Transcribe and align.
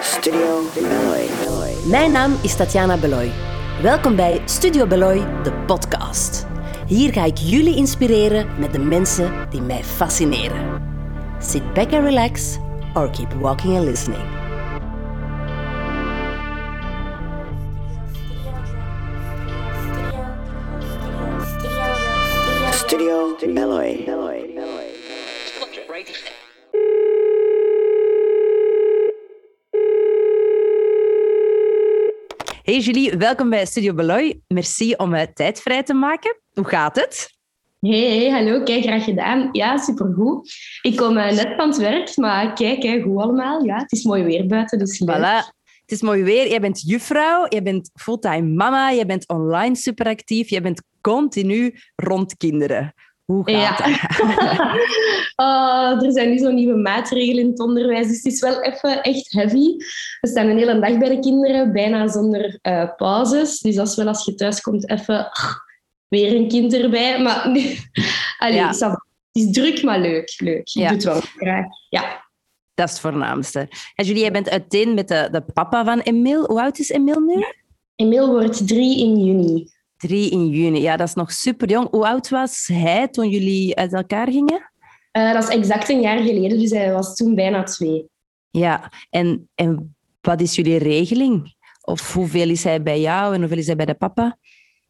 Studio 0.00 0.62
Beloy. 0.74 1.74
Mijn 1.86 2.12
naam 2.12 2.38
is 2.42 2.56
Tatjana 2.56 2.96
Beloy. 2.96 3.32
Welkom 3.82 4.16
bij 4.16 4.42
Studio 4.44 4.86
Beloy, 4.86 5.42
de 5.42 5.52
podcast. 5.66 6.46
Hier 6.86 7.12
ga 7.12 7.24
ik 7.24 7.36
jullie 7.38 7.76
inspireren 7.76 8.58
met 8.58 8.72
de 8.72 8.78
mensen 8.78 9.50
die 9.50 9.60
mij 9.60 9.84
fascineren. 9.84 10.82
Sit 11.38 11.72
back 11.72 11.92
and 11.92 12.04
relax, 12.04 12.56
or 12.94 13.10
keep 13.10 13.32
walking 13.32 13.76
and 13.76 13.84
listening. 13.84 14.33
Hey 32.74 32.82
Julie, 32.82 33.16
welkom 33.16 33.50
bij 33.50 33.66
Studio 33.66 33.94
Beloy. 33.94 34.40
Merci 34.48 34.94
om 34.94 35.14
uh, 35.14 35.22
tijd 35.34 35.60
vrij 35.60 35.82
te 35.82 35.94
maken. 35.94 36.40
Hoe 36.52 36.64
gaat 36.64 36.96
het? 36.96 37.30
Hey, 37.80 38.30
hallo, 38.30 38.62
kijk, 38.62 38.82
graag 38.82 39.04
gedaan. 39.04 39.48
Ja, 39.52 39.76
supergoed. 39.76 40.54
Ik 40.82 40.96
kom 40.96 41.16
uh, 41.16 41.30
net 41.30 41.52
van 41.56 41.68
het 41.68 41.76
werk, 41.76 42.16
maar 42.16 42.52
kijk, 42.52 42.82
hè, 42.82 43.02
goed 43.02 43.20
allemaal. 43.20 43.64
Ja, 43.64 43.76
het 43.76 43.92
is 43.92 44.04
mooi 44.04 44.22
weer 44.22 44.46
buiten, 44.46 44.78
dus 44.78 44.98
leuk. 44.98 45.16
Voilà. 45.16 45.54
Het 45.62 45.90
is 45.90 46.02
mooi 46.02 46.22
weer. 46.22 46.48
Jij 46.48 46.60
bent 46.60 46.80
juffrouw, 46.80 47.46
jij 47.48 47.62
bent 47.62 47.90
fulltime 47.94 48.48
mama, 48.54 48.92
jij 48.92 49.06
bent 49.06 49.28
online 49.28 49.76
superactief, 49.76 50.48
jij 50.48 50.62
bent 50.62 50.82
continu 51.00 51.74
rond 51.96 52.36
kinderen. 52.36 52.94
Hoe 53.24 53.50
gaat 53.50 53.78
Ja. 53.78 53.86
dat? 53.86 53.98
Oh, 55.36 56.02
er 56.06 56.12
zijn 56.12 56.30
nu 56.30 56.38
zo'n 56.38 56.54
nieuwe 56.54 56.76
maatregelen 56.76 57.42
in 57.44 57.50
het 57.50 57.60
onderwijs, 57.60 58.06
dus 58.06 58.16
het 58.16 58.32
is 58.32 58.40
wel 58.40 58.62
even 58.62 59.02
echt 59.02 59.32
heavy. 59.32 59.76
We 60.20 60.28
staan 60.28 60.46
een 60.46 60.58
hele 60.58 60.78
dag 60.80 60.98
bij 60.98 61.08
de 61.08 61.18
kinderen, 61.18 61.72
bijna 61.72 62.08
zonder 62.08 62.58
eh, 62.62 62.88
pauzes. 62.96 63.58
Dus 63.60 63.76
is 63.76 63.96
wel 63.96 64.06
als 64.06 64.24
je 64.24 64.34
thuis 64.34 64.60
komt 64.60 64.90
even 64.90 65.30
ah, 65.30 65.54
weer 66.08 66.34
een 66.36 66.48
kind 66.48 66.72
erbij. 66.74 67.22
Maar 67.22 67.48
nu, 67.52 67.76
allee, 68.38 68.54
Ja. 68.54 68.68
het 68.68 69.00
is 69.32 69.50
druk, 69.50 69.82
maar 69.82 70.00
leuk. 70.00 70.34
leuk. 70.38 70.58
Ik 70.58 70.68
Ja. 70.68 70.86
doe 70.88 70.94
het 70.96 71.04
wel 71.04 71.20
graag. 71.20 71.66
Ja. 71.88 72.22
Dat 72.74 72.86
is 72.86 72.92
het 72.92 73.00
voornaamste. 73.02 73.68
En 73.94 74.04
Julie, 74.04 74.20
jij 74.20 74.32
bent 74.32 74.50
uiteen 74.50 74.94
met 74.94 75.08
de, 75.08 75.28
de 75.30 75.42
papa 75.52 75.84
van 75.84 76.00
Emil. 76.00 76.44
Hoe 76.46 76.60
oud 76.60 76.78
is 76.78 76.88
Emil 76.90 77.20
nu? 77.20 77.44
Emil 77.96 78.30
wordt 78.30 78.66
drie 78.68 78.98
in 78.98 79.24
juni. 79.24 79.68
3 79.96 80.30
in 80.30 80.48
juni. 80.48 80.80
Ja, 80.80 80.96
dat 80.96 81.08
is 81.08 81.14
nog 81.14 81.32
super 81.32 81.70
jong. 81.70 81.90
Hoe 81.90 82.06
oud 82.06 82.28
was 82.28 82.66
hij 82.72 83.08
toen 83.08 83.28
jullie 83.28 83.76
uit 83.76 83.92
elkaar 83.92 84.30
gingen? 84.30 84.70
Eh, 85.10 85.32
dat 85.32 85.42
is 85.42 85.48
exact 85.48 85.88
een 85.88 86.00
jaar 86.00 86.18
geleden, 86.18 86.58
dus 86.58 86.70
hij 86.70 86.92
was 86.92 87.14
toen 87.14 87.34
bijna 87.34 87.62
twee. 87.62 88.08
Ja, 88.50 88.90
en, 89.10 89.48
en 89.54 89.96
wat 90.20 90.40
is 90.40 90.54
jullie 90.54 90.78
regeling? 90.78 91.54
Of 91.80 92.12
hoeveel 92.12 92.48
is 92.48 92.64
hij 92.64 92.82
bij 92.82 93.00
jou 93.00 93.34
en 93.34 93.40
hoeveel 93.40 93.58
is 93.58 93.66
hij 93.66 93.76
bij 93.76 93.86
de 93.86 93.94
papa? 93.94 94.38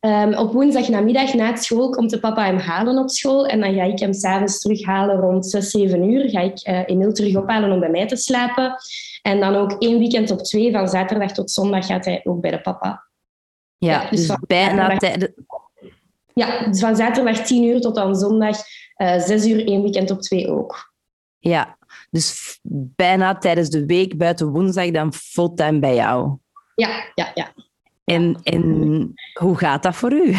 Ehm, 0.01 0.35
op 0.35 0.53
woensdag 0.53 0.89
namiddag 0.89 1.35
na 1.35 1.57
school 1.57 1.91
komt 1.91 2.11
de 2.11 2.21
papa 2.21 2.45
hem 2.45 2.59
halen 2.59 2.99
op 2.99 3.11
school. 3.11 3.47
En 3.47 3.61
dan 3.61 3.75
ga 3.75 3.83
ik 3.83 3.99
hem 3.99 4.13
s'avonds 4.13 4.59
terughalen 4.59 5.17
rond 5.17 5.47
6, 5.47 5.71
7 5.71 6.11
uur. 6.11 6.31
Ga 6.31 6.41
ik 6.41 6.59
eh 6.59 6.83
Emil 6.87 7.13
terug 7.13 7.37
ophalen 7.37 7.73
om 7.73 7.81
bij 7.81 7.91
mij 7.91 8.07
te 8.07 8.17
slapen. 8.17 8.75
En 9.23 9.41
dan 9.41 9.55
ook 9.55 9.73
één 9.79 9.99
weekend 9.99 10.31
op 10.31 10.39
twee, 10.39 10.73
van 10.73 10.89
zaterdag 10.89 11.33
tot 11.33 11.51
zondag, 11.51 11.87
gaat 11.87 12.05
hij 12.05 12.21
ook 12.25 12.41
bij 12.41 12.51
de 12.51 12.61
papa. 12.61 13.04
Ja, 13.79 13.91
Ja, 14.03 14.11
dus 14.11 14.19
dus 14.19 14.27
van 14.27 14.45
bijna 14.47 14.91
zaterdag-. 14.91 15.31
Ja, 16.35 16.67
dus 16.67 16.81
van 16.81 16.97
zaterdag 16.97 17.39
10 17.39 17.65
uur 17.65 17.81
tot 17.81 17.97
aan 17.97 18.17
zondag 18.17 18.57
eh 18.95 19.21
6 19.21 19.47
uur, 19.47 19.67
één 19.67 19.83
weekend 19.83 20.11
op 20.11 20.21
twee 20.21 20.51
ook. 20.51 20.93
Ja, 21.39 21.79
dus 22.11 22.59
bijna 22.97 23.39
tijdens 23.39 23.71
de 23.71 23.87
week 23.87 24.19
buiten 24.19 24.49
woensdag 24.49 24.91
dan 24.91 25.13
fulltime 25.13 25.79
bij 25.79 25.95
jou. 25.95 26.37
Ja, 26.75 27.05
ja, 27.15 27.31
ja. 27.35 27.53
En, 28.05 28.41
en 28.43 29.15
hoe 29.39 29.59
gaat 29.59 29.83
dat 29.83 29.97
voor 29.97 30.13
u? 30.13 30.35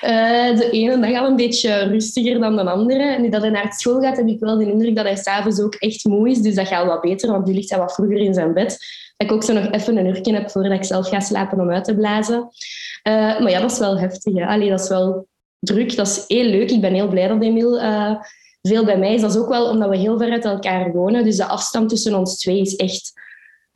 Eh, 0.00 0.56
de 0.56 0.70
ene 0.70 1.00
dag 1.00 1.20
al 1.20 1.26
een 1.26 1.36
beetje 1.36 1.82
rustiger 1.82 2.40
dan 2.40 2.56
de 2.56 2.70
andere. 2.70 3.18
Nu 3.18 3.28
dat 3.28 3.42
hij 3.42 3.50
naar 3.50 3.72
school 3.72 4.00
gaat, 4.00 4.16
heb 4.16 4.26
ik 4.26 4.40
wel 4.40 4.56
de 4.56 4.70
indruk 4.70 4.96
dat 4.96 5.04
hij 5.04 5.16
s'avonds 5.16 5.60
ook 5.60 5.74
echt 5.74 6.04
moe 6.04 6.30
is. 6.30 6.38
Dus 6.38 6.54
dat 6.54 6.66
gaat 6.66 6.86
wat 6.86 7.00
beter, 7.00 7.30
want 7.30 7.46
nu 7.46 7.54
ligt 7.54 7.70
hij 7.70 7.78
wat 7.78 7.94
vroeger 7.94 8.16
in 8.16 8.34
zijn 8.34 8.54
bed. 8.54 8.78
Dat 9.22 9.30
ik 9.30 9.36
ook 9.36 9.44
zo 9.44 9.52
nog 9.52 9.72
even 9.72 9.96
een 9.96 10.06
uurtje 10.06 10.34
heb 10.34 10.50
voordat 10.50 10.72
ik 10.72 10.84
zelf 10.84 11.08
ga 11.08 11.20
slapen 11.20 11.60
om 11.60 11.70
uit 11.70 11.84
te 11.84 11.94
blazen. 11.94 12.48
Eh, 13.02 13.12
maar 13.12 13.50
ja, 13.50 13.60
dat 13.60 13.70
is 13.70 13.78
wel 13.78 13.98
heftig. 13.98 14.34
Hè. 14.34 14.46
Allee, 14.46 14.70
dat 14.70 14.80
is 14.80 14.88
wel 14.88 15.26
druk. 15.58 15.96
Dat 15.96 16.06
is 16.06 16.24
heel 16.26 16.44
leuk. 16.44 16.70
Ik 16.70 16.80
ben 16.80 16.94
heel 16.94 17.08
blij 17.08 17.28
dat 17.28 17.42
Emil 17.42 17.80
eh, 17.80 18.14
veel 18.62 18.84
bij 18.84 18.98
mij 18.98 19.14
is. 19.14 19.20
Dat 19.20 19.30
is 19.30 19.36
ook 19.36 19.48
wel 19.48 19.68
omdat 19.68 19.88
we 19.88 19.96
heel 19.96 20.18
ver 20.18 20.30
uit 20.30 20.44
elkaar 20.44 20.92
wonen. 20.92 21.24
Dus 21.24 21.36
de 21.36 21.46
afstand 21.46 21.88
tussen 21.88 22.14
ons 22.14 22.38
twee 22.38 22.60
is 22.60 22.76
echt 22.76 23.12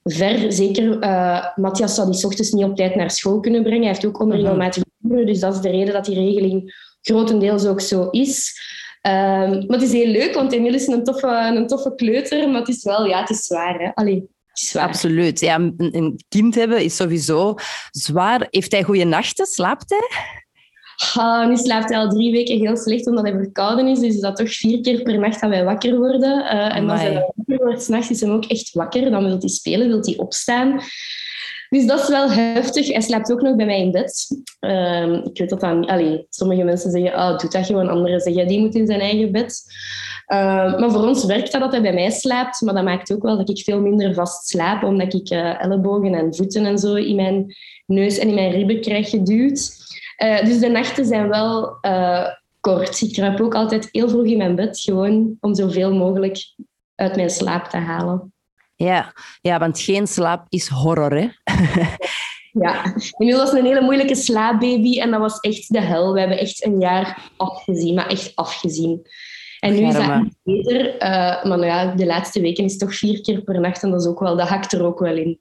ver. 0.05 0.53
Zeker, 0.53 0.99
eh 0.99 1.47
Matthias 1.56 1.95
zou 1.95 2.11
die 2.11 2.25
ochtends 2.25 2.53
niet 2.53 2.65
op 2.65 2.77
tijd 2.77 2.95
naar 2.95 3.11
school 3.11 3.41
kunnen 3.41 3.62
brengen. 3.62 3.83
Hij 3.83 3.91
heeft 3.91 4.06
ook 4.06 4.21
onregelmatige 4.21 4.87
uren, 5.03 5.27
dus 5.27 5.41
dat 5.41 5.55
is 5.55 5.61
de 5.61 5.71
reden 5.71 5.95
dat 5.95 6.05
die 6.05 6.15
regeling 6.15 6.75
grotendeels 7.01 7.67
ook 7.67 7.81
zo 7.81 8.09
is. 8.11 8.55
Ehm, 9.01 9.51
maar 9.51 9.79
het 9.79 9.83
is 9.83 9.93
heel 9.93 10.06
leuk, 10.06 10.35
want 10.35 10.53
Emil 10.53 10.75
is 10.75 10.87
een 10.87 11.05
toffe, 11.05 11.53
een 11.55 11.67
toffe 11.67 11.95
kleuter, 11.95 12.49
maar 12.49 12.61
het 12.61 12.69
is 12.69 12.83
wel, 12.83 13.06
ja, 13.06 13.21
het 13.21 13.31
is 13.31 13.45
zwaar. 13.45 13.81
Hè? 13.81 13.95
Allee. 13.95 14.35
Absoluut. 14.75 15.41
Ja, 15.41 15.55
een, 15.77 16.21
kind 16.28 16.55
hebben 16.55 16.84
is 16.84 16.97
sowieso 16.97 17.55
zwaar. 17.91 18.47
Heeft 18.50 18.72
hij 18.72 18.83
goede 18.83 19.05
nachten? 19.05 19.47
Slaapt 19.47 19.91
hij? 19.91 20.09
Ah, 21.15 21.49
nu 21.49 21.56
slaapt 21.56 21.89
hij 21.89 21.99
al 21.99 22.09
drie 22.09 22.33
weken 22.33 22.59
heel 22.59 22.77
slecht 22.77 23.06
omdat 23.06 23.25
hij 23.25 23.33
verkouden 23.33 23.87
is. 23.87 23.99
Dus 23.99 24.15
is 24.15 24.21
dat 24.21 24.37
toch 24.37 24.55
vier 24.55 24.81
keer 24.81 25.03
per 25.03 25.19
nacht 25.19 25.41
dat 25.41 25.50
wij 25.50 25.65
wakker 25.65 25.97
worden. 25.97 26.47
Eh, 26.47 26.77
en 26.77 26.91
als 26.91 27.00
hij 27.00 27.12
dan 27.12 27.33
wakker 27.34 27.67
wordt, 27.67 27.83
s'nachts 27.83 28.11
is 28.11 28.21
hij 28.21 28.31
ook 28.31 28.44
echt 28.44 28.72
wakker. 28.72 29.11
Dan 29.11 29.25
wil 29.25 29.39
hij 29.39 29.49
spelen, 29.49 29.89
wil 29.89 30.00
hij 30.00 30.17
opstaan. 30.17 30.81
Dus 31.69 31.87
dat 31.87 32.00
is 32.00 32.09
wel 32.09 32.31
heftig. 32.31 32.88
Hij 32.88 33.00
slaapt 33.00 33.33
ook 33.33 33.41
nog 33.41 33.56
bij 33.56 33.67
mij 33.67 33.81
in 33.81 33.91
bed. 33.91 34.27
Ehm, 34.61 35.12
ik 35.12 35.38
weet 35.38 35.50
dat 35.50 35.61
dan... 35.61 35.87
Allee, 35.87 36.27
sommige 36.31 36.62
mensen 36.62 36.91
zeggen, 36.91 37.15
ah, 37.15 37.38
doe 37.38 37.50
dat 37.50 37.67
gewoon. 37.67 37.88
Anderen 37.88 38.21
zeggen, 38.21 38.47
die 38.47 38.61
moet 38.61 38.75
in 38.75 38.87
zijn 38.87 39.00
eigen 39.00 39.33
bed. 39.33 39.65
Ehm, 40.26 40.81
maar 40.81 40.91
voor 40.91 41.06
ons 41.06 41.25
werkt 41.25 41.53
dat 41.53 41.60
dat 41.60 41.72
hij 41.72 41.82
bij 41.82 41.92
mij 41.92 42.10
slaapt. 42.10 42.60
Maar 42.60 42.75
dat 42.75 42.84
maakt 42.84 43.12
ook 43.12 43.22
wel 43.22 43.37
dat 43.37 43.48
ik 43.48 43.64
veel 43.64 43.81
minder 43.81 44.14
vast 44.14 44.48
slaap. 44.48 44.82
Omdat 44.82 45.14
ik 45.14 45.28
eh, 45.28 45.62
ellebogen 45.62 46.14
en 46.14 46.34
voeten 46.34 46.64
en 46.64 46.78
zo 46.78 46.94
in 46.94 47.16
mijn 47.16 47.56
neus 47.87 48.19
en 48.19 48.28
in 48.28 48.34
mijn 48.34 48.50
ribben 48.50 48.81
krijg 48.81 49.10
geduwd. 49.10 49.76
Eh, 50.16 50.44
dus 50.44 50.59
de 50.59 50.69
nachten 50.69 51.04
zijn 51.04 51.28
wel 51.28 51.78
eh, 51.81 52.26
kort. 52.60 53.00
Ik 53.00 53.12
kruip 53.12 53.41
ook 53.41 53.54
altijd 53.54 53.88
heel 53.91 54.09
vroeg 54.09 54.25
in 54.25 54.38
mijn 54.38 54.54
bed, 54.54 54.81
gewoon 54.81 55.37
om 55.41 55.54
zoveel 55.54 55.94
mogelijk 55.94 56.38
uit 56.94 57.16
mijn 57.16 57.31
slaap 57.31 57.64
te 57.64 57.76
halen. 57.76 58.32
Ja. 58.76 59.12
ja, 59.41 59.58
want 59.58 59.81
geen 59.81 60.06
slaap 60.06 60.47
is 60.48 60.69
horror, 60.69 61.14
hè? 61.14 61.28
Ja, 62.60 62.94
Emil 63.19 63.38
was 63.38 63.53
een 63.53 63.64
hele 63.64 63.81
moeilijke 63.81 64.14
slaapbaby 64.14 65.00
en 65.00 65.10
dat 65.10 65.20
was 65.20 65.41
echt 65.41 65.72
de 65.72 65.81
hel. 65.81 66.12
We 66.12 66.19
hebben 66.19 66.38
echt 66.38 66.64
een 66.64 66.81
jaar 66.81 67.31
afgezien, 67.37 67.94
maar 67.94 68.06
echt 68.06 68.32
afgezien. 68.34 69.06
En 69.66 69.75
nu 69.75 69.87
is 69.87 69.94
dat 69.94 70.28
beter, 70.43 70.97
eh, 70.97 71.09
maar 71.44 71.59
nou 71.59 71.65
ja, 71.65 71.94
de 71.94 72.06
laatste 72.06 72.41
weken 72.41 72.65
is 72.65 72.71
het 72.71 72.81
toch 72.81 72.94
vier 72.94 73.21
keer 73.21 73.41
per 73.41 73.60
nacht 73.60 73.82
en 73.82 73.91
dat, 73.91 74.00
is 74.00 74.06
ook 74.06 74.21
wel, 74.21 74.37
dat 74.37 74.49
hakt 74.49 74.72
er 74.72 74.84
ook 74.84 74.99
wel 74.99 75.16
in. 75.16 75.38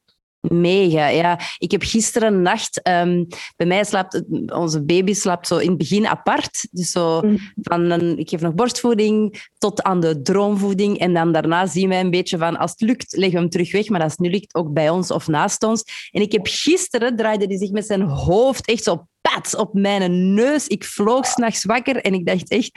Mega, 0.49 1.07
ja. 1.07 1.39
Ik 1.57 1.71
heb 1.71 1.83
gisteren 1.83 2.41
nacht... 2.41 2.81
ehm, 2.81 3.23
bij 3.55 3.67
mij 3.67 3.83
slaapt... 3.83 4.21
Onze 4.53 4.83
baby 4.83 5.13
slaapt 5.13 5.47
zo 5.47 5.57
in 5.57 5.69
het 5.69 5.77
begin 5.77 6.07
apart. 6.07 6.67
Dus 6.71 6.91
zo 6.91 7.21
Mhm. 7.21 7.35
van... 7.61 7.89
Een, 7.91 8.17
ik 8.17 8.29
geef 8.29 8.41
nog 8.41 8.53
borstvoeding 8.53 9.43
tot 9.57 9.83
aan 9.83 9.99
de 9.99 10.21
droomvoeding. 10.21 10.97
En 10.99 11.13
dan 11.13 11.31
daarna 11.31 11.65
zien 11.67 11.89
wij 11.89 11.99
een 11.99 12.09
beetje 12.11 12.37
van... 12.37 12.57
Als 12.57 12.71
het 12.71 12.81
lukt, 12.81 13.15
leggen 13.15 13.33
we 13.33 13.39
hem 13.39 13.49
terug 13.49 13.71
weg. 13.71 13.89
Maar 13.89 14.01
als 14.01 14.11
het 14.11 14.19
nu 14.21 14.29
lukt, 14.29 14.55
ook 14.55 14.73
bij 14.73 14.89
ons 14.89 15.11
of 15.11 15.27
naast 15.27 15.63
ons. 15.63 15.83
En 16.11 16.21
ik 16.21 16.31
heb 16.31 16.47
gisteren... 16.47 17.15
Draaide 17.15 17.45
hij 17.45 17.57
zich 17.57 17.71
met 17.71 17.85
zijn 17.85 18.01
hoofd 18.01 18.67
echt 18.67 18.83
zo 18.83 19.07
pat 19.21 19.55
op 19.55 19.73
mijn 19.73 20.33
neus. 20.33 20.67
Ik 20.67 20.83
vloog 20.83 21.25
s'nachts 21.25 21.63
wakker 21.65 21.95
en 22.01 22.13
ik 22.13 22.25
dacht 22.25 22.49
echt... 22.49 22.71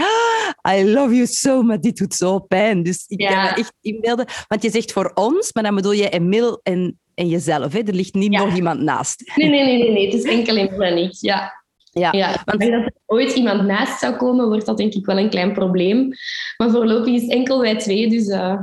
"Ah, 0.63 0.77
I 0.79 0.93
love 0.93 1.15
you 1.15 1.27
so, 1.27 1.63
maar 1.63 1.81
dit 1.81 1.97
doet 1.97 2.15
zo 2.15 2.39
pijn. 2.39 2.83
Dus 2.83 3.05
ik 3.07 3.21
Ja. 3.21 3.29
kan 3.29 3.43
me 3.43 3.49
echt 3.61 3.75
inbeelden. 3.81 4.27
Want 4.49 4.63
je 4.63 4.71
zegt 4.71 4.93
voor 4.93 5.11
ons, 5.15 5.53
maar 5.53 5.63
dan 5.63 5.75
bedoel 5.75 5.93
je 5.93 6.09
Emil 6.09 6.61
en, 6.63 6.99
en 7.19 7.29
jezelf. 7.29 7.73
Hè? 7.73 7.79
Er 7.79 7.95
ligt 7.95 8.15
niet 8.15 8.33
Ja. 8.33 8.45
nog 8.45 8.55
iemand 8.55 8.81
naast. 8.81 9.33
Nee, 9.37 9.49
nee, 9.49 9.65
nee, 9.65 9.79
nee, 9.79 9.91
nee. 9.93 10.05
het 10.05 10.15
is 10.15 10.23
enkel 10.25 10.57
en 10.57 10.97
ik. 10.99 11.13
Ja, 11.21 11.53
Ja. 11.93 12.13
Ja, 12.13 12.43
Want- 12.45 12.63
als 12.63 12.71
er 12.71 12.93
ooit 13.07 13.33
iemand 13.33 13.63
naast 13.67 13.99
zou 14.01 14.17
komen, 14.17 14.49
wordt 14.49 14.67
dat 14.67 14.77
denk 14.77 14.93
ik 14.95 15.07
wel 15.07 15.19
een 15.19 15.31
klein 15.31 15.53
probleem. 15.53 16.09
Maar 16.57 16.71
voorlopig 16.71 17.15
is 17.15 17.23
het 17.23 17.31
enkel 17.31 17.61
wij 17.61 17.77
twee, 17.77 18.09
dus 18.09 18.29
eh, 18.29 18.63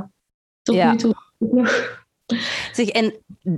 tot 0.62 0.74
Ja. 0.74 0.90
nu 0.90 0.96
toe 0.96 1.14
nog. 1.38 2.04
Zeg, 2.72 2.88
en 2.88 3.14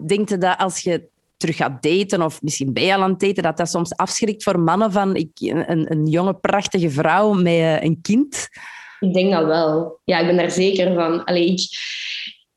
denk 0.07 0.29
je 0.29 0.39
dat 0.39 0.59
als 0.59 0.79
je 0.81 1.09
terug 1.37 1.57
gaat 1.57 1.83
daten, 1.83 2.23
of 2.23 2.43
misschien 2.43 2.73
ben 2.73 2.83
je 2.85 2.95
al 2.95 3.03
aan 3.03 3.11
het 3.11 3.21
daten, 3.21 3.43
dat 3.43 3.57
dat 3.57 3.69
soms 3.69 3.97
afschrikt 3.97 4.43
voor 4.43 4.61
mannen 4.61 4.93
van 4.93 5.17
ik, 5.17 5.31
een, 5.35 5.93
een 5.93 6.07
jonge, 6.07 6.35
prachtige 6.35 6.91
vrouw 6.91 7.33
met 7.33 7.83
een 7.83 7.99
kind? 8.03 8.49
Ik 9.01 9.15
denk 9.15 9.33
dat 9.33 9.45
wel. 9.47 10.01
Ja, 10.05 10.19
ik 10.19 10.27
ben 10.27 10.37
daar 10.37 10.51
zeker 10.51 10.95
van. 10.95 11.25
Allee, 11.25 11.47
ik, 11.53 11.61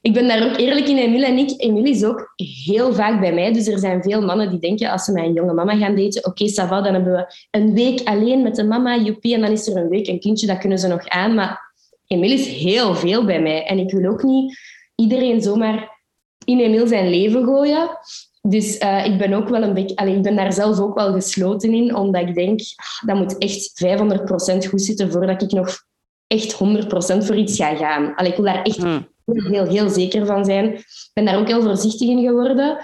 ik 0.01 0.13
ben 0.13 0.27
daar 0.27 0.49
ook 0.49 0.57
eerlijk 0.57 0.87
in, 0.87 0.97
Emile 0.97 1.25
en 1.25 1.37
ik. 1.37 1.53
Emile 1.57 1.89
is 1.89 2.03
ook 2.03 2.33
heel 2.65 2.93
vaak 2.93 3.19
bij 3.19 3.33
mij. 3.33 3.53
Dus 3.53 3.67
er 3.67 3.79
zijn 3.79 4.01
veel 4.01 4.21
mannen 4.21 4.49
die 4.49 4.59
denken, 4.59 4.91
als 4.91 5.03
ze 5.03 5.11
met 5.11 5.23
een 5.23 5.33
jonge 5.33 5.53
mama 5.53 5.75
gaan 5.75 5.95
daten, 5.95 6.25
oké, 6.25 6.49
ça 6.49 6.67
va, 6.67 6.81
dan 6.81 6.93
hebben 6.93 7.13
we 7.13 7.33
een 7.51 7.73
week 7.73 8.01
alleen 8.03 8.41
met 8.41 8.55
de 8.55 8.63
mama, 8.63 8.97
joepie, 8.97 9.33
en 9.33 9.41
dan 9.41 9.51
is 9.51 9.67
er 9.67 9.77
een 9.77 9.89
week 9.89 10.07
een 10.07 10.19
kindje, 10.19 10.47
dat 10.47 10.57
kunnen 10.57 10.77
ze 10.77 10.87
nog 10.87 11.07
aan. 11.07 11.33
Maar 11.33 11.73
Emil 12.07 12.31
is 12.31 12.47
heel 12.47 12.95
veel 12.95 13.25
bij 13.25 13.41
mij. 13.41 13.65
En 13.65 13.79
ik 13.79 13.91
wil 13.91 14.11
ook 14.11 14.23
niet 14.23 14.59
iedereen 14.95 15.41
zomaar 15.41 15.99
in 16.45 16.59
Emil 16.59 16.87
zijn 16.87 17.09
leven 17.09 17.43
gooien. 17.43 17.89
Dus 18.41 18.79
uh, 18.79 19.05
ik 19.05 19.17
ben 19.17 19.33
ook 19.33 19.49
wel 19.49 19.63
een 19.63 19.73
beetje, 19.73 19.95
allee, 19.95 20.15
ik 20.15 20.21
ben 20.21 20.35
daar 20.35 20.53
zelf 20.53 20.79
ook 20.79 20.95
wel 20.95 21.13
gesloten 21.13 21.73
in, 21.73 21.95
omdat 21.95 22.21
ik 22.21 22.35
denk, 22.35 22.59
ah, 22.75 23.07
dat 23.07 23.17
moet 23.17 23.37
echt 23.37 23.83
500% 24.65 24.69
goed 24.69 24.81
zitten 24.81 25.11
voordat 25.11 25.41
ik 25.41 25.51
nog 25.51 25.77
echt 26.27 26.53
100% 26.53 26.57
voor 27.25 27.35
iets 27.35 27.55
ga 27.55 27.75
gaan. 27.75 28.15
Allee, 28.15 28.31
ik 28.31 28.37
wil 28.37 28.45
daar 28.45 28.63
echt 28.63 28.81
hmm. 28.81 29.07
Heel, 29.33 29.65
heel, 29.65 29.89
zeker 29.89 30.25
van 30.25 30.45
zijn. 30.45 30.73
Ik 30.73 31.09
ben 31.13 31.25
daar 31.25 31.39
ook 31.39 31.47
heel 31.47 31.61
voorzichtig 31.61 32.09
in 32.09 32.21
geworden, 32.21 32.77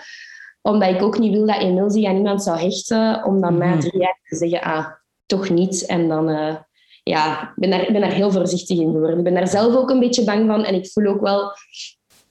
omdat 0.61 0.89
ik 0.89 1.01
ook 1.01 1.19
niet 1.19 1.33
wil 1.33 1.45
dat 1.45 1.61
Emil 1.61 1.89
zich 1.89 2.05
aan 2.05 2.15
iemand 2.15 2.43
zou 2.43 2.59
hechten, 2.59 3.23
om 3.23 3.41
dan 3.41 3.57
na 3.57 3.71
hmm. 3.71 3.79
drie 3.79 3.99
jaar 4.01 4.19
te 4.23 4.35
zeggen, 4.35 4.61
ah, 4.61 4.85
toch 5.25 5.49
niet. 5.49 5.85
En 5.85 6.07
dan, 6.07 6.29
uh, 6.29 6.55
ja, 7.03 7.41
ik 7.41 7.53
ben 7.55 7.69
daar, 7.69 7.91
ben 7.91 8.01
daar 8.01 8.13
heel 8.13 8.31
voorzichtig 8.31 8.77
in 8.79 8.91
geworden. 8.91 9.17
Ik 9.17 9.23
ben 9.23 9.33
daar 9.33 9.47
zelf 9.47 9.75
ook 9.75 9.89
een 9.89 9.99
beetje 9.99 10.23
bang 10.23 10.47
van 10.47 10.63
en 10.63 10.75
ik 10.75 10.91
voel 10.91 11.05
ook 11.05 11.21
wel 11.21 11.51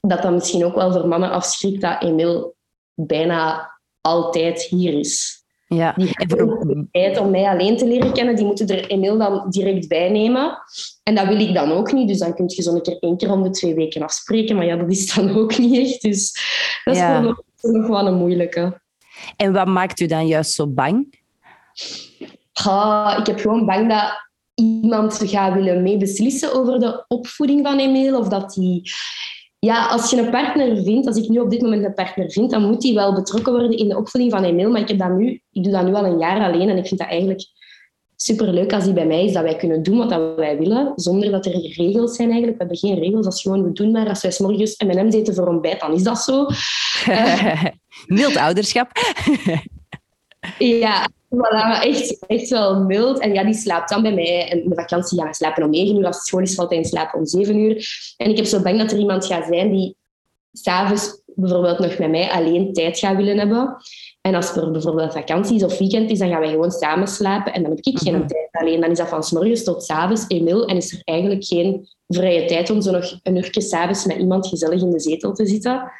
dat 0.00 0.22
dat 0.22 0.32
misschien 0.32 0.64
ook 0.64 0.74
wel 0.74 0.92
voor 0.92 1.08
mannen 1.08 1.30
afschrikt 1.30 1.80
dat 1.80 2.02
Emil 2.02 2.56
bijna 2.94 3.70
altijd 4.00 4.62
hier 4.62 4.98
is. 4.98 5.35
Ja. 5.68 5.92
Die 5.96 6.08
hebben 6.10 6.88
tijd 6.92 7.18
om 7.18 7.30
mij 7.30 7.48
alleen 7.48 7.76
te 7.76 7.86
leren 7.86 8.12
kennen, 8.12 8.36
die 8.36 8.44
moeten 8.44 8.68
er 8.68 8.86
Emil 8.86 9.18
dan 9.18 9.50
direct 9.50 9.88
bij 9.88 10.10
nemen. 10.10 10.58
En 11.02 11.14
dat 11.14 11.26
wil 11.26 11.40
ik 11.40 11.54
dan 11.54 11.72
ook 11.72 11.92
niet, 11.92 12.08
dus 12.08 12.18
dan 12.18 12.34
kun 12.34 12.44
je 12.48 12.62
zo'n 12.62 12.82
keer 12.82 12.98
één 12.98 13.16
keer 13.16 13.32
om 13.32 13.42
de 13.42 13.50
twee 13.50 13.74
weken 13.74 14.02
afspreken, 14.02 14.56
maar 14.56 14.66
ja, 14.66 14.76
dat 14.76 14.90
is 14.90 15.14
dan 15.14 15.36
ook 15.36 15.58
niet 15.58 15.78
echt. 15.78 16.02
Dus 16.02 16.32
dat 16.84 16.94
is 16.94 17.00
ja. 17.00 17.20
nog, 17.20 17.42
nog 17.60 17.86
wel 17.86 18.06
een 18.06 18.14
moeilijke. 18.14 18.80
En 19.36 19.52
wat 19.52 19.66
maakt 19.66 20.00
u 20.00 20.06
dan 20.06 20.26
juist 20.26 20.52
zo 20.52 20.66
bang? 20.66 21.20
Ah, 22.52 23.16
ik 23.19 23.26
heb 23.26 23.40
gewoon 23.40 23.66
bang 23.66 23.88
dat 23.88 24.24
iemand 24.54 25.20
gaat 25.24 25.54
willen 25.54 25.82
meebeslissen 25.82 26.54
over 26.54 26.80
de 26.80 27.04
opvoeding 27.08 27.66
van 27.66 27.78
Emil, 27.78 28.19
of 28.19 28.28
dat 28.28 28.54
hij 28.54 28.82
ja, 29.58 29.87
als 29.87 30.11
je 30.11 30.17
een 30.17 30.31
partner 30.31 30.82
vindt, 30.82 31.06
als 31.06 31.17
ik 31.17 31.29
nu 31.29 31.38
op 31.38 31.50
dit 31.50 31.61
moment 31.61 31.85
een 31.85 31.94
partner 31.94 32.31
vind, 32.31 32.50
dan 32.50 32.62
moet 32.62 32.81
die 32.81 32.94
wel 32.94 33.14
betrokken 33.14 33.53
worden 33.53 33.76
in 33.76 33.88
de 33.88 33.97
opvoeding 33.97 34.32
van 34.32 34.44
Emil. 34.44 34.70
Maar 34.70 34.81
ik, 34.81 34.88
heb 34.88 34.99
dat 34.99 35.11
nu, 35.11 35.41
ik 35.53 35.64
doe 35.64 35.73
dat 35.73 35.85
nu 35.85 35.94
al 35.94 36.05
een 36.05 36.19
jaar 36.19 36.41
alleen 36.41 36.69
en 36.69 36.76
ik 36.76 36.87
vind 36.87 37.00
dat 37.00 37.08
eigenlijk 37.08 37.41
superleuk 38.17 38.73
als 38.73 38.85
die 38.85 38.93
bij 38.93 39.06
mij 39.06 39.25
is, 39.25 39.32
dat 39.32 39.43
wij 39.43 39.56
kunnen 39.56 39.82
doen 39.82 39.99
wat 39.99 40.37
wij 40.37 40.58
willen, 40.58 40.93
zonder 40.97 41.31
dat 41.31 41.47
er 41.47 41.53
regels 41.53 42.17
zijn 42.17 42.31
eigenlijk. 42.31 42.58
We 42.58 42.64
hebben 42.64 42.91
geen 42.91 42.99
regels, 42.99 43.26
als 43.26 43.43
gewoon, 43.43 43.62
we 43.62 43.73
doen 43.73 43.91
maar. 43.91 44.08
Als 44.08 44.23
wij 44.23 44.31
s 44.31 44.38
morgens 44.38 44.76
M&M's 44.76 45.14
eten 45.14 45.35
voor 45.35 45.47
ontbijt, 45.47 45.81
dan 45.81 45.93
is 45.93 46.03
dat 46.03 46.19
zo. 46.19 46.47
Mild 48.17 48.37
ouderschap. 48.37 48.91
ja, 50.58 51.06
Voilà, 51.28 51.82
echt, 51.82 52.26
echt 52.26 52.48
wel 52.48 52.84
mild. 52.84 53.19
En 53.19 53.32
ja, 53.32 53.44
die 53.44 53.54
slaapt 53.54 53.90
dan 53.90 54.02
bij 54.02 54.14
mij. 54.14 54.50
En 54.50 54.69
de 54.69 54.75
vakantie, 54.75 55.19
ja, 55.19 55.26
we 55.26 55.34
slapen 55.34 55.62
om 55.62 55.70
negen 55.70 55.96
uur. 55.96 56.06
Als 56.06 56.16
het 56.16 56.26
school 56.26 56.40
is, 56.40 56.54
valt 56.54 56.69
hij 56.69 56.78
in 56.78 56.84
slaap 56.84 57.14
om 57.14 57.26
zeven 57.26 57.58
uur. 57.58 57.88
En 58.16 58.31
ik 58.31 58.37
heb 58.37 58.46
zo 58.46 58.62
bang 58.62 58.78
dat 58.78 58.93
er 58.93 58.98
iemand 58.98 59.26
gaat 59.26 59.46
zijn 59.46 59.70
die 59.70 59.96
s'avonds 60.52 61.22
bijvoorbeeld 61.34 61.78
nog 61.78 61.98
met 61.98 62.10
mij 62.10 62.31
alleen 62.31 62.72
tijd 62.72 62.98
gaat 62.98 63.16
willen 63.16 63.38
hebben. 63.38 63.76
En 64.20 64.34
als 64.34 64.56
er 64.56 64.70
bijvoorbeeld 64.70 65.12
vakantie 65.12 65.56
is 65.56 65.62
of 65.62 65.78
weekend 65.78 66.10
is, 66.10 66.19
dan 66.19 66.28
gaan 66.28 66.40
wij 66.40 66.50
gewoon 66.50 66.70
samen 66.70 67.08
slapen. 67.08 67.52
En 67.52 67.62
dan 67.62 67.70
heb 67.70 67.84
ik 67.84 67.98
geen 67.98 68.19
mhm. 68.19 68.26
tijd 68.26 68.48
alleen. 68.50 68.81
Dan 68.81 68.90
is 68.90 68.98
dat 68.98 69.08
van 69.08 69.25
s 69.25 69.31
morgens 69.31 69.64
tot 69.64 69.84
s 69.84 69.90
avonds, 69.90 70.25
Emil. 70.28 70.66
En 70.66 70.76
is 70.76 70.93
er 70.93 71.00
eigenlijk 71.04 71.44
geen 71.44 71.88
vrije 72.08 72.44
tijd 72.44 72.70
om 72.70 72.81
zo 72.81 72.90
nog 72.90 73.19
een 73.22 73.37
uurtje 73.37 73.60
s'avonds 73.60 74.04
met 74.04 74.16
iemand 74.16 74.46
gezellig 74.46 74.81
in 74.81 74.90
de 74.90 75.00
zetel 75.00 75.32
te 75.32 75.46
zitten. 75.46 75.93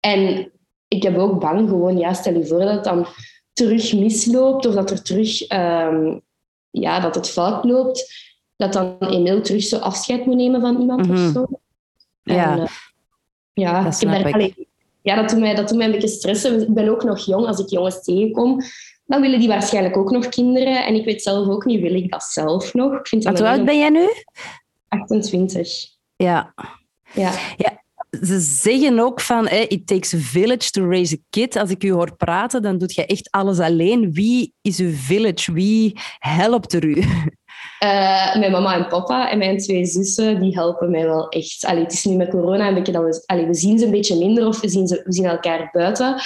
En 0.00 0.52
ik 0.88 1.02
heb 1.02 1.18
ook 1.18 1.40
bang 1.40 1.68
gewoon, 1.68 1.98
ja, 1.98 2.12
stel 2.12 2.34
je 2.34 2.46
voor 2.46 2.58
dat 2.58 2.74
het 2.74 2.84
dan 2.84 3.06
terug 3.54 3.92
misloopt 3.92 4.66
of 4.66 4.74
dat 4.74 4.90
er 4.90 5.02
terug 5.02 5.52
um, 5.52 6.20
ja, 6.70 7.00
dat 7.00 7.14
het 7.14 7.30
fout 7.30 7.64
loopt, 7.64 8.14
dat 8.56 8.72
dan 8.72 8.96
Emil 8.98 9.42
terug 9.42 9.62
zo 9.62 9.76
afscheid 9.76 10.26
moet 10.26 10.36
nemen 10.36 10.60
van 10.60 10.80
iemand 10.80 11.06
mm 11.06 11.14
-hmm. 11.14 11.26
of 11.26 11.32
mhm. 11.32 11.32
zo. 11.32 11.46
ja, 12.22 12.58
uh, 12.58 12.66
ja, 13.52 13.82
dat 13.82 14.02
ik 14.02 14.66
ja 15.02 15.14
dat, 15.14 15.28
doet 15.28 15.38
mij, 15.38 15.54
dat 15.54 15.68
doet 15.68 15.76
mij 15.76 15.86
een 15.86 15.92
beetje 15.92 16.08
stressen. 16.08 16.60
Ik 16.60 16.74
ben 16.74 16.88
ook 16.88 17.04
nog 17.04 17.18
jong. 17.18 17.46
Als 17.46 17.58
ik 17.58 17.68
jongens 17.68 18.02
tegenkom, 18.02 18.60
dan 19.04 19.20
willen 19.20 19.38
die 19.38 19.48
waarschijnlijk 19.48 19.96
ook 19.96 20.10
nog 20.10 20.28
kinderen. 20.28 20.84
En 20.86 20.94
ik 20.94 21.04
weet 21.04 21.22
zelf 21.22 21.48
ook 21.48 21.64
niet, 21.64 21.80
wil 21.80 21.94
ik 21.94 22.10
dat 22.10 22.22
zelf 22.22 22.74
nog? 22.74 22.98
Ik 22.98 23.06
vind 23.06 23.24
Hoe 23.24 23.48
oud 23.48 23.64
ben 23.64 23.78
jij 23.78 23.90
nu? 23.90 24.08
28. 24.88 25.86
Ja. 26.16 26.54
Ja. 27.12 27.32
ja 27.56 27.83
ze 28.22 28.38
zeggen 28.40 28.98
ook 28.98 29.20
van 29.20 29.46
hey, 29.48 29.66
it 29.66 29.86
takes 29.86 30.14
a 30.14 30.18
village 30.18 30.70
to 30.70 30.88
raise 30.88 31.14
a 31.14 31.18
kid. 31.30 31.56
Als 31.56 31.70
ik 31.70 31.84
u 31.84 31.92
hoor 31.92 32.16
praten, 32.16 32.62
dan 32.62 32.78
doet 32.78 32.94
je 32.94 33.06
echt 33.06 33.30
alles 33.30 33.58
alleen. 33.58 34.12
Wie 34.12 34.52
is 34.62 34.78
uw 34.78 34.92
village? 34.92 35.52
Wie 35.52 35.98
helpt 36.18 36.72
er 36.72 36.84
u? 36.84 37.04
Uh, 37.84 38.36
mijn 38.36 38.52
mama 38.52 38.74
en 38.74 38.88
papa 38.88 39.30
en 39.30 39.38
mijn 39.38 39.58
twee 39.58 39.84
zussen, 39.84 40.40
die 40.40 40.54
helpen 40.54 40.90
mij 40.90 41.04
wel 41.04 41.28
echt. 41.28 41.64
Allee, 41.64 41.82
het 41.82 41.92
is 41.92 42.04
nu 42.04 42.16
met 42.16 42.30
corona 42.30 42.68
een 42.68 42.74
beetje 42.74 42.92
dat 42.92 43.22
we... 43.26 43.46
We 43.46 43.54
zien 43.54 43.78
ze 43.78 43.84
een 43.84 43.90
beetje 43.90 44.18
minder 44.18 44.46
of 44.46 44.60
we 44.60 44.68
zien, 44.68 44.86
ze, 44.86 45.02
we 45.04 45.12
zien 45.12 45.24
elkaar 45.24 45.68
buiten. 45.72 46.22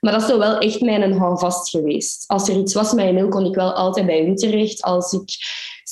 Maar 0.00 0.12
dat 0.12 0.22
is 0.22 0.36
wel 0.36 0.58
echt 0.58 0.80
mijn 0.80 1.12
houvast 1.12 1.70
geweest. 1.70 2.24
Als 2.26 2.48
er 2.48 2.56
iets 2.56 2.74
was 2.74 2.92
met 2.92 3.04
Emil, 3.04 3.28
kon 3.28 3.44
ik 3.44 3.54
wel 3.54 3.72
altijd 3.72 4.06
bij 4.06 4.26
u 4.26 4.34
terecht. 4.34 4.82
Als 4.82 5.12
ik 5.12 5.36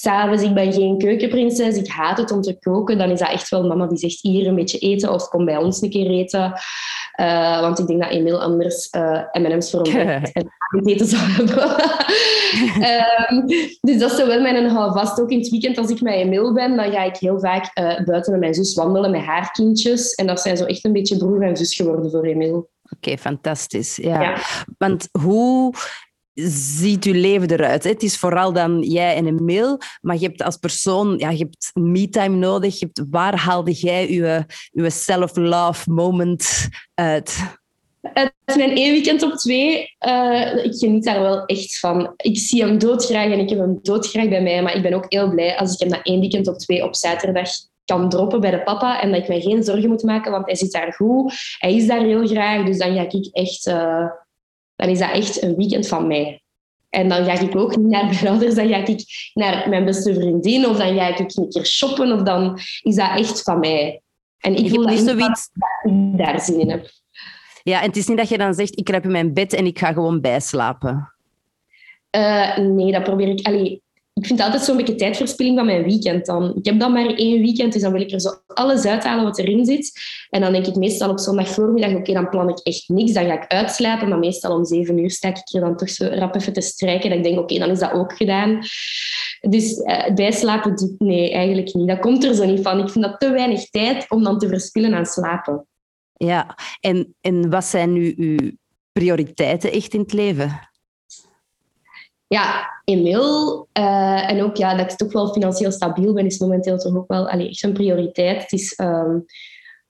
s'avonds, 0.01 0.43
ik 0.43 0.55
ben 0.55 0.73
geen 0.73 0.99
keukenprinses, 0.99 1.77
ik 1.77 1.89
haat 1.89 2.19
het 2.19 2.31
om 2.31 2.41
te 2.41 2.59
koken, 2.59 2.99
dan 2.99 3.11
is 3.11 3.19
dat 3.19 3.31
echt 3.31 3.49
wel 3.49 3.67
mama 3.67 3.87
die 3.87 3.99
zegt 3.99 4.19
hier 4.21 4.47
een 4.47 4.55
beetje 4.55 4.79
eten 4.79 5.13
of 5.13 5.29
kom 5.29 5.45
bij 5.45 5.57
ons 5.57 5.83
een 5.83 5.91
keer 5.91 6.11
eten. 6.11 6.53
Uh, 7.21 7.61
want 7.61 7.79
ik 7.79 7.87
denk 7.87 8.03
dat 8.03 8.11
Emil 8.11 8.43
anders 8.43 8.89
uh, 8.97 9.21
M&M's 9.33 9.71
voor 9.71 9.81
ontbijt 9.81 10.33
en 10.33 10.51
eten 10.85 11.07
zou 11.07 11.23
hebben. 11.23 11.71
um, 13.31 13.47
dus 13.89 13.99
dat 13.99 14.13
is 14.13 14.27
wel 14.27 14.41
mijn 14.41 14.69
houvast. 14.69 15.21
Ook 15.21 15.31
in 15.31 15.39
het 15.39 15.49
weekend 15.49 15.79
als 15.79 15.91
ik 15.91 16.01
met 16.01 16.15
Emil 16.15 16.53
ben, 16.53 16.77
dan 16.77 16.93
ga 16.93 17.03
ik 17.03 17.17
heel 17.17 17.41
vaak 17.41 17.79
uh, 17.79 18.05
buiten 18.05 18.33
met 18.33 18.41
mijn 18.41 18.55
zus 18.55 18.75
wandelen 18.75 19.11
met 19.11 19.25
haar 19.25 19.51
kindjes. 19.51 20.15
En 20.15 20.27
dat 20.27 20.41
zijn 20.41 20.57
zo 20.57 20.65
echt 20.65 20.85
een 20.85 20.93
beetje 20.93 21.17
broer 21.17 21.43
en 21.43 21.57
zus 21.57 21.75
geworden 21.75 22.11
voor 22.11 22.25
Emil. 22.25 22.57
Oké, 22.57 22.97
okay, 22.97 23.19
fantastisch. 23.19 23.97
Ja. 23.97 24.23
ja. 24.23 24.37
Want 24.79 25.09
hoe 25.21 25.75
ziet 26.47 27.05
je 27.05 27.15
leven 27.15 27.51
eruit? 27.51 27.85
Het 27.85 28.03
is 28.03 28.19
vooral 28.19 28.53
dan 28.53 28.83
jij 28.83 29.15
en 29.15 29.27
een 29.27 29.45
mail, 29.45 29.79
maar 30.01 30.17
je 30.17 30.27
hebt 30.27 30.43
als 30.43 30.57
persoon 30.57 31.19
ja, 31.19 31.31
je 31.31 31.39
hebt 31.39 31.71
me-time 31.75 32.37
nodig. 32.37 32.79
Je 32.79 32.85
hebt, 32.85 33.11
waar 33.11 33.37
haalde 33.37 33.73
jij 33.73 34.13
je, 34.13 34.45
self-love 34.91 35.91
moment 35.91 36.69
uit? 36.95 37.57
Het 38.01 38.33
is 38.45 38.57
mijn 38.57 38.77
één 38.77 38.93
weekend 38.93 39.23
op 39.23 39.33
twee. 39.33 39.97
Uh, 40.07 40.65
ik 40.65 40.75
geniet 40.75 41.05
daar 41.05 41.21
wel 41.21 41.45
echt 41.45 41.79
van. 41.79 42.13
Ik 42.17 42.39
zie 42.39 42.65
hem 42.65 42.79
doodgraag 42.79 43.33
en 43.33 43.39
ik 43.39 43.49
heb 43.49 43.59
hem 43.59 43.79
doodgraag 43.83 44.29
bij 44.29 44.43
mij. 44.43 44.63
Maar 44.63 44.77
ik 44.77 44.83
ben 44.83 44.95
ook 44.95 45.07
heel 45.09 45.31
blij 45.31 45.57
als 45.57 45.73
ik 45.73 45.79
hem 45.79 45.89
na 45.89 46.03
één 46.03 46.21
weekend 46.21 46.49
op 46.49 46.59
twee 46.59 46.85
op 46.85 46.95
zaterdag 46.95 47.49
kan 47.85 48.09
droppen 48.09 48.41
bij 48.41 48.51
de 48.51 48.63
papa. 48.63 49.01
En 49.01 49.13
dat 49.13 49.21
ik 49.21 49.29
mij 49.29 49.41
geen 49.41 49.63
zorgen 49.63 49.89
moet 49.89 50.03
maken, 50.03 50.31
want 50.31 50.47
hij 50.47 50.55
zit 50.55 50.73
daar 50.73 50.93
goed. 50.93 51.35
Hij 51.59 51.75
is 51.75 51.87
daar 51.87 52.03
heel 52.03 52.27
graag. 52.27 52.65
Dus 52.65 52.79
dan 52.79 52.95
ga 52.95 53.07
ik 53.11 53.29
echt... 53.33 53.67
Uh, 53.67 54.07
dan 54.79 54.89
is 54.89 54.99
dat 54.99 55.11
echt 55.11 55.43
een 55.43 55.57
weekend 55.57 55.89
van 55.89 56.07
mij. 56.07 56.43
En 56.89 57.09
dan 57.09 57.25
ga 57.25 57.33
ik 57.33 57.57
ook 57.57 57.77
niet 57.77 57.89
naar 57.89 58.05
mijn 58.05 58.29
ouders, 58.29 58.55
dan 58.55 58.69
ga 58.69 58.77
ik 58.77 59.05
naar 59.35 59.69
mijn 59.69 59.85
beste 59.85 60.15
vriendin 60.15 60.67
of 60.67 60.77
dan 60.77 60.97
ga 60.97 61.07
ik 61.09 61.19
een 61.19 61.49
keer 61.49 61.67
shoppen 61.67 62.13
of 62.13 62.23
dan 62.23 62.59
is 62.83 62.95
dat 62.95 63.11
echt 63.17 63.43
van 63.43 63.59
mij. 63.59 64.01
En 64.39 64.57
ik 64.57 64.71
voel 64.71 64.87
dat, 64.87 64.99
zoiets... 64.99 65.51
dat 65.53 65.93
ik 65.93 66.19
daar 66.19 66.41
zin 66.41 66.61
in 66.61 66.71
heb. 66.71 66.91
Ja, 67.63 67.81
en 67.81 67.87
het 67.87 67.97
is 67.97 68.07
niet 68.07 68.17
dat 68.17 68.29
je 68.29 68.39
dan 68.39 68.55
zegt, 68.55 68.79
ik 68.79 68.85
kruip 68.85 69.05
in 69.05 69.11
mijn 69.11 69.35
bed 69.35 69.53
en 69.53 69.67
ik 69.67 69.79
ga 69.79 69.93
gewoon 69.93 70.21
bijslapen. 70.21 71.13
Uh, 72.17 72.57
nee, 72.57 72.93
dat 72.93 73.03
probeer 73.03 73.29
ik... 73.29 73.47
Allee, 73.47 73.83
ik 74.19 74.27
vind 74.27 74.41
altijd 74.41 74.63
zo'n 74.63 74.77
beetje 74.77 74.95
tijdverspilling 74.95 75.57
van 75.57 75.67
mijn 75.67 75.85
weekend 75.85 76.27
dan. 76.27 76.55
Ik 76.57 76.65
heb 76.65 76.79
dan 76.79 76.93
maar 76.93 77.07
één 77.07 77.41
weekend, 77.41 77.73
dus 77.73 77.83
dan 77.83 77.93
wil 77.93 78.01
ik 78.01 78.11
er 78.11 78.21
zo 78.21 78.31
alles 78.47 78.85
uithalen 78.85 79.25
wat 79.25 79.39
erin 79.39 79.65
zit. 79.65 79.93
En 80.31 80.41
dan 80.41 80.53
denk 80.53 80.67
ik 80.67 80.75
meestal 80.75 81.11
op 81.11 81.19
zondag 81.19 81.49
voormiddag, 81.49 81.95
oké, 81.95 82.13
dan 82.13 82.29
plan 82.29 82.49
ik 82.49 82.59
echt 82.59 82.89
niks. 82.89 83.13
Dan 83.13 83.25
ga 83.25 83.43
ik 83.43 83.47
uitslapen, 83.47 84.09
maar 84.09 84.19
meestal 84.19 84.57
om 84.57 84.65
zeven 84.65 84.99
uur 84.99 85.11
sta 85.11 85.29
ik 85.29 85.55
er 85.55 85.61
dan 85.61 85.77
toch 85.77 85.91
zo 85.91 86.07
rap 86.11 86.35
even 86.35 86.53
te 86.53 86.61
strijken. 86.61 87.09
Dat 87.09 87.19
ik 87.19 87.25
denk, 87.25 87.39
oké, 87.39 87.59
dan 87.59 87.71
is 87.71 87.79
dat 87.79 87.93
ook 87.93 88.17
gedaan. 88.17 88.59
Dus 89.41 89.79
uh, 89.79 90.15
bijslapen, 90.15 90.97
nee, 90.99 91.33
eigenlijk 91.33 91.75
niet. 91.75 91.89
Dat 91.89 91.99
komt 91.99 92.25
er 92.25 92.35
zo 92.35 92.45
niet 92.45 92.63
van. 92.63 92.81
Ik 92.81 92.91
vind 92.91 93.05
dat 93.05 93.21
te 93.21 93.31
weinig 93.31 93.71
tijd 93.71 94.11
om 94.11 94.23
dan 94.23 94.39
te 94.39 94.49
verspillen 94.49 94.95
aan 94.95 95.07
slapen. 95.07 95.67
Ja, 96.13 96.59
en, 96.81 97.15
en 97.21 97.51
wat 97.51 97.65
zijn 97.65 97.93
nu 97.93 98.15
uw 98.17 98.51
prioriteiten 98.93 99.73
echt 99.73 99.95
in 99.95 100.01
het 100.01 100.13
leven? 100.13 100.68
Ja, 102.29 102.69
Emil. 102.85 103.69
Uh, 103.79 104.31
en 104.31 104.43
ook 104.43 104.57
ja, 104.57 104.75
dat 104.75 104.91
ik 104.91 104.97
toch 104.97 105.13
wel 105.13 105.33
financieel 105.33 105.71
stabiel 105.71 106.13
ben, 106.13 106.27
is 106.27 106.39
momenteel 106.39 106.79
toch 106.79 106.97
ook 106.97 107.09
wel 107.09 107.29
allee, 107.29 107.49
echt 107.49 107.63
een 107.63 107.73
prioriteit. 107.73 108.43
Het 108.43 108.53
is, 108.53 108.79
um, 108.79 109.25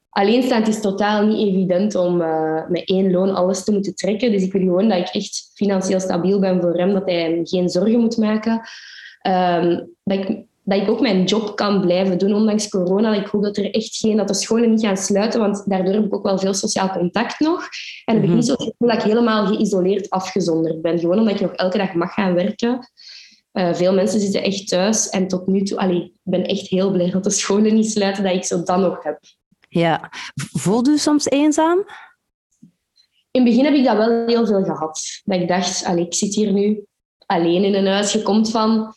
alleenstaand 0.09 0.68
is 0.68 0.80
totaal 0.80 1.26
niet 1.26 1.49
evident 1.49 1.95
om 1.95 2.21
uh, 2.21 2.68
met 2.68 2.88
één 2.88 3.11
loon 3.11 3.35
alles 3.35 3.64
te 3.64 3.73
moeten 3.73 3.95
trekken. 3.95 4.33
Dus 4.33 4.42
ik 4.42 4.52
wil 4.52 4.61
gewoon 4.61 4.88
dat 4.88 4.99
ik 4.99 5.09
echt 5.09 5.50
financieel 5.54 6.00
stabiel 6.00 6.40
ben 6.40 6.61
voor 6.61 6.75
hem, 6.75 6.92
dat 6.92 7.07
hij 7.07 7.40
geen 7.42 7.68
zorgen 7.68 8.00
moet 8.00 8.16
maken. 8.16 8.61
Um, 9.26 9.97
dat 10.02 10.18
ik 10.18 10.47
dat 10.68 10.80
ik 10.80 10.90
ook 10.90 11.00
mijn 11.00 11.25
job 11.25 11.56
kan 11.56 11.80
blijven 11.80 12.18
doen, 12.18 12.34
ondanks 12.34 12.68
corona. 12.68 13.14
Ik 13.14 13.26
hoop 13.26 13.42
dat 13.42 13.56
er 13.56 13.70
echt 13.70 13.96
geen, 13.96 14.16
dat 14.16 14.28
de 14.28 14.34
scholen 14.34 14.70
niet 14.70 14.80
gaan 14.80 14.96
sluiten, 14.96 15.40
want 15.40 15.62
daardoor 15.66 15.94
heb 15.94 16.04
ik 16.04 16.14
ook 16.14 16.22
wel 16.22 16.38
veel 16.38 16.54
sociaal 16.54 16.88
contact 16.88 17.40
nog. 17.40 17.68
En 18.04 18.14
heb 18.14 18.25
ik 18.25 18.30
niet 18.30 18.46
zo 18.46 18.56
dat 18.78 18.92
ik 18.94 19.02
helemaal 19.02 19.46
geïsoleerd 19.46 20.10
afgezonderd 20.10 20.82
ben. 20.82 20.98
Gewoon 20.98 21.18
omdat 21.18 21.34
ik 21.34 21.40
nog 21.40 21.52
elke 21.52 21.78
dag 21.78 21.92
mag 21.92 22.14
gaan 22.14 22.34
werken. 22.34 22.90
Eh, 23.52 23.75
veel 23.75 23.94
mensen 23.94 24.20
zitten 24.20 24.42
echt 24.42 24.68
thuis 24.68 25.08
en 25.08 25.28
tot 25.28 25.46
nu 25.46 25.62
toe, 25.62 25.78
allee, 25.78 26.02
ik 26.02 26.20
ben 26.22 26.46
echt 26.46 26.68
heel 26.68 26.90
blij 26.90 27.10
dat 27.10 27.25
de 27.25 27.30
scholen 27.30 27.75
niet 27.75 27.90
sluiten, 27.90 28.22
dat 28.22 28.34
ik 28.34 28.44
zo 28.44 28.62
dan 28.62 28.80
nog 28.80 29.02
heb. 29.02 29.18
Ja. 29.68 30.10
Voelde 30.34 30.90
u 30.90 30.98
soms 30.98 31.28
eenzaam? 31.28 31.78
In 33.30 33.40
het 33.42 33.44
begin 33.44 33.64
heb 33.64 33.75
ik 33.75 33.84
dat 33.84 33.96
wel 33.96 34.26
heel 34.26 34.46
veel 34.46 34.64
gehad. 34.64 35.22
Dat 35.25 35.40
ik 35.40 35.48
dacht, 35.48 35.84
allee, 35.84 36.04
ik 36.04 36.14
zit 36.14 36.34
hier 36.34 36.52
nu 36.52 36.84
alleen 37.26 37.64
in 37.64 37.75
een 37.75 37.87
huis. 37.87 38.12
Je 38.12 38.22
komt 38.22 38.50
van, 38.50 38.94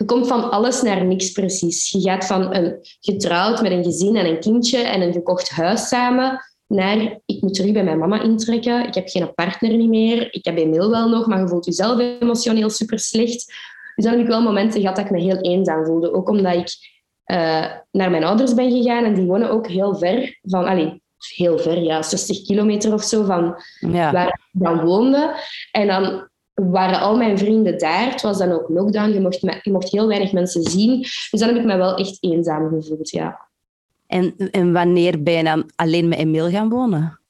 je 0.00 0.06
komt 0.06 0.26
van 0.26 0.50
alles 0.50 0.82
naar 0.82 1.04
niks 1.04 1.32
precies. 1.32 1.90
Je 1.90 2.00
gaat 2.00 2.26
van 2.26 2.54
een 2.54 2.78
getrouwd 3.00 3.62
met 3.62 3.72
een 3.72 3.84
gezin 3.84 4.16
en 4.16 4.26
een 4.26 4.40
kindje 4.40 4.78
en 4.78 5.00
een 5.00 5.12
gekocht 5.12 5.50
huis 5.50 5.88
samen 5.88 6.44
naar 6.66 7.20
ik 7.26 7.42
moet 7.42 7.54
terug 7.54 7.72
bij 7.72 7.84
mijn 7.84 7.98
mama 7.98 8.22
intrekken. 8.22 8.86
Ik 8.86 8.94
heb 8.94 9.08
geen 9.08 9.34
partner 9.34 9.76
niet 9.76 9.88
meer. 9.88 10.34
Ik 10.34 10.44
heb 10.44 10.56
Emil 10.56 10.90
wel 10.90 11.08
nog, 11.08 11.26
maar 11.26 11.40
je 11.40 11.48
voelt 11.48 11.64
jezelf 11.64 11.98
emotioneel 11.98 12.70
super 12.70 12.98
slecht. 12.98 13.46
Dus 13.94 14.04
dan 14.04 14.12
heb 14.12 14.20
ik 14.22 14.26
wel 14.26 14.42
momenten 14.42 14.80
gehad 14.80 14.96
dat 14.96 15.04
ik 15.04 15.10
me 15.10 15.20
heel 15.20 15.40
eenzaam 15.40 15.84
voelde. 15.84 16.12
Ook 16.12 16.28
omdat 16.28 16.54
ik 16.54 16.68
uh, 17.26 17.66
naar 17.90 18.10
mijn 18.10 18.24
ouders 18.24 18.54
ben 18.54 18.70
gegaan 18.70 19.04
en 19.04 19.14
die 19.14 19.26
wonen 19.26 19.50
ook 19.50 19.66
heel 19.66 19.96
ver 19.96 20.38
van... 20.42 20.64
Allez, 20.64 20.92
heel 21.36 21.58
ver, 21.58 21.82
ja, 21.82 22.02
60 22.02 22.42
kilometer 22.42 22.92
of 22.92 23.02
zo 23.02 23.24
van 23.24 23.62
ja. 23.80 24.12
waar 24.12 24.26
ik 24.26 24.60
dan 24.60 24.84
woonde. 24.84 25.34
En 25.72 25.86
dan 25.86 26.29
waren 26.68 27.00
al 27.00 27.16
mijn 27.16 27.38
vrienden 27.38 27.78
daar. 27.78 28.10
Het 28.10 28.20
was 28.20 28.38
dan 28.38 28.52
ook 28.52 28.68
lockdown. 28.68 29.12
Je 29.12 29.20
mocht, 29.20 29.40
je 29.40 29.72
mocht 29.72 29.90
heel 29.90 30.06
weinig 30.06 30.32
mensen 30.32 30.62
zien. 30.62 31.00
Dus 31.00 31.40
dan 31.40 31.48
heb 31.48 31.58
ik 31.58 31.64
me 31.64 31.76
wel 31.76 31.96
echt 31.96 32.16
eenzaam 32.20 32.68
gevoeld, 32.68 33.10
ja. 33.10 33.48
En, 34.06 34.34
en 34.36 34.72
wanneer 34.72 35.22
ben 35.22 35.34
je 35.34 35.44
dan 35.44 35.70
alleen 35.76 36.08
met 36.08 36.18
Emil 36.18 36.50
gaan 36.50 36.68
wonen? 36.68 37.20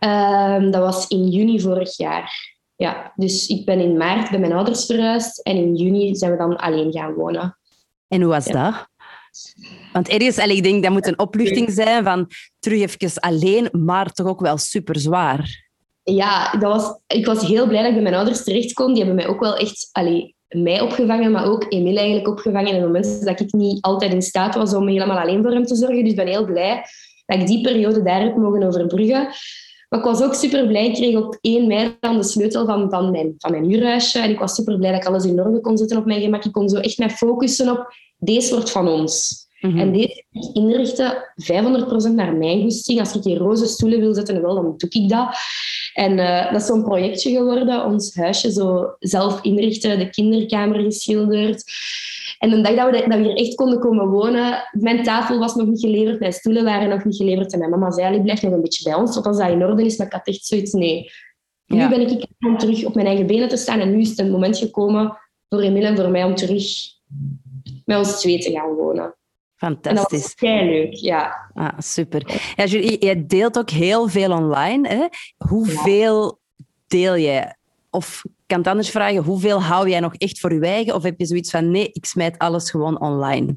Um, 0.00 0.70
dat 0.70 0.82
was 0.82 1.08
in 1.08 1.28
juni 1.28 1.60
vorig 1.60 1.96
jaar. 1.96 2.52
Ja, 2.76 3.12
dus 3.16 3.46
ik 3.46 3.64
ben 3.64 3.80
in 3.80 3.96
maart 3.96 4.30
bij 4.30 4.38
mijn 4.38 4.52
ouders 4.52 4.86
verhuisd 4.86 5.38
en 5.38 5.56
in 5.56 5.74
juni 5.74 6.14
zijn 6.14 6.30
we 6.30 6.36
dan 6.36 6.56
alleen 6.56 6.92
gaan 6.92 7.14
wonen. 7.14 7.58
En 8.08 8.20
hoe 8.20 8.30
was 8.30 8.46
dat? 8.46 8.88
Want 9.92 10.08
ergens, 10.08 10.36
ik 10.36 10.62
denk 10.62 10.82
dat 10.82 10.92
moet 10.92 11.06
een 11.06 11.18
opluchting 11.18 11.70
zijn 11.70 12.04
van 12.04 12.30
terug 12.58 12.80
even 12.80 13.20
alleen, 13.20 13.68
maar 13.72 14.12
toch 14.12 14.26
ook 14.26 14.40
wel 14.40 14.58
super 14.58 15.00
zwaar. 15.00 15.63
Ja, 16.04 16.50
dat 16.50 16.72
was, 16.72 16.98
ik 17.06 17.26
was 17.26 17.46
heel 17.46 17.66
blij 17.66 17.78
dat 17.78 17.88
ik 17.88 17.94
bij 17.94 18.02
mijn 18.02 18.14
ouders 18.14 18.44
terecht 18.44 18.72
kon. 18.72 18.94
Die 18.94 19.04
hebben 19.04 19.14
mij 19.14 19.28
ook 19.28 19.40
wel 19.40 19.56
echt 19.56 19.88
allee, 19.92 20.34
mij 20.48 20.80
opgevangen, 20.80 21.32
maar 21.32 21.46
ook 21.46 21.66
Emile 21.68 21.98
eigenlijk 21.98 22.28
opgevangen 22.28 22.74
in 22.74 22.80
momenten 22.80 23.24
dat 23.24 23.40
ik 23.40 23.52
niet 23.52 23.82
altijd 23.82 24.12
in 24.12 24.22
staat 24.22 24.54
was 24.54 24.74
om 24.74 24.88
helemaal 24.88 25.18
alleen 25.18 25.42
voor 25.42 25.52
hem 25.52 25.64
te 25.64 25.74
zorgen. 25.74 26.00
Dus 26.00 26.10
ik 26.10 26.16
ben 26.16 26.26
heel 26.26 26.44
blij 26.44 26.84
dat 27.26 27.40
ik 27.40 27.46
die 27.46 27.60
periode 27.60 28.02
daar 28.02 28.22
heb 28.22 28.36
mogen 28.36 28.62
overbruggen. 28.62 29.28
Maar 29.88 29.98
ik 29.98 30.04
was 30.04 30.22
ook 30.22 30.34
super 30.34 30.66
blij. 30.66 30.86
Ik 30.86 30.94
kreeg 30.94 31.16
op 31.16 31.38
1 31.40 31.66
mei 31.66 31.96
dan 32.00 32.16
de 32.16 32.22
sleutel 32.22 32.66
van, 32.66 32.90
van, 32.90 33.10
mijn, 33.10 33.34
van 33.38 33.50
mijn 33.50 33.64
huurhuisje. 33.64 34.18
En 34.18 34.30
ik 34.30 34.38
was 34.38 34.54
super 34.54 34.76
blij 34.76 34.90
dat 34.90 35.00
ik 35.00 35.06
alles 35.06 35.24
in 35.24 35.40
orde 35.40 35.60
kon 35.60 35.76
zetten 35.76 35.96
op 35.96 36.04
mijn 36.04 36.20
gemak. 36.20 36.44
Ik 36.44 36.52
kon 36.52 36.68
zo 36.68 36.76
echt 36.76 36.98
mij 36.98 37.10
focussen 37.10 37.70
op 37.70 37.94
deze 38.18 38.54
wordt 38.54 38.70
van 38.70 38.88
ons. 38.88 39.46
Mhm. 39.68 39.78
En 39.78 39.92
deze 39.92 40.24
inrichten 40.52 41.32
500% 41.36 42.14
naar 42.14 42.34
mijn 42.36 42.62
goesting. 42.62 43.00
Als 43.00 43.14
ik 43.14 43.24
hier 43.24 43.38
roze 43.38 43.66
stoelen 43.66 44.00
wil 44.00 44.14
zetten, 44.14 44.42
wel, 44.42 44.54
dan 44.54 44.74
doe 44.76 44.90
ik 44.90 45.08
dat. 45.08 45.36
En 45.94 46.18
uh, 46.18 46.52
dat 46.52 46.60
is 46.60 46.66
zo'n 46.66 46.82
projectje 46.82 47.30
geworden. 47.30 47.84
Ons 47.84 48.14
huisje 48.14 48.52
zo 48.52 48.94
zelf 48.98 49.42
inrichten, 49.42 49.98
de 49.98 50.10
kinderkamer 50.10 50.80
geschilderd. 50.80 51.64
En 52.38 52.50
de 52.50 52.60
dag 52.60 52.74
dat 52.74 52.90
we, 52.90 53.08
dat 53.08 53.18
we 53.18 53.24
hier 53.24 53.36
echt 53.36 53.54
konden 53.54 53.78
komen 53.78 54.08
wonen, 54.08 54.68
mijn 54.72 55.02
tafel 55.02 55.38
was 55.38 55.54
nog 55.54 55.66
niet 55.66 55.80
geleverd, 55.80 56.20
mijn 56.20 56.32
stoelen 56.32 56.64
waren 56.64 56.88
nog 56.88 57.04
niet 57.04 57.16
geleverd. 57.16 57.52
En 57.52 57.58
mijn 57.58 57.70
mama 57.70 57.90
zei, 57.90 58.22
blijf 58.22 58.42
nog 58.42 58.52
een 58.52 58.60
beetje 58.60 58.90
bij 58.90 58.98
ons, 58.98 59.14
tot 59.14 59.26
als 59.26 59.36
dat 59.36 59.50
in 59.50 59.64
orde 59.64 59.84
is. 59.84 59.96
Maar 59.96 60.06
ik 60.06 60.12
had 60.12 60.26
echt 60.26 60.46
zoiets, 60.46 60.72
nee. 60.72 61.10
Nu 61.66 61.88
ben 61.88 62.00
ik 62.00 62.26
om 62.46 62.58
terug 62.58 62.84
op 62.84 62.94
mijn 62.94 63.06
eigen 63.06 63.26
benen 63.26 63.48
te 63.48 63.56
staan. 63.56 63.80
En 63.80 63.90
nu 63.90 64.00
is 64.00 64.08
het 64.08 64.18
een 64.18 64.30
moment 64.30 64.58
gekomen 64.58 65.18
voor 65.48 65.60
Emile 65.60 65.86
en 65.86 65.96
voor 65.96 66.10
mij 66.10 66.24
om 66.24 66.34
terug 66.34 66.64
met 67.84 67.98
ons 67.98 68.20
twee 68.20 68.38
te 68.38 68.50
gaan 68.50 68.74
wonen. 68.74 69.14
Fantastisch. 69.64 70.34
En 70.38 70.56
dat 70.56 70.66
leuk, 70.66 70.94
ja. 70.94 71.50
Ah, 71.54 71.78
super. 71.78 72.52
Ja, 72.56 72.64
je 73.08 73.24
deelt 73.26 73.58
ook 73.58 73.70
heel 73.70 74.08
veel 74.08 74.32
online. 74.32 74.88
Hè? 74.88 75.06
Hoeveel 75.48 76.38
deel 76.86 77.14
je? 77.14 77.54
Of 77.90 78.22
ik 78.24 78.30
kan 78.46 78.58
het 78.58 78.66
anders 78.66 78.90
vragen, 78.90 79.22
hoeveel 79.22 79.62
hou 79.62 79.88
jij 79.88 80.00
nog 80.00 80.14
echt 80.14 80.40
voor 80.40 80.52
je 80.52 80.60
eigen? 80.60 80.94
Of 80.94 81.02
heb 81.02 81.18
je 81.18 81.26
zoiets 81.26 81.50
van, 81.50 81.70
nee, 81.70 81.88
ik 81.92 82.04
smijt 82.04 82.38
alles 82.38 82.70
gewoon 82.70 83.00
online? 83.00 83.56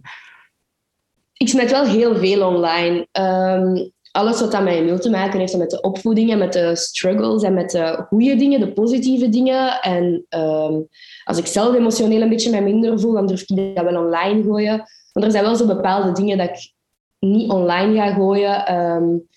Ik 1.34 1.50
smijt 1.50 1.72
wel 1.72 1.86
heel 1.86 2.16
veel 2.16 2.48
online. 2.48 3.08
Um, 3.12 3.92
alles 4.12 4.40
wat 4.40 4.54
aan 4.54 4.64
mijn 4.64 4.86
mail 4.86 5.00
te 5.00 5.10
maken 5.10 5.40
heeft 5.40 5.58
met 5.58 5.70
de 5.70 5.82
opvoeding 5.82 6.32
en 6.32 6.38
met 6.38 6.54
de 6.54 6.76
struggles 6.76 7.44
en 7.44 7.54
met 7.54 7.72
de 7.72 8.06
goede 8.08 8.36
dingen, 8.36 8.60
de 8.60 8.74
positieve 8.74 9.30
dingen. 9.30 9.82
En 9.82 10.26
um, 10.30 10.88
als 11.24 11.38
ik 11.38 11.46
zelf 11.46 11.76
emotioneel 11.76 12.22
een 12.22 12.30
beetje 12.30 12.50
mij 12.50 12.64
minder 12.64 13.00
voel, 13.00 13.14
dan 13.14 13.28
durf 13.28 13.42
ik 13.42 13.76
dat 13.76 13.84
wel 13.84 14.04
online 14.04 14.44
gooien. 14.44 14.84
Want 15.18 15.30
er 15.30 15.36
zijn 15.36 15.44
wel 15.46 15.56
zo 15.56 15.66
bepaalde 15.66 16.12
dingen 16.12 16.38
dat 16.38 16.50
ik 16.50 16.74
niet 17.20 17.52
online 17.52 17.96
ga 17.96 18.14
gooien. 18.14 18.76
Um, 18.76 19.28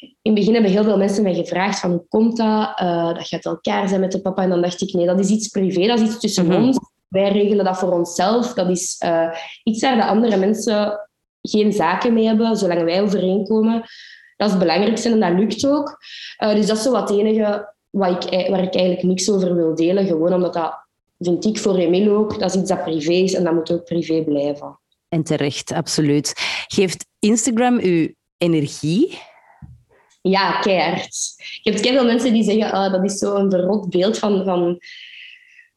in 0.00 0.10
het 0.22 0.34
begin 0.34 0.52
hebben 0.52 0.70
heel 0.70 0.84
veel 0.84 0.96
mensen 0.96 1.22
mij 1.22 1.34
gevraagd 1.34 1.80
van 1.80 1.90
hoe 1.90 2.04
komt 2.08 2.36
dat? 2.36 2.80
Uh, 2.82 3.14
dat 3.14 3.28
gaat 3.28 3.44
elkaar 3.44 3.88
zijn 3.88 4.00
met 4.00 4.12
de 4.12 4.20
papa. 4.20 4.42
En 4.42 4.48
dan 4.48 4.62
dacht 4.62 4.80
ik, 4.80 4.92
nee, 4.92 5.06
dat 5.06 5.18
is 5.18 5.28
iets 5.28 5.48
privé, 5.48 5.86
dat 5.86 6.00
is 6.00 6.06
iets 6.06 6.18
tussen 6.18 6.46
mhm. 6.46 6.62
ons. 6.62 6.78
Wij 7.08 7.32
regelen 7.32 7.64
dat 7.64 7.78
voor 7.78 7.92
onszelf. 7.92 8.54
Dat 8.54 8.68
is 8.68 9.02
uh, 9.04 9.34
iets 9.64 9.82
waar 9.82 9.96
de 9.96 10.04
andere 10.04 10.36
mensen 10.36 11.08
geen 11.42 11.72
zaken 11.72 12.12
mee 12.12 12.26
hebben, 12.26 12.56
zolang 12.56 12.82
wij 12.82 13.02
overeenkomen. 13.02 13.82
Dat 14.36 14.46
is 14.46 14.54
het 14.54 14.58
belangrijkste 14.58 15.10
en 15.10 15.20
dat 15.20 15.32
lukt 15.32 15.66
ook. 15.66 15.98
Uh, 16.42 16.54
dus 16.54 16.66
dat 16.66 16.76
is 16.76 16.82
zo 16.82 16.90
wat 16.90 17.08
het 17.08 17.18
enige 17.18 17.74
wat 17.90 18.24
ik, 18.24 18.50
waar 18.50 18.62
ik 18.62 18.74
eigenlijk 18.74 19.02
niks 19.02 19.30
over 19.30 19.54
wil 19.54 19.74
delen. 19.74 20.06
Gewoon 20.06 20.32
omdat 20.32 20.54
dat, 20.54 20.74
vind 21.18 21.44
ik 21.44 21.58
voor 21.58 21.76
Emil 21.76 22.16
ook, 22.16 22.38
dat 22.38 22.54
is 22.54 22.60
iets 22.60 22.68
dat 22.68 22.84
privé 22.84 23.12
is 23.12 23.34
en 23.34 23.44
dat 23.44 23.54
moet 23.54 23.72
ook 23.72 23.84
privé 23.84 24.22
blijven. 24.22 24.78
En 25.08 25.22
terecht, 25.22 25.72
absoluut. 25.72 26.32
Geeft 26.66 27.06
Instagram 27.18 27.78
u 27.78 28.14
energie? 28.36 29.18
Ja, 30.22 30.60
keihard. 30.60 31.16
Je 31.62 31.70
hebt 31.70 31.86
veel 31.86 32.04
mensen 32.04 32.32
die 32.32 32.42
zeggen 32.42 32.72
oh, 32.72 32.92
dat 32.92 33.04
is 33.04 33.18
zo'n 33.18 33.50
verrot 33.50 33.90
beeld 33.90 34.18
van, 34.18 34.44
van, 34.44 34.78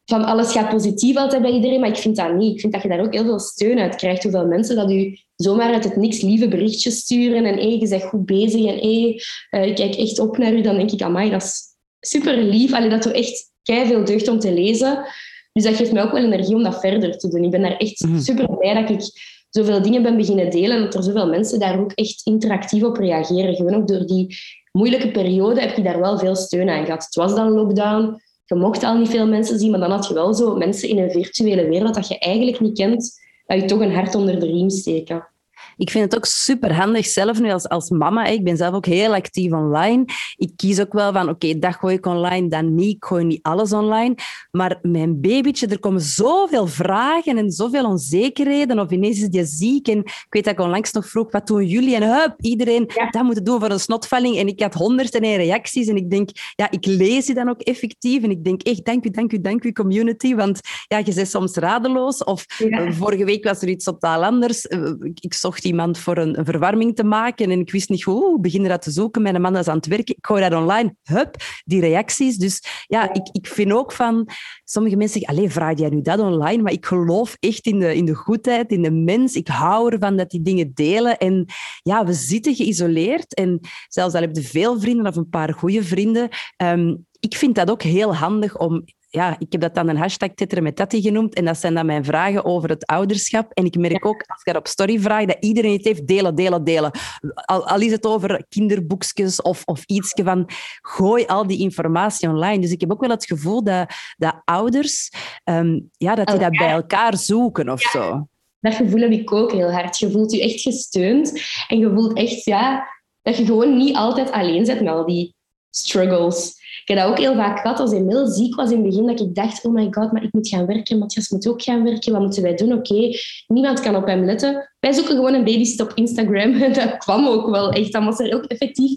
van 0.05 0.23
alles 0.23 0.51
gaat 0.51 0.69
positief 0.69 1.15
altijd 1.15 1.41
bij 1.41 1.51
iedereen, 1.51 1.79
maar 1.79 1.89
ik 1.89 1.97
vind 1.97 2.15
dat 2.15 2.35
niet. 2.35 2.53
Ik 2.53 2.59
vind 2.59 2.73
dat 2.73 2.81
je 2.81 2.87
daar 2.87 2.99
ook 2.99 3.13
heel 3.13 3.23
veel 3.23 3.39
steun 3.39 3.79
uit 3.79 3.95
krijgt. 3.95 4.23
Hoeveel 4.23 4.45
mensen 4.45 4.75
dat 4.75 4.91
u 4.91 5.19
zomaar 5.35 5.73
uit 5.73 5.83
het 5.83 5.95
niks 5.95 6.21
lieve 6.21 6.47
berichtjes 6.47 6.97
sturen 6.97 7.45
en 7.45 7.55
hey, 7.55 7.77
je 7.77 7.87
bent 7.87 8.03
goed 8.03 8.25
bezig 8.25 8.65
en 8.65 8.77
hey, 8.77 9.21
uh, 9.51 9.65
ik 9.65 9.75
kijk 9.75 9.95
echt 9.95 10.19
op 10.19 10.37
naar 10.37 10.53
u, 10.53 10.61
dan 10.61 10.75
denk 10.75 10.91
ik, 10.91 11.01
amai, 11.01 11.29
dat 11.29 11.41
is 11.41 11.61
super 11.99 12.37
lief. 12.37 12.73
Allee, 12.73 12.89
dat 12.89 13.03
doet 13.03 13.13
echt 13.13 13.51
veel 13.63 14.05
deugd 14.05 14.27
om 14.27 14.39
te 14.39 14.53
lezen. 14.53 15.05
Dus 15.53 15.63
dat 15.63 15.75
geeft 15.75 15.91
mij 15.91 16.03
ook 16.03 16.11
wel 16.11 16.23
energie 16.23 16.55
om 16.55 16.63
dat 16.63 16.79
verder 16.79 17.17
te 17.17 17.27
doen. 17.29 17.43
Ik 17.43 17.51
ben 17.51 17.61
daar 17.61 17.77
echt 17.77 17.99
mhm. 17.99 18.19
super 18.19 18.57
blij 18.57 18.73
dat 18.73 18.89
ik 18.89 19.01
zoveel 19.49 19.81
dingen 19.81 20.03
ben 20.03 20.17
beginnen 20.17 20.49
delen 20.49 20.77
en 20.77 20.83
dat 20.83 20.95
er 20.95 21.03
zoveel 21.03 21.27
mensen 21.27 21.59
daar 21.59 21.79
ook 21.79 21.91
echt 21.91 22.25
interactief 22.25 22.83
op 22.83 22.97
reageren. 22.97 23.55
Gewoon 23.55 23.75
ook 23.75 23.87
door 23.87 24.05
die 24.05 24.37
moeilijke 24.71 25.11
periode 25.11 25.61
heb 25.61 25.75
je 25.75 25.83
daar 25.83 25.99
wel 25.99 26.19
veel 26.19 26.35
steun 26.35 26.69
aan 26.69 26.85
gehad. 26.85 27.03
Het 27.03 27.15
was 27.15 27.35
dan 27.35 27.49
lockdown, 27.49 28.21
je 28.45 28.55
mocht 28.55 28.83
al 28.83 28.97
niet 28.97 29.09
veel 29.09 29.27
mensen 29.27 29.59
zien, 29.59 29.71
maar 29.71 29.79
dan 29.79 29.91
had 29.91 30.07
je 30.07 30.13
wel 30.13 30.33
zo 30.33 30.55
mensen 30.55 30.89
in 30.89 30.97
een 30.97 31.11
virtuele 31.11 31.67
wereld 31.67 31.93
dat 31.93 32.07
je 32.07 32.19
eigenlijk 32.19 32.59
niet 32.59 32.77
kent, 32.77 33.19
dat 33.45 33.61
je 33.61 33.65
toch 33.65 33.79
een 33.79 33.93
hart 33.93 34.15
onder 34.15 34.39
de 34.39 34.45
riem 34.45 34.69
steken. 34.69 35.30
Ik 35.77 35.89
vind 35.89 36.03
het 36.03 36.15
ook 36.15 36.25
super 36.25 36.73
handig 36.73 37.05
zelf 37.05 37.39
nu 37.39 37.51
als, 37.51 37.67
als 37.67 37.89
mama. 37.89 38.25
Ik 38.25 38.43
ben 38.43 38.57
zelf 38.57 38.73
ook 38.73 38.85
heel 38.85 39.13
actief 39.13 39.51
online. 39.51 40.05
Ik 40.37 40.51
kies 40.55 40.79
ook 40.79 40.93
wel 40.93 41.13
van, 41.13 41.29
oké, 41.29 41.59
dat 41.59 41.75
gooi 41.75 41.95
ik 41.95 42.05
online, 42.05 42.47
dan 42.47 42.75
niet. 42.75 42.95
Ik 42.95 43.05
gooi 43.05 43.23
niet 43.25 43.39
alles 43.41 43.73
online. 43.73 44.15
Maar 44.51 44.79
mijn 44.81 45.21
babytje, 45.21 45.67
er 45.67 45.79
komen 45.79 46.01
zoveel 46.01 46.67
vragen 46.67 47.37
en 47.37 47.51
zoveel 47.51 47.85
onzekerheden. 47.85 48.79
Of 48.79 48.91
ineens 48.91 49.21
is 49.21 49.29
die 49.29 49.45
ziek. 49.45 49.87
En 49.87 49.97
ik 49.97 50.25
weet 50.29 50.43
dat 50.43 50.53
ik 50.53 50.59
onlangs 50.59 50.91
nog 50.91 51.07
vroeg, 51.07 51.31
wat 51.31 51.47
doen 51.47 51.65
jullie? 51.65 51.95
En 51.95 52.03
hup, 52.03 52.35
iedereen 52.37 52.89
ja. 52.95 53.09
dat 53.09 53.23
moet 53.23 53.45
doen 53.45 53.59
voor 53.59 53.69
een 53.69 53.79
snotvalling. 53.79 54.37
En 54.37 54.47
ik 54.47 54.61
had 54.61 54.73
honderden 54.73 55.21
en 55.21 55.35
reacties. 55.35 55.87
En 55.87 55.95
ik 55.95 56.09
denk, 56.09 56.29
ja, 56.55 56.71
ik 56.71 56.85
lees 56.85 57.25
die 57.25 57.35
dan 57.35 57.49
ook 57.49 57.61
effectief. 57.61 58.23
En 58.23 58.31
ik 58.31 58.43
denk 58.43 58.61
echt, 58.61 58.85
dank 58.85 59.05
u, 59.05 59.09
dank 59.09 59.31
u, 59.31 59.41
dank 59.41 59.63
u, 59.63 59.71
community. 59.71 60.35
Want 60.35 60.59
ja, 60.87 60.97
je 60.97 61.13
bent 61.13 61.29
soms 61.29 61.55
radeloos. 61.55 62.23
Of 62.23 62.45
vorige 62.89 63.25
week 63.25 63.43
was 63.43 63.61
er 63.61 63.69
iets 63.69 63.85
totaal 63.85 64.23
anders. 64.23 64.67
Eh, 64.67 64.91
ik 65.19 65.33
zocht 65.33 65.60
iemand 65.63 65.97
voor 65.97 66.17
een, 66.17 66.45
verwarming 66.45 66.95
te 66.95 67.03
maken 67.03 67.51
en 67.51 67.59
ik 67.59 67.71
wist 67.71 67.89
niet 67.89 68.03
hoe, 68.03 68.35
ik 68.35 68.41
begin 68.41 68.63
dat 68.63 68.81
te 68.81 68.91
zoeken. 68.91 69.21
Mijn 69.21 69.41
man 69.41 69.57
is 69.57 69.67
aan 69.67 69.75
het 69.75 69.85
werken, 69.85 70.15
ik 70.15 70.25
gooi 70.25 70.49
dat 70.49 70.61
online, 70.61 70.95
hup, 71.03 71.35
die 71.65 71.81
reacties. 71.81 72.37
Dus 72.37 72.63
ja, 72.87 73.13
ik, 73.13 73.29
ik 73.31 73.47
vind 73.47 73.71
ook 73.71 73.91
van, 73.91 74.29
sommige 74.63 74.95
mensen 74.95 75.19
zeggen, 75.19 75.37
alleen 75.37 75.51
vraag 75.51 75.77
jij 75.77 75.89
nu 75.89 76.01
dat 76.01 76.19
online? 76.19 76.61
Maar 76.61 76.71
ik 76.71 76.85
geloof 76.85 77.35
echt 77.39 77.65
in 77.65 77.79
de, 77.79 77.95
in 77.95 78.05
de 78.05 78.15
goedheid, 78.15 78.71
in 78.71 78.81
de 78.81 78.91
mens. 78.91 79.35
Ik 79.35 79.47
hou 79.47 79.91
ervan 79.91 80.17
dat 80.17 80.29
die 80.29 80.41
dingen 80.41 80.71
delen. 80.73 81.17
En 81.17 81.45
ja, 81.81 82.05
we 82.05 82.13
zitten 82.13 82.55
geïsoleerd 82.55 83.33
en 83.33 83.59
zelfs 83.87 84.13
al 84.13 84.21
heb 84.21 84.35
je 84.35 84.41
veel 84.41 84.79
vrienden 84.79 85.07
of 85.07 85.15
een 85.15 85.29
paar 85.29 85.53
goede 85.53 85.83
vrienden, 85.83 86.29
um, 86.57 87.05
ik 87.21 87.35
vind 87.35 87.55
dat 87.55 87.71
ook 87.71 87.81
heel 87.81 88.15
handig 88.15 88.57
om 88.57 88.83
ja, 89.13 89.35
ik 89.39 89.51
heb 89.51 89.61
dat 89.61 89.75
dan 89.75 89.87
een 89.87 89.97
hashtag 89.97 90.29
tetteren 90.35 90.63
met 90.63 90.75
Tati 90.75 91.01
genoemd. 91.01 91.33
En 91.33 91.45
dat 91.45 91.57
zijn 91.57 91.73
dan 91.73 91.85
mijn 91.85 92.05
vragen 92.05 92.45
over 92.45 92.69
het 92.69 92.85
ouderschap. 92.85 93.51
En 93.53 93.65
ik 93.65 93.77
merk 93.77 94.05
ook, 94.05 94.23
als 94.27 94.39
ik 94.39 94.45
dat 94.45 94.55
op 94.55 94.67
story 94.67 94.99
vraag, 94.99 95.25
dat 95.25 95.37
iedereen 95.39 95.73
het 95.73 95.85
heeft 95.85 96.07
delen, 96.07 96.35
delen, 96.35 96.63
delen. 96.63 96.91
Al, 97.33 97.67
al 97.67 97.79
is 97.79 97.91
het 97.91 98.05
over 98.05 98.45
kinderboekjes 98.49 99.41
of, 99.41 99.61
of 99.65 99.83
iets 99.85 100.11
van, 100.23 100.49
gooi 100.81 101.25
al 101.25 101.47
die 101.47 101.59
informatie 101.59 102.29
online. 102.29 102.61
Dus 102.61 102.71
ik 102.71 102.81
heb 102.81 102.91
ook 102.91 103.01
wel 103.01 103.09
het 103.09 103.25
gevoel 103.25 103.63
dat, 103.63 103.93
dat 104.17 104.41
ouders, 104.45 105.11
ehm, 105.43 105.79
ja, 105.97 106.15
dat 106.15 106.27
die 106.27 106.39
dat 106.39 106.51
bij 106.51 106.71
elkaar 106.71 107.17
zoeken 107.17 107.69
of 107.69 107.81
zo. 107.81 108.27
Dat 108.59 108.73
gevoel 108.73 109.01
heb 109.01 109.11
ik 109.11 109.33
ook 109.33 109.51
heel 109.51 109.71
hard. 109.71 109.97
Je 109.97 110.11
voelt 110.11 110.31
je 110.31 110.41
echt 110.41 110.61
gesteund. 110.61 111.41
En 111.67 111.79
je 111.79 111.91
voelt 111.93 112.17
echt, 112.17 112.45
ja, 112.45 112.87
dat 113.21 113.37
je 113.37 113.45
gewoon 113.45 113.77
niet 113.77 113.95
altijd 113.95 114.31
alleen 114.31 114.65
zit 114.65 114.81
met 114.81 114.93
al 114.93 115.05
die 115.05 115.35
struggles. 115.69 116.60
Ik 116.81 116.87
heb 116.87 116.97
dat 116.97 117.07
ook 117.07 117.17
heel 117.17 117.35
vaak 117.35 117.59
gehad 117.59 117.79
als 117.79 117.91
Emil 117.91 118.27
ziek 118.27 118.55
was 118.55 118.71
in 118.71 118.77
het 118.77 118.85
begin, 118.85 119.07
dat 119.07 119.19
ik 119.19 119.35
dacht, 119.35 119.65
oh 119.65 119.73
my 119.73 119.87
god, 119.91 120.11
maar 120.11 120.23
ik 120.23 120.33
moet 120.33 120.47
gaan 120.47 120.65
werken, 120.65 120.97
Matthias 120.97 121.29
moet 121.29 121.47
ook 121.47 121.61
gaan 121.61 121.83
werken, 121.83 122.11
wat 122.11 122.21
moeten 122.21 122.43
wij 122.43 122.55
doen? 122.55 122.73
Oké, 122.73 123.09
niemand 123.47 123.79
kan 123.79 123.95
op 123.95 124.05
hem 124.05 124.25
letten. 124.25 124.71
Wij 124.79 124.93
zoeken 124.93 125.15
gewoon 125.15 125.33
een 125.33 125.43
babysit 125.43 125.81
op 125.81 125.91
Instagram. 125.95 126.59
Dat 126.73 126.97
kwam 126.97 127.27
ook 127.27 127.49
wel 127.49 127.71
echt. 127.71 127.91
Dan 127.91 128.05
was 128.05 128.19
er 128.19 128.35
ook 128.35 128.43
effectief 128.43 128.95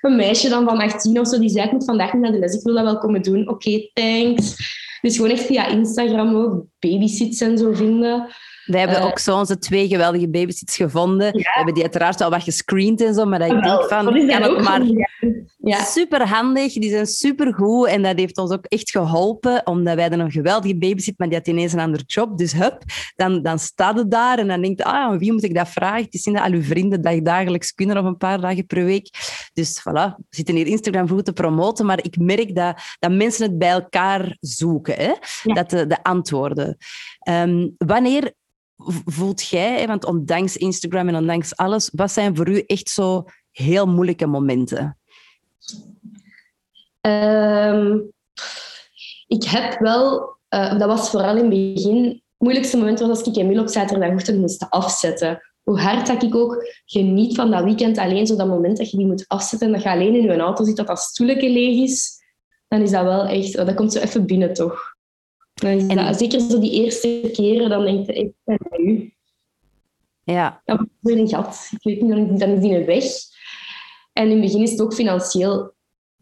een 0.00 0.16
meisje 0.16 0.48
dan 0.48 0.64
van 0.64 0.78
18 0.78 1.20
of 1.20 1.28
zo, 1.28 1.38
die 1.38 1.48
zei, 1.48 1.66
ik 1.66 1.72
moet 1.72 1.84
vandaag 1.84 2.12
niet 2.12 2.22
naar 2.22 2.32
de 2.32 2.38
les, 2.38 2.54
ik 2.54 2.62
wil 2.62 2.74
dat 2.74 2.84
wel 2.84 2.98
komen 2.98 3.22
doen. 3.22 3.48
Oké, 3.48 3.90
thanks. 3.92 4.56
Dus 5.00 5.16
gewoon 5.16 5.30
echt 5.30 5.44
via 5.44 5.66
Instagram 5.66 6.34
ook 6.34 6.64
babysits 6.78 7.40
en 7.40 7.58
zo 7.58 7.72
vinden. 7.72 8.28
We 8.64 8.78
hebben 8.78 8.98
uh, 8.98 9.04
ook 9.04 9.18
zo 9.18 9.38
onze 9.38 9.58
twee 9.58 9.88
geweldige 9.88 10.28
babysits 10.28 10.76
gevonden. 10.76 11.32
We 11.32 11.42
hebben 11.44 11.74
die 11.74 11.82
uiteraard 11.82 12.20
al 12.20 12.30
wat 12.30 12.42
gescreend 12.42 13.00
en 13.00 13.14
zo, 13.14 13.24
maar 13.24 13.38
dat 13.38 13.52
ik 13.52 13.62
denk 13.62 13.82
van, 13.82 14.04
kan 14.04 14.14
het 14.14 14.62
maar 14.62 14.82
ja. 15.58 15.84
super 15.84 16.28
handig. 16.28 16.72
Die 16.72 16.90
zijn 16.90 17.06
super 17.06 17.54
goed 17.54 17.86
en 17.86 18.02
dat 18.02 18.18
heeft 18.18 18.38
ons 18.38 18.50
ook 18.50 18.64
echt 18.64 18.90
geholpen, 18.90 19.66
omdat 19.66 19.94
wij 19.94 20.08
dan 20.08 20.18
een 20.18 20.30
geweldige 20.30 20.76
babysit, 20.76 21.18
maar 21.18 21.28
die 21.28 21.36
had 21.36 21.48
ineens 21.48 21.72
een 21.72 21.80
ander 21.80 22.02
job. 22.06 22.38
Dus 22.38 22.52
hup, 22.52 22.82
dan, 23.16 23.42
dan 23.42 23.58
staat 23.58 23.98
het 23.98 24.10
daar 24.10 24.38
en 24.38 24.48
dan 24.48 24.62
denkt 24.62 24.82
ah, 24.82 25.18
wie 25.18 25.32
moet 25.32 25.44
ik 25.44 25.54
dat 25.54 25.68
vragen? 25.68 26.04
Het 26.04 26.14
is 26.14 26.24
niet 26.24 26.36
dat 26.36 26.44
al 26.44 26.52
uw 26.52 26.62
vrienden 26.62 27.02
dat 27.02 27.24
dagelijks 27.24 27.72
kunnen 27.72 27.98
of 27.98 28.04
een 28.04 28.16
paar 28.16 28.40
dagen 28.40 28.66
per 28.66 28.84
week. 28.84 29.08
Dus 29.52 29.80
voilà, 29.80 30.14
we 30.16 30.24
zitten 30.30 30.54
hier 30.54 30.66
Instagram 30.66 31.08
goed 31.08 31.24
te 31.24 31.32
promoten, 31.32 31.86
maar 31.86 31.98
ik 32.02 32.18
merk 32.18 32.54
dat, 32.54 32.80
dat 32.98 33.12
mensen 33.12 33.46
het 33.46 33.58
bij 33.58 33.70
elkaar 33.70 34.36
zoeken, 34.40 34.94
hè? 34.94 35.12
Dat 35.54 35.70
de, 35.70 35.86
de 35.86 36.02
antwoorden. 36.02 36.76
Um, 37.28 37.74
wanneer 37.78 38.32
voelt 39.04 39.48
jij, 39.48 39.86
want 39.86 40.04
ondanks 40.04 40.56
Instagram 40.56 41.08
en 41.08 41.16
ondanks 41.16 41.56
alles, 41.56 41.90
wat 41.92 42.10
zijn 42.10 42.36
voor 42.36 42.48
u 42.48 42.62
echt 42.66 42.88
zo 42.88 43.24
heel 43.50 43.86
moeilijke 43.86 44.26
momenten? 44.26 44.98
Um, 47.00 48.12
ik 49.26 49.44
heb 49.44 49.78
wel, 49.78 50.36
uh, 50.54 50.78
dat 50.78 50.88
was 50.88 51.10
vooral 51.10 51.36
in 51.36 51.50
het 51.50 51.74
begin, 51.74 52.04
het 52.04 52.22
moeilijkste 52.38 52.76
moment 52.76 53.00
was 53.00 53.08
als 53.08 53.22
ik 53.22 53.36
Emil 53.36 53.60
op 53.60 53.68
zaterdagochtend 53.68 54.40
moest 54.40 54.66
afzetten. 54.70 55.40
Hoe 55.62 55.80
hard 55.80 56.06
dat 56.06 56.22
ik 56.22 56.34
ook 56.34 56.82
geniet 56.84 57.34
van 57.34 57.50
dat 57.50 57.64
weekend 57.64 57.98
alleen, 57.98 58.26
zo 58.26 58.36
dat 58.36 58.48
moment 58.48 58.76
dat 58.76 58.90
je 58.90 58.96
die 58.96 59.06
moet 59.06 59.24
afzetten 59.28 59.66
en 59.66 59.74
dat 59.74 59.82
je 59.82 59.90
alleen 59.90 60.14
in 60.14 60.22
je 60.22 60.36
auto 60.36 60.64
zit, 60.64 60.76
dat 60.76 60.86
dat 60.86 60.98
stoeletje 60.98 61.50
leeg 61.50 61.82
is, 61.82 62.22
dan 62.68 62.80
is 62.80 62.90
dat 62.90 63.04
wel 63.04 63.26
echt, 63.26 63.52
dat 63.52 63.74
komt 63.74 63.92
zo 63.92 63.98
even 63.98 64.26
binnen 64.26 64.52
toch. 64.52 64.93
En, 65.62 66.14
zeker 66.14 66.40
zo 66.40 66.60
die 66.60 66.82
eerste 66.82 67.30
keren, 67.32 67.68
dan 67.68 67.84
denk 67.84 68.06
je, 68.06 68.12
ik 68.12 68.32
ben 68.44 68.58
bij 68.68 68.78
u. 68.78 69.12
Ja. 70.24 70.62
Dan 70.64 70.88
is 71.02 71.14
een 71.14 71.28
gat. 71.28 71.70
Ik 71.70 71.82
weet 71.82 72.00
niet, 72.02 72.40
dan 72.40 72.50
is 72.50 72.60
die 72.60 72.76
een 72.76 72.84
weg. 72.84 73.04
En 74.12 74.24
in 74.24 74.30
het 74.30 74.40
begin 74.40 74.62
is 74.62 74.70
het 74.70 74.82
ook 74.82 74.94
financieel 74.94 75.72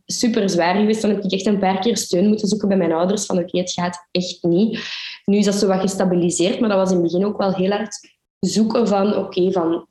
super 0.07 0.51
zwaar 0.51 0.75
geweest. 0.75 1.03
Dan 1.03 1.11
heb 1.11 1.25
ik 1.25 1.33
echt 1.33 1.47
een 1.47 1.59
paar 1.59 1.81
keer 1.81 1.97
steun 1.97 2.29
moeten 2.29 2.49
zoeken 2.49 2.69
bij 2.69 2.77
mijn 2.77 2.93
ouders. 2.93 3.27
Van 3.27 3.39
oké, 3.39 3.59
het 3.59 3.73
gaat 3.73 4.09
echt 4.11 4.43
niet. 4.43 4.81
Nu 5.25 5.37
is 5.37 5.45
dat 5.45 5.55
zo 5.55 5.67
wat 5.67 5.81
gestabiliseerd, 5.81 6.61
maar 6.61 6.69
dat 6.69 6.79
was 6.79 6.91
in 6.91 6.97
het 6.97 7.05
begin 7.05 7.27
ook 7.27 7.39
wel 7.39 7.55
heel 7.55 7.71
hard 7.71 8.11
zoeken 8.39 8.89
van 8.89 9.17
oké, 9.17 9.53
van 9.53 9.87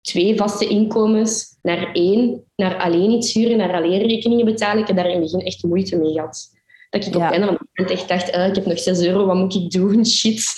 twee 0.00 0.36
vaste 0.36 0.68
inkomens 0.68 1.58
naar 1.62 1.92
één, 1.92 2.44
naar 2.56 2.78
alleen 2.78 3.10
iets 3.10 3.32
huren, 3.32 3.56
naar 3.56 3.74
alleen 3.74 4.06
rekeningen 4.06 4.44
betalen. 4.44 4.80
Ik 4.80 4.86
heb 4.86 4.96
daar 4.96 5.10
in 5.10 5.20
het 5.20 5.32
begin 5.32 5.46
echt 5.46 5.62
moeite 5.62 5.96
mee 5.96 6.12
gehad. 6.12 6.50
Dat 6.92 7.06
ik 7.06 7.14
op 7.14 7.22
het 7.22 7.32
einde 7.32 7.46
van 7.46 7.58
het 7.72 7.90
echt 7.90 8.08
dacht, 8.08 8.30
eh, 8.30 8.46
ik 8.46 8.54
heb 8.54 8.66
nog 8.66 8.78
6 8.78 9.00
euro, 9.00 9.26
wat 9.26 9.36
moet 9.36 9.54
ik 9.54 9.70
doen? 9.70 10.06
Shit. 10.16 10.54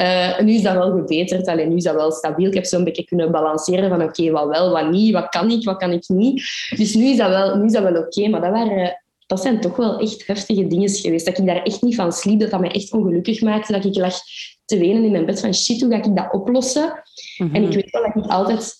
Uh, 0.00 0.40
nu 0.40 0.52
is 0.52 0.62
dat 0.62 0.74
wel 0.74 0.90
gebeterd, 0.90 1.46
alleen 1.46 1.68
nu 1.68 1.76
is 1.76 1.82
dat 1.82 1.94
wel 1.94 2.10
stabiel. 2.10 2.46
Ik 2.46 2.54
heb 2.54 2.64
zo'n 2.64 2.84
beetje 2.84 3.04
kunnen 3.04 3.30
balanceren 3.30 3.88
van 3.88 4.02
oké, 4.02 4.30
wat 4.30 4.48
wel, 4.48 4.70
wat 4.70 4.90
niet, 4.90 5.12
wat 5.12 5.28
kan 5.28 5.50
ik, 5.50 5.64
wat 5.64 5.76
kan 5.76 5.92
ik 5.92 6.08
niet. 6.08 6.42
Dus 6.76 6.94
nu 6.94 7.04
is 7.04 7.16
dat 7.16 7.28
wel, 7.28 7.56
nu 7.56 7.64
is 7.64 7.72
dat 7.72 7.82
wel 7.82 7.96
oké, 7.96 8.28
maar 8.28 8.40
dat, 8.40 8.50
waren, 8.50 9.02
dat 9.26 9.40
zijn 9.40 9.60
toch 9.60 9.76
wel 9.76 9.98
echt 9.98 10.26
heftige 10.26 10.66
dingen 10.66 10.88
geweest. 10.88 11.26
Dat 11.26 11.38
ik 11.38 11.46
daar 11.46 11.62
echt 11.62 11.82
niet 11.82 11.94
van 11.94 12.12
sliep, 12.12 12.40
dat 12.40 12.50
dat 12.50 12.60
mij 12.60 12.70
echt 12.70 12.92
ongelukkig 12.92 13.40
maakte. 13.40 13.72
Dat 13.72 13.84
ik 13.84 13.96
lag 13.96 14.14
te 14.64 14.78
wenen 14.78 15.04
in 15.04 15.10
mijn 15.10 15.26
bed 15.26 15.40
van 15.40 15.54
shit, 15.54 15.80
hoe 15.80 15.90
ga 15.90 15.96
ik 15.96 16.16
dat 16.16 16.32
oplossen? 16.32 17.02
Mhm. 17.38 17.54
En 17.54 17.62
ik 17.62 17.72
weet 17.72 17.90
wel 17.90 18.02
dat 18.02 18.24
ik 18.24 18.30
altijd 18.30 18.74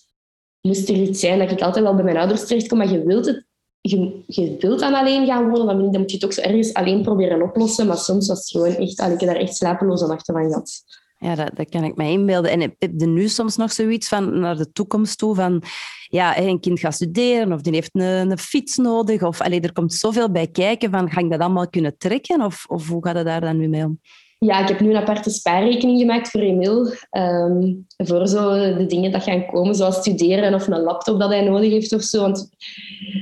moest 0.61 0.88
er 0.88 0.94
iets 0.94 1.20
zijn, 1.20 1.38
dat 1.38 1.51
ik 1.51 1.61
altijd 1.61 1.85
wel 1.85 1.94
bij 1.94 2.05
mijn 2.05 2.16
ouders 2.16 2.46
terechtkom, 2.46 2.79
maar 2.79 2.92
je 2.92 3.05
wilt 3.05 3.27
het 3.27 3.47
je, 3.90 4.22
je 4.27 4.57
wilt 4.59 4.81
dan 4.81 4.94
alleen 4.94 5.27
gaan 5.27 5.51
wonen, 5.51 5.92
dan 5.92 6.01
moet 6.01 6.11
je 6.11 6.16
het 6.16 6.24
ook 6.24 6.33
zo 6.33 6.40
ergens 6.40 6.74
alleen 6.74 7.03
proberen 7.03 7.42
oplossen. 7.42 7.87
Maar 7.87 7.98
soms 7.98 8.29
was 8.29 8.38
het 8.38 8.51
gewoon 8.51 8.74
echt, 8.74 9.01
al 9.01 9.11
ik 9.11 9.20
daar 9.20 9.37
echt 9.37 9.57
slapeloze 9.57 10.07
nachten 10.07 10.35
van 10.35 10.48
gehad. 10.48 10.83
Ja, 11.18 11.35
dat, 11.35 11.51
dat 11.55 11.68
kan 11.68 11.85
ik 11.85 11.96
me 11.96 12.11
inbeelden. 12.11 12.51
En 12.51 12.61
heb 12.61 12.74
je 12.79 13.07
nu 13.07 13.29
soms 13.29 13.57
nog 13.57 13.72
zoiets 13.72 14.09
van 14.09 14.38
naar 14.38 14.57
de 14.57 14.72
toekomst 14.72 15.18
toe? 15.18 15.35
Van 15.35 15.62
ja, 16.09 16.38
een 16.38 16.61
kind 16.61 16.81
gaat 16.81 16.94
studeren 16.94 17.53
of 17.53 17.61
die 17.61 17.74
heeft 17.74 17.90
een, 17.92 18.31
een 18.31 18.38
fiets 18.38 18.77
nodig. 18.77 19.22
Of 19.22 19.40
allee, 19.40 19.61
er 19.61 19.72
komt 19.72 19.94
zoveel 19.94 20.31
bij 20.31 20.46
kijken. 20.46 20.90
Van, 20.90 21.11
ga 21.11 21.20
ik 21.20 21.31
dat 21.31 21.40
allemaal 21.40 21.68
kunnen 21.68 21.98
trekken? 21.98 22.40
Of, 22.40 22.64
of 22.66 22.88
hoe 22.88 23.07
gaat 23.07 23.16
het 23.16 23.24
daar 23.24 23.40
dan 23.40 23.57
nu 23.57 23.68
mee 23.68 23.85
om? 23.85 24.01
Ja, 24.38 24.61
ik 24.62 24.68
heb 24.68 24.81
nu 24.81 24.90
een 24.90 24.96
aparte 24.96 25.31
spaarrekening 25.31 25.98
gemaakt 26.01 26.31
voor 26.31 26.40
Emil. 26.40 26.92
Um, 27.11 27.87
voor 27.96 28.27
zo 28.27 28.53
de 28.74 28.87
dingen 28.87 29.12
dat 29.12 29.22
gaan 29.22 29.46
komen, 29.46 29.74
zoals 29.74 29.96
studeren 29.96 30.55
of 30.55 30.66
een 30.66 30.81
laptop 30.83 31.20
dat 31.20 31.31
hij 31.31 31.44
nodig 31.44 31.70
heeft 31.70 31.92
of 31.92 32.03
zo. 32.03 32.20
Want 32.20 32.51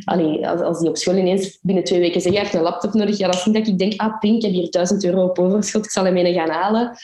als, 0.04 0.60
als 0.60 0.80
op 0.80 0.96
school 0.96 1.16
ineens 1.16 1.58
binnen 1.62 1.84
twee 1.84 2.00
weken 2.00 2.20
zegt, 2.20 2.34
hij 2.34 2.42
heeft 2.42 2.54
een 2.54 2.62
laptop 2.62 2.92
nodig, 2.92 3.18
ja, 3.18 3.26
dat 3.26 3.34
is 3.34 3.44
niet 3.44 3.54
dat 3.54 3.66
ik 3.66 3.78
denk, 3.78 4.00
ah 4.00 4.18
pink, 4.18 4.36
ik 4.36 4.42
heb 4.42 4.52
hier 4.52 4.70
1000 4.70 5.04
euro 5.04 5.24
op 5.24 5.38
overschot, 5.38 5.84
ik 5.84 5.90
zal 5.90 6.04
hem 6.04 6.12
mee 6.12 6.32
gaan 6.32 6.50
halen. 6.50 6.96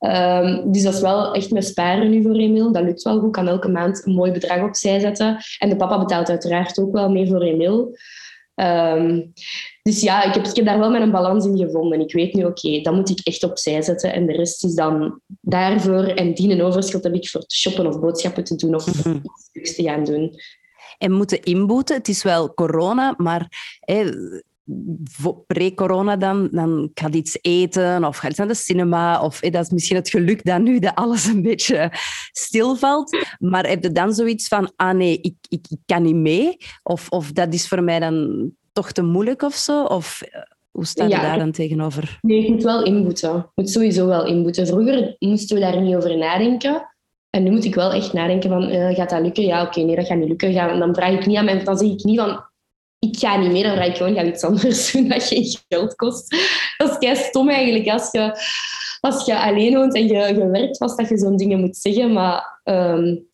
Um, 0.00 0.72
dus 0.72 0.82
dat 0.82 0.94
is 0.94 1.00
wel 1.00 1.34
echt 1.34 1.50
mijn 1.50 1.64
sparen 1.64 2.10
nu 2.10 2.22
voor 2.22 2.36
Emil. 2.36 2.72
Dat 2.72 2.82
lukt 2.82 3.02
wel 3.02 3.18
goed. 3.18 3.26
Ik 3.26 3.32
kan 3.32 3.48
elke 3.48 3.68
maand 3.68 4.06
een 4.06 4.12
mooi 4.12 4.32
bedrag 4.32 4.62
opzij 4.62 5.00
zetten. 5.00 5.36
En 5.58 5.68
de 5.68 5.76
papa 5.76 5.98
betaalt 5.98 6.28
uiteraard 6.28 6.78
ook 6.78 6.92
wel 6.92 7.10
mee 7.10 7.28
voor 7.28 7.42
Emil. 7.42 7.96
Um, 8.60 9.32
dus 9.82 10.00
ja, 10.00 10.22
ik 10.22 10.34
heb, 10.34 10.46
ik 10.46 10.56
heb 10.56 10.64
daar 10.64 10.78
wel 10.78 10.90
mijn 10.90 11.10
balans 11.10 11.46
in 11.46 11.58
gevonden. 11.58 12.00
Ik 12.00 12.12
weet 12.12 12.34
nu, 12.34 12.44
oké, 12.44 12.66
okay, 12.66 12.82
dat 12.82 12.94
moet 12.94 13.10
ik 13.10 13.20
echt 13.22 13.42
opzij 13.42 13.82
zetten. 13.82 14.12
En 14.12 14.26
de 14.26 14.32
rest 14.32 14.64
is 14.64 14.74
dan 14.74 15.20
daarvoor. 15.40 16.04
En 16.04 16.34
die 16.34 16.50
een 16.50 16.62
overschot 16.62 17.04
heb 17.04 17.14
ik 17.14 17.28
voor 17.28 17.40
te 17.40 17.56
shoppen 17.56 17.86
of 17.86 18.00
boodschappen 18.00 18.44
te 18.44 18.56
doen 18.56 18.74
of 18.74 19.04
mm 19.04 19.22
iets 19.52 19.74
te 19.74 19.82
gaan 19.82 20.04
doen. 20.04 20.34
En 20.98 21.12
moeten 21.12 21.42
inboeten. 21.42 21.96
Het 21.96 22.08
is 22.08 22.22
wel 22.22 22.54
corona, 22.54 23.14
maar 23.16 23.48
pre-corona 25.46 26.16
dan, 26.16 26.48
dan 26.50 26.90
gaat 26.94 27.14
iets 27.14 27.38
eten 27.40 28.04
of 28.04 28.16
gaat 28.16 28.30
iets 28.30 28.38
naar 28.38 28.48
de 28.48 28.54
cinema. 28.54 29.22
Of 29.22 29.40
dat 29.40 29.64
is 29.64 29.70
misschien 29.70 29.96
het 29.96 30.10
geluk 30.10 30.44
dat 30.44 30.62
nu 30.62 30.78
dat 30.78 30.94
alles 30.94 31.24
een 31.24 31.42
beetje 31.42 31.92
stilvalt. 32.32 33.36
Maar 33.38 33.68
heb 33.68 33.82
je 33.82 33.92
dan 33.92 34.12
zoiets 34.12 34.48
van, 34.48 34.72
ah 34.76 34.96
nee, 34.96 35.20
ik, 35.20 35.34
ik, 35.48 35.66
ik 35.68 35.78
kan 35.86 36.02
niet 36.02 36.14
mee? 36.14 36.56
Of, 36.82 37.08
of 37.08 37.32
dat 37.32 37.54
is 37.54 37.68
voor 37.68 37.82
mij 37.82 37.98
dan 37.98 38.50
toch 38.72 38.92
te 38.92 39.02
moeilijk 39.02 39.42
of 39.42 39.54
zo? 39.54 39.84
Of 39.84 40.22
eh, 40.22 40.40
hoe 40.70 40.86
sta 40.86 41.04
je 41.04 41.10
daar 41.10 41.38
dan 41.38 41.52
tegenover? 41.52 42.18
Nee, 42.20 42.42
ik 42.42 42.48
moet 42.48 42.62
wel 42.62 42.84
inboeten. 42.84 43.36
Ik 43.36 43.50
moet 43.54 43.70
sowieso 43.70 44.06
wel 44.06 44.26
inboeten. 44.26 44.66
Vroeger 44.66 45.16
moesten 45.18 45.56
we 45.56 45.62
daar 45.62 45.80
niet 45.80 45.96
over 45.96 46.18
nadenken. 46.18 46.88
En 47.30 47.42
nu 47.42 47.50
moet 47.50 47.64
ik 47.64 47.74
wel 47.74 47.92
echt 47.92 48.12
nadenken 48.12 48.50
van, 48.50 48.70
uh, 48.70 48.94
gaat 48.94 49.10
dat 49.10 49.22
lukken? 49.22 49.44
Ja, 49.44 49.62
oké, 49.62 49.80
nee, 49.80 49.96
dat 49.96 50.06
gaat 50.06 50.18
niet 50.18 50.28
lukken. 50.28 50.52
Ga, 50.52 50.78
dan 50.78 50.94
vraag 50.94 51.12
ik 51.12 51.26
niet 51.26 51.36
aan 51.36 51.44
mij, 51.44 51.64
dan 51.64 51.78
zeg 51.78 51.88
ik 51.88 52.04
niet 52.04 52.18
van, 52.18 52.44
ik 53.00 53.18
ga 53.18 53.36
niet 53.36 53.52
mee, 53.52 53.62
dan 53.62 53.74
vraag 53.74 53.86
ik 53.86 53.96
gewoon, 53.96 54.14
ga 54.14 54.24
iets 54.24 54.44
anders 54.44 54.92
doen 54.92 55.08
dat 55.08 55.22
geen 55.22 55.56
geld 55.68 55.94
kost. 55.94 56.36
Dat 56.76 56.90
is 56.90 56.98
kei 56.98 57.16
stom 57.16 57.48
eigenlijk, 57.48 57.88
als 57.88 58.10
je, 58.10 58.46
als 59.00 59.26
je 59.26 59.38
alleen 59.38 59.74
woont 59.74 59.94
en 59.94 60.06
je, 60.06 60.14
je 60.14 60.46
werkt 60.50 60.76
vast, 60.76 60.96
dat 60.96 61.08
je 61.08 61.18
zo'n 61.18 61.36
dingen 61.36 61.60
moet 61.60 61.76
zeggen. 61.76 62.12
Maar 62.12 62.60
um, 62.64 63.28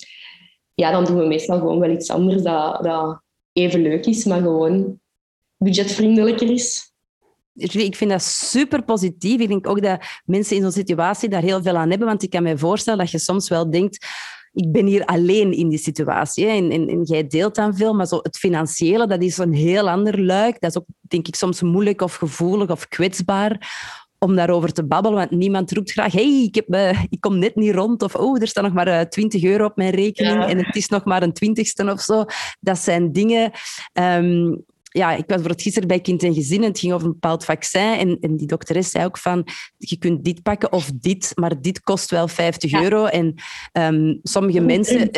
ja, 0.74 0.90
dan 0.90 1.04
doen 1.04 1.18
we 1.18 1.26
meestal 1.26 1.58
gewoon 1.58 1.80
wel 1.80 1.90
iets 1.90 2.10
anders 2.10 2.42
dat, 2.42 2.82
dat 2.82 3.20
even 3.52 3.82
leuk 3.82 4.06
is, 4.06 4.24
maar 4.24 4.40
gewoon 4.40 5.00
budgetvriendelijker 5.56 6.50
is. 6.50 6.94
Ik 7.54 7.96
vind 7.96 8.10
dat 8.10 8.22
super 8.22 8.84
positief. 8.84 9.40
Ik 9.40 9.48
denk 9.48 9.68
ook 9.68 9.82
dat 9.82 10.00
mensen 10.24 10.56
in 10.56 10.62
zo'n 10.62 10.72
situatie 10.72 11.28
daar 11.28 11.42
heel 11.42 11.62
veel 11.62 11.76
aan 11.76 11.90
hebben. 11.90 12.08
Want 12.08 12.22
ik 12.22 12.30
kan 12.30 12.42
me 12.42 12.58
voorstellen 12.58 12.98
dat 12.98 13.10
je 13.10 13.18
soms 13.18 13.48
wel 13.48 13.70
denkt 13.70 14.06
ik 14.56 14.72
ben 14.72 14.86
hier 14.86 15.04
alleen 15.04 15.52
in 15.52 15.68
die 15.68 15.78
situatie. 15.78 16.46
En, 16.46 16.70
en, 16.70 16.88
en, 16.88 17.02
jij 17.02 17.26
deelt 17.26 17.54
dan 17.54 17.76
veel, 17.76 17.94
maar 17.94 18.06
zo 18.06 18.18
het 18.22 18.38
financiële, 18.38 19.06
dat 19.06 19.22
is 19.22 19.38
een 19.38 19.52
heel 19.52 19.90
ander 19.90 20.22
luik. 20.22 20.60
Dat 20.60 20.70
is 20.70 20.78
ook, 20.78 20.86
denk 21.00 21.28
ik, 21.28 21.34
soms 21.34 21.62
moeilijk 21.62 22.00
of 22.02 22.14
gevoelig 22.14 22.70
of 22.70 22.88
kwetsbaar 22.88 23.74
om 24.18 24.36
daarover 24.36 24.72
te 24.72 24.86
babbelen, 24.86 25.18
want 25.18 25.30
niemand 25.30 25.72
roept 25.72 25.90
graag 25.90 26.12
hey, 26.12 26.42
ik, 26.42 26.54
heb, 26.54 26.74
uh, 26.74 27.02
ik 27.08 27.20
kom 27.20 27.38
net 27.38 27.56
niet 27.56 27.74
rond, 27.74 28.02
of 28.02 28.14
oh, 28.14 28.40
er 28.40 28.48
staat 28.48 28.64
nog 28.64 28.72
maar 28.72 28.88
uh, 28.88 29.00
eh, 29.00 29.08
20 29.08 29.42
euro 29.42 29.64
op 29.64 29.76
mijn 29.76 29.90
rekening 29.90 30.44
en 30.44 30.58
het 30.58 30.76
is 30.76 30.88
nog 30.88 31.04
maar 31.04 31.22
een 31.22 31.32
twintigste 31.32 31.92
of 31.92 32.00
zo. 32.00 32.24
Dat 32.60 32.78
zijn 32.78 33.12
dingen... 33.12 33.50
Um, 33.92 34.64
ja, 34.96 35.12
ik 35.12 35.24
was 35.26 35.40
voor 35.40 35.50
het 35.50 35.62
gisteren 35.62 35.88
bij 35.88 36.00
Kind 36.00 36.22
en 36.22 36.34
Gezin 36.34 36.62
en 36.62 36.68
het 36.68 36.78
ging 36.78 36.92
over 36.92 37.06
een 37.06 37.12
bepaald 37.12 37.44
vaccin. 37.44 37.98
En, 37.98 38.18
en 38.20 38.36
die 38.36 38.46
dokteres 38.46 38.90
zei 38.90 39.04
ook 39.04 39.18
van, 39.18 39.46
je 39.76 39.96
kunt 39.98 40.24
dit 40.24 40.42
pakken 40.42 40.72
of 40.72 40.90
dit, 40.94 41.32
maar 41.34 41.60
dit 41.60 41.80
kost 41.80 42.10
wel 42.10 42.28
50 42.28 42.72
euro. 42.72 43.04
En 43.04 43.34
ehm, 43.72 44.14
sommige 44.22 44.60
mensen... 44.60 45.10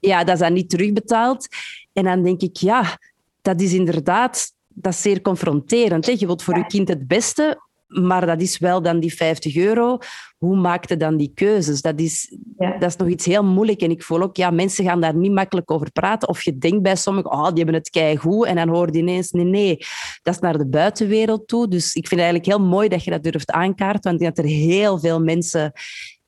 ja, 0.00 0.24
dat 0.24 0.34
is 0.34 0.40
dan 0.40 0.52
niet 0.52 0.70
terugbetaald. 0.70 1.48
En 1.92 2.04
dan 2.04 2.22
denk 2.22 2.40
ik, 2.40 2.56
ja, 2.56 2.98
dat 3.42 3.60
is 3.60 3.72
inderdaad 3.72 4.56
dat 4.80 4.92
is 4.92 5.02
zeer 5.02 5.22
confronterend. 5.22 6.06
Hè? 6.06 6.14
Je 6.16 6.26
wilt 6.26 6.42
voor 6.42 6.56
je 6.56 6.66
kind 6.66 6.88
het 6.88 7.06
beste, 7.06 7.60
maar 7.88 8.26
dat 8.26 8.40
is 8.40 8.58
wel 8.58 8.82
dan 8.82 9.00
die 9.00 9.14
50 9.14 9.56
euro. 9.56 9.98
Hoe 10.38 10.56
maak 10.56 10.88
je 10.88 10.96
dan 10.96 11.16
die 11.16 11.32
keuzes? 11.34 11.82
Dat 11.82 12.00
is, 12.00 12.36
dat 12.56 12.82
is 12.82 12.96
nog 12.96 13.08
iets 13.08 13.24
heel 13.24 13.44
moeilijk. 13.44 13.80
En 13.80 13.90
ik 13.90 14.02
voel 14.02 14.22
ook, 14.22 14.36
ja, 14.36 14.50
mensen 14.50 14.84
gaan 14.84 15.00
daar 15.00 15.16
niet 15.16 15.32
makkelijk 15.32 15.70
over 15.70 15.92
praten. 15.92 16.28
Of 16.28 16.42
je 16.42 16.58
denkt 16.58 16.82
bij 16.82 16.96
sommigen, 16.96 17.32
oh, 17.32 17.46
die 17.46 17.56
hebben 17.56 17.74
het 17.74 17.90
keigoed. 17.90 18.46
En 18.46 18.56
dan 18.56 18.68
hoor 18.68 18.92
je 18.92 18.98
ineens, 18.98 19.30
nee, 19.30 19.44
nee, 19.44 19.76
dat 20.22 20.34
is 20.34 20.40
naar 20.40 20.58
de 20.58 20.68
buitenwereld 20.68 21.48
toe. 21.48 21.68
Dus 21.68 21.94
ik 21.94 22.08
vind 22.08 22.20
het 22.20 22.30
eigenlijk 22.30 22.46
heel 22.46 22.68
mooi 22.68 22.88
dat 22.88 23.04
je 23.04 23.10
dat 23.10 23.22
durft 23.22 23.50
aankaarten. 23.50 24.10
Want 24.10 24.14
ik 24.14 24.20
denk 24.20 24.36
dat 24.36 24.44
er 24.44 24.50
heel 24.50 24.98
veel 24.98 25.20
mensen 25.20 25.72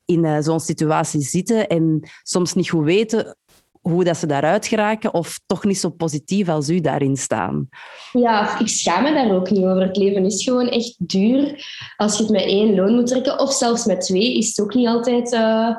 in 0.05 0.25
uh, 0.25 0.37
zo'n 0.39 0.59
situatie 0.59 1.21
zitten 1.21 1.67
en 1.67 2.09
soms 2.23 2.53
niet 2.53 2.69
goed 2.69 2.83
weten 2.83 3.37
hoe 3.81 4.03
dat 4.03 4.17
ze 4.17 4.25
daaruit 4.25 4.67
geraken 4.67 5.13
of 5.13 5.39
toch 5.45 5.63
niet 5.63 5.77
zo 5.77 5.89
positief 5.89 6.49
als 6.49 6.69
u 6.69 6.79
daarin 6.79 7.17
staan? 7.17 7.69
Ja, 8.11 8.59
ik 8.59 8.67
schaam 8.67 9.03
me 9.03 9.13
daar 9.13 9.35
ook 9.35 9.49
niet 9.49 9.63
over. 9.63 9.81
Het 9.81 9.97
leven 9.97 10.25
is 10.25 10.43
gewoon 10.43 10.67
echt 10.69 10.95
duur. 10.97 11.65
Als 11.97 12.17
je 12.17 12.23
het 12.23 12.31
met 12.31 12.43
één 12.43 12.75
loon 12.75 12.95
moet 12.95 13.07
trekken, 13.07 13.39
of 13.39 13.53
zelfs 13.53 13.85
met 13.85 14.01
twee, 14.01 14.37
is 14.37 14.47
het 14.47 14.61
ook 14.61 14.73
niet 14.73 14.87
altijd 14.87 15.33
uh, 15.33 15.75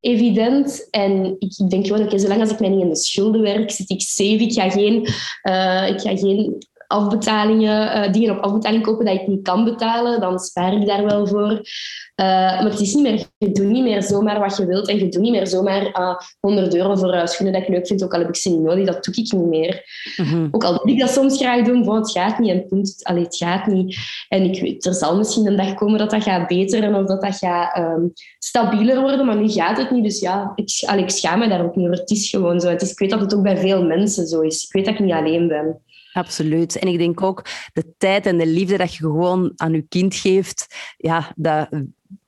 evident. 0.00 0.88
En 0.90 1.36
ik 1.38 1.70
denk 1.70 1.86
gewoon, 1.86 2.02
oké, 2.02 2.18
zolang 2.18 2.40
als 2.40 2.50
ik 2.50 2.60
mij 2.60 2.68
niet 2.68 2.82
in 2.82 2.88
de 2.88 2.96
schulden 2.96 3.40
werk, 3.40 3.70
zit 3.70 3.90
ik 3.90 4.00
safe. 4.00 4.42
Ik 4.42 4.52
ga 4.52 4.70
geen, 4.70 5.00
uh, 5.42 5.88
ik 5.88 6.00
ga 6.00 6.16
geen 6.16 6.66
afbetalingen, 6.92 8.06
uh, 8.06 8.12
dingen 8.12 8.36
op 8.36 8.44
afbetaling 8.44 8.82
kopen 8.82 9.04
dat 9.04 9.14
ik 9.14 9.26
niet 9.26 9.42
kan 9.42 9.64
betalen, 9.64 10.20
dan 10.20 10.38
spaar 10.38 10.72
ik 10.72 10.86
daar 10.86 11.04
wel 11.04 11.26
voor. 11.26 11.50
Uh, 11.50 12.26
maar 12.26 12.64
het 12.64 12.80
is 12.80 12.94
niet 12.94 13.02
meer, 13.02 13.24
je 13.38 13.52
doet 13.52 13.66
niet 13.66 13.82
meer 13.82 14.02
zomaar 14.02 14.38
wat 14.38 14.56
je 14.56 14.66
wilt 14.66 14.88
en 14.88 14.98
je 14.98 15.08
doet 15.08 15.22
niet 15.22 15.32
meer 15.32 15.46
zomaar 15.46 15.86
uh, 15.86 15.92
ah, 15.92 16.18
100 16.40 16.74
euro 16.74 16.96
voor 16.96 17.14
uh, 17.14 17.26
schoenen 17.26 17.54
dat 17.54 17.62
ik 17.62 17.74
leuk 17.74 17.86
vind, 17.86 18.04
ook 18.04 18.12
al 18.14 18.18
heb 18.18 18.28
ik 18.28 18.36
ze 18.36 18.50
niet 18.50 18.60
nodig, 18.60 18.86
dat 18.86 19.04
doe 19.04 19.14
ik 19.14 19.32
niet 19.32 19.46
meer. 19.46 19.84
Mm-hmm. 20.16 20.48
Ook 20.50 20.64
al 20.64 20.80
wil 20.82 20.94
ik 20.94 21.00
dat 21.00 21.10
soms 21.10 21.36
graag 21.36 21.64
doen, 21.64 21.94
het 21.94 22.10
gaat 22.10 22.38
niet 22.38 22.50
en 22.50 22.66
punt, 22.68 23.00
allee, 23.02 23.22
het 23.22 23.36
gaat 23.36 23.66
niet. 23.66 23.96
En 24.28 24.42
ik 24.42 24.60
weet, 24.60 24.86
er 24.86 24.94
zal 24.94 25.16
misschien 25.16 25.46
een 25.46 25.56
dag 25.56 25.74
komen 25.74 25.98
dat 25.98 26.10
dat 26.10 26.22
gaat 26.22 26.48
beteren 26.48 26.94
of 26.94 27.06
dat 27.06 27.22
dat 27.22 27.36
gaat 27.36 27.78
um, 27.78 28.12
stabieler 28.38 29.00
worden, 29.00 29.26
maar 29.26 29.36
nu 29.36 29.48
gaat 29.48 29.78
het 29.78 29.90
niet. 29.90 30.04
Dus 30.04 30.20
ja, 30.20 30.52
ik, 30.54 30.82
allee, 30.86 31.02
ik 31.02 31.10
schaam 31.10 31.38
me 31.38 31.48
daar 31.48 31.64
ook 31.64 31.76
niet 31.76 31.86
over. 31.86 32.00
Het 32.00 32.10
is 32.10 32.30
gewoon 32.30 32.60
zo. 32.60 32.68
Het 32.68 32.82
is, 32.82 32.90
ik 32.90 32.98
weet 32.98 33.10
dat 33.10 33.20
het 33.20 33.34
ook 33.34 33.42
bij 33.42 33.56
veel 33.56 33.84
mensen 33.84 34.26
zo 34.26 34.40
is. 34.40 34.64
Ik 34.64 34.72
weet 34.72 34.84
dat 34.84 34.94
ik 34.94 35.00
niet 35.00 35.12
alleen 35.12 35.48
ben. 35.48 35.80
Absoluut. 36.12 36.78
En 36.78 36.88
ik 36.88 36.98
denk 36.98 37.22
ook 37.22 37.44
de 37.72 37.94
tijd 37.98 38.26
en 38.26 38.38
de 38.38 38.46
liefde 38.46 38.76
dat 38.76 38.94
je 38.94 39.02
gewoon 39.02 39.52
aan 39.56 39.72
je 39.72 39.86
kind 39.88 40.14
geeft, 40.14 40.66
ja, 40.96 41.32
dat, 41.36 41.68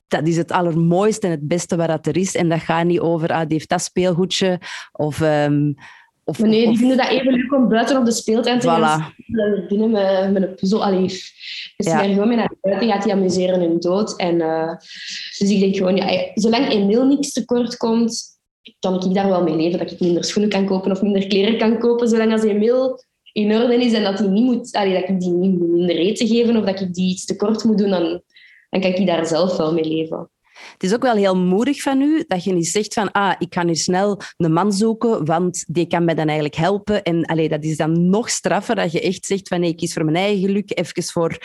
dat 0.07 0.27
is 0.27 0.37
het 0.37 0.51
allermooiste 0.51 1.25
en 1.25 1.31
het 1.31 1.47
beste 1.47 1.75
wat 1.75 1.87
dat 1.87 2.07
er 2.07 2.17
is. 2.17 2.35
En 2.35 2.49
dat 2.49 2.59
gaat 2.59 2.85
niet 2.85 2.99
over, 2.99 3.29
ah, 3.29 3.39
die 3.39 3.57
heeft 3.57 3.69
dat 3.69 3.81
speelgoedje 3.81 4.59
of... 4.91 5.21
Um, 5.21 5.75
of, 6.27 6.39
nee, 6.39 6.67
die 6.67 6.77
vinden 6.77 6.97
dat 6.97 7.07
even 7.07 7.33
leuk 7.33 7.53
om 7.53 7.69
buiten 7.69 7.97
op 7.97 8.05
de 8.05 8.11
speeltuin 8.11 8.59
te 8.59 8.67
gaan 8.67 9.13
binnen 9.67 9.91
met, 9.91 10.31
met 10.31 10.43
een 10.43 10.55
puzzel. 10.55 10.83
Allee, 10.83 11.01
dus 11.01 11.33
ja. 11.75 12.03
gewoon 12.03 12.27
mee 12.27 12.37
naar 12.37 12.53
buiten, 12.61 12.87
gaat 12.89 13.03
die 13.03 13.13
amuseren 13.13 13.59
hun 13.59 13.79
dood. 13.79 14.15
En, 14.15 14.35
uh, 14.35 14.69
dus 15.37 15.49
ik 15.49 15.59
denk 15.59 15.75
gewoon, 15.75 15.95
ja, 15.95 16.31
zolang 16.33 16.69
Emil 16.69 17.05
niks 17.05 17.31
tekort 17.31 17.77
komt, 17.77 18.23
kan 18.79 19.05
ik 19.05 19.13
daar 19.13 19.29
wel 19.29 19.43
mee 19.43 19.55
leven. 19.55 19.79
Dat 19.79 19.91
ik 19.91 19.99
minder 19.99 20.23
schoenen 20.23 20.51
kan 20.51 20.65
kopen 20.65 20.91
of 20.91 21.01
minder 21.01 21.27
kleren 21.27 21.57
kan 21.57 21.79
kopen. 21.79 22.07
Zolang 22.07 22.31
als 22.31 22.43
Emil 22.43 23.03
in 23.35 23.51
orde 23.51 23.75
is 23.75 23.93
en 23.93 24.03
dat, 24.03 24.17
die 24.17 24.27
niet 24.27 24.43
moet, 24.43 24.73
allee, 24.73 24.93
dat 24.93 25.09
ik 25.09 25.19
die 25.19 25.31
niet 25.31 25.59
minder 25.59 25.95
eten 25.95 26.27
geven 26.27 26.57
of 26.57 26.65
dat 26.65 26.79
ik 26.79 26.93
die 26.93 27.09
iets 27.09 27.25
tekort 27.25 27.63
moet 27.63 27.77
doen, 27.77 27.89
dan, 27.89 28.21
dan 28.69 28.81
kan 28.81 28.93
ik 28.93 29.07
daar 29.07 29.25
zelf 29.25 29.57
wel 29.57 29.73
mee 29.73 29.83
leven. 29.83 30.29
Het 30.75 30.83
is 30.83 30.93
ook 30.93 31.01
wel 31.01 31.15
heel 31.15 31.37
moedig 31.37 31.81
van 31.81 32.01
u 32.01 32.23
dat 32.27 32.43
je 32.43 32.53
niet 32.53 32.67
zegt 32.67 32.93
van 32.93 33.11
ah, 33.11 33.33
ik 33.39 33.53
ga 33.53 33.63
nu 33.63 33.75
snel 33.75 34.21
een 34.37 34.53
man 34.53 34.73
zoeken, 34.73 35.25
want 35.25 35.65
die 35.67 35.87
kan 35.87 36.05
mij 36.05 36.15
dan 36.15 36.25
eigenlijk 36.25 36.55
helpen. 36.55 37.03
En 37.03 37.25
allee, 37.25 37.49
dat 37.49 37.63
is 37.63 37.77
dan 37.77 38.09
nog 38.09 38.29
straffer 38.29 38.75
dat 38.75 38.91
je 38.91 39.01
echt 39.01 39.25
zegt 39.25 39.47
van 39.47 39.59
nee, 39.59 39.69
ik 39.69 39.77
kies 39.77 39.93
voor 39.93 40.05
mijn 40.05 40.17
eigen 40.17 40.39
geluk, 40.39 40.77
even 40.77 41.03
voor 41.03 41.37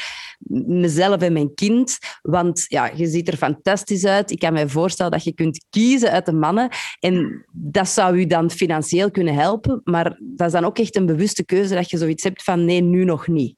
mezelf 0.67 1.21
en 1.23 1.33
mijn 1.33 1.55
kind. 1.55 1.99
Want 2.23 2.65
ja, 2.69 2.91
je 2.95 3.07
ziet 3.07 3.29
er 3.29 3.37
fantastisch 3.37 4.05
uit. 4.05 4.31
Ik 4.31 4.39
kan 4.39 4.53
me 4.53 4.69
voorstellen 4.69 5.13
dat 5.13 5.25
je 5.25 5.33
kunt 5.33 5.65
kiezen 5.71 6.11
uit 6.11 6.27
de 6.27 6.33
mannen. 6.33 6.69
En 7.01 7.45
dat 7.53 7.89
zou 7.89 8.19
u 8.19 8.27
dan 8.27 8.51
financieel 8.51 9.11
kunnen 9.11 9.35
helpen. 9.35 9.81
Maar 9.85 10.19
dat 10.21 10.47
is 10.47 10.53
dan 10.53 10.65
ook 10.65 10.79
echt 10.79 10.97
een 10.97 11.07
bewuste 11.07 11.45
keuze 11.45 11.75
dat 11.75 11.91
je 11.91 11.99
zoiets 11.99 12.23
hebt 12.23 12.43
van 12.43 12.65
nee, 12.65 12.81
nu 12.81 13.05
nog 13.05 13.29
niet. 13.29 13.55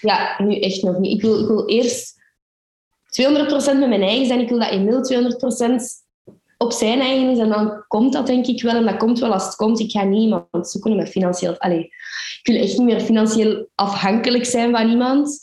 Ja, 0.00 0.34
nu 0.42 0.60
echt 0.60 0.82
nog 0.82 0.98
niet. 0.98 1.14
Ik 1.14 1.22
wil, 1.22 1.40
ik 1.40 1.46
wil 1.46 1.68
eerst 1.68 2.17
200% 3.08 3.78
met 3.78 3.88
mijn 3.88 4.02
eigen 4.02 4.26
zijn. 4.26 4.40
Ik 4.40 4.48
wil 4.48 4.58
dat 4.58 4.70
Emil 4.70 5.00
200% 5.00 5.74
op 6.58 6.72
zijn 6.72 7.00
eigen 7.00 7.30
is. 7.30 7.38
En 7.38 7.48
dan 7.48 7.84
komt 7.88 8.12
dat 8.12 8.26
denk 8.26 8.46
ik 8.46 8.62
wel. 8.62 8.74
En 8.74 8.84
dat 8.84 8.96
komt 8.96 9.18
wel 9.18 9.32
als 9.32 9.44
het 9.44 9.54
komt. 9.54 9.80
Ik 9.80 9.90
ga 9.90 10.04
niet 10.04 10.22
iemand 10.22 10.68
zoeken 10.68 10.96
met 10.96 11.08
financieel... 11.08 11.58
Allee, 11.58 11.84
ik 12.42 12.52
wil 12.52 12.56
echt 12.56 12.78
niet 12.78 12.86
meer 12.86 13.00
financieel 13.00 13.68
afhankelijk 13.74 14.44
zijn 14.44 14.70
van 14.70 14.88
iemand. 14.88 15.40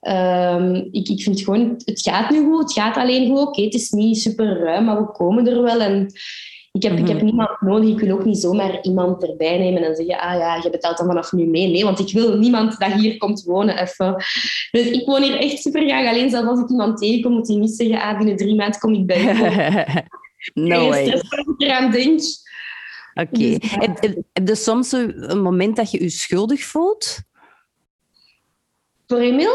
Um, 0.00 0.88
ik, 0.90 1.08
ik 1.08 1.22
vind 1.22 1.40
gewoon, 1.40 1.80
het 1.84 2.02
gaat 2.02 2.30
nu 2.30 2.44
goed. 2.44 2.60
Het 2.60 2.72
gaat 2.72 2.96
alleen 2.96 3.28
goed. 3.28 3.46
Oké, 3.46 3.62
het 3.62 3.74
is 3.74 3.90
niet 3.90 4.20
super 4.20 4.58
ruim, 4.58 4.84
maar 4.84 5.00
we 5.00 5.12
komen 5.12 5.46
er 5.46 5.62
wel. 5.62 5.80
En 5.80 6.12
ik 6.78 6.90
heb, 6.90 6.98
ik 6.98 7.08
heb 7.08 7.16
mhm. 7.16 7.24
niemand 7.24 7.60
nodig. 7.60 7.88
Ik 7.88 8.00
wil 8.00 8.16
ook 8.16 8.24
niet 8.24 8.38
zomaar 8.38 8.82
iemand 8.82 9.22
erbij 9.22 9.58
nemen 9.58 9.82
en 9.82 9.96
zeggen, 9.96 10.18
ah 10.18 10.38
ja, 10.38 10.60
je 10.62 10.70
betaalt 10.70 10.98
dan 10.98 11.06
vanaf 11.06 11.32
nu 11.32 11.46
mee. 11.46 11.70
Nee, 11.70 11.84
want 11.84 11.98
ik 11.98 12.12
wil 12.12 12.38
niemand 12.38 12.78
dat 12.78 12.92
hier 12.92 13.16
komt 13.16 13.42
wonen 13.42 13.78
even. 13.78 14.14
Dus 14.70 14.86
ik 14.86 15.06
woon 15.06 15.22
hier 15.22 15.38
echt 15.38 15.62
super 15.62 15.86
graag 15.86 16.08
alleen. 16.08 16.30
Zelfs 16.30 16.48
als 16.48 16.60
ik 16.60 16.68
iemand 16.68 16.98
tegenkom, 16.98 17.32
moet 17.32 17.48
hij 17.48 17.56
niet 17.56 17.70
zeggen, 17.70 18.00
ah, 18.00 18.16
binnen 18.16 18.36
drie 18.36 18.54
maanden 18.54 18.80
kom 18.80 18.94
ik 18.94 19.06
bij 19.06 19.22
je. 19.22 20.02
no 20.68 20.88
way. 20.88 21.06
ik 21.06 21.54
eraan 21.56 21.90
denk. 21.90 22.20
Oké. 23.14 23.28
Okay. 23.34 23.58
Dus, 23.58 23.70
heb, 23.70 23.98
heb, 24.32 24.48
je 24.48 24.54
soms 24.54 24.92
een 24.92 25.42
moment 25.42 25.76
dat 25.76 25.90
je 25.90 26.02
je 26.02 26.08
schuldig 26.08 26.62
voelt? 26.62 27.18
Voor 29.06 29.18
Emil? 29.18 29.52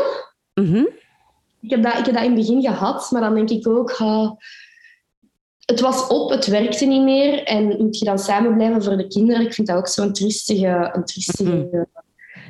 Mm 0.54 1.02
ik, 1.64 1.70
heb 1.70 1.84
dat, 1.84 1.98
ik 1.98 2.06
heb 2.06 2.14
dat 2.14 2.24
in 2.24 2.32
het 2.32 2.40
begin 2.40 2.62
gehad, 2.62 3.12
maar 3.12 3.22
dan 3.22 3.36
denk 3.36 3.50
ik 3.50 3.68
ook 3.68 3.92
het 5.66 5.80
was 5.80 6.08
op, 6.08 6.30
het 6.30 6.46
werkte 6.46 6.86
niet 6.86 7.04
meer. 7.04 7.44
En 7.44 7.76
moet 7.78 8.00
je 8.00 8.06
dan 8.06 8.20
samen 8.20 8.56
blijven 8.56 8.84
voor 8.84 8.98
de 8.98 9.08
kinderen? 9.08 9.46
Ik 9.46 9.54
vind 9.54 9.68
dat 9.68 9.78
ook 9.78 9.88
zo'n 9.88 10.14
triestige, 10.14 10.90
een 10.94 11.06
triestige 11.06 11.44
mhm. 11.44 11.84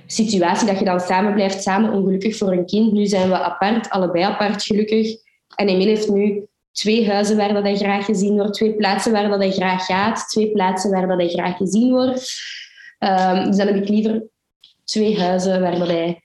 situatie. 0.06 0.68
Dat 0.68 0.80
je 0.80 0.86
dan 0.86 1.00
samen 1.00 1.34
blijft, 1.34 1.64
samen 1.64 1.94
ongelukkig 1.94 2.38
voor 2.38 2.52
een 2.52 2.66
kind. 2.66 2.92
Nu 2.92 3.06
zijn 3.06 3.30
we 3.30 3.40
apart, 3.40 3.90
allebei 3.90 4.24
apart 4.24 4.64
gelukkig. 4.64 5.18
En 5.56 5.68
Emile 5.68 5.90
heeft 5.90 6.10
nu 6.10 6.48
twee 6.72 7.10
huizen 7.10 7.38
waar 7.38 7.54
dat 7.54 7.64
hij 7.64 7.76
graag 7.76 8.06
gezien 8.06 8.34
wordt. 8.34 8.54
Twee 8.54 8.76
plaatsen 8.76 9.12
waar 9.12 9.30
dat 9.30 9.40
hij 9.40 9.52
graag 9.52 9.86
gaat. 9.86 10.30
Twee 10.30 10.52
plaatsen 10.52 10.92
waar 10.92 11.08
dat 11.08 11.20
hij 11.20 11.30
graag 11.30 11.58
gezien 11.58 11.92
wordt. 11.92 12.32
Um, 13.00 13.46
dus 13.46 13.58
dan 13.58 13.68
heb 13.68 13.76
ik 13.76 13.90
liever 13.90 14.24
twee 14.84 15.20
huizen 15.20 15.62
waar 15.62 15.80
dat 15.80 15.88
hij 15.88 16.22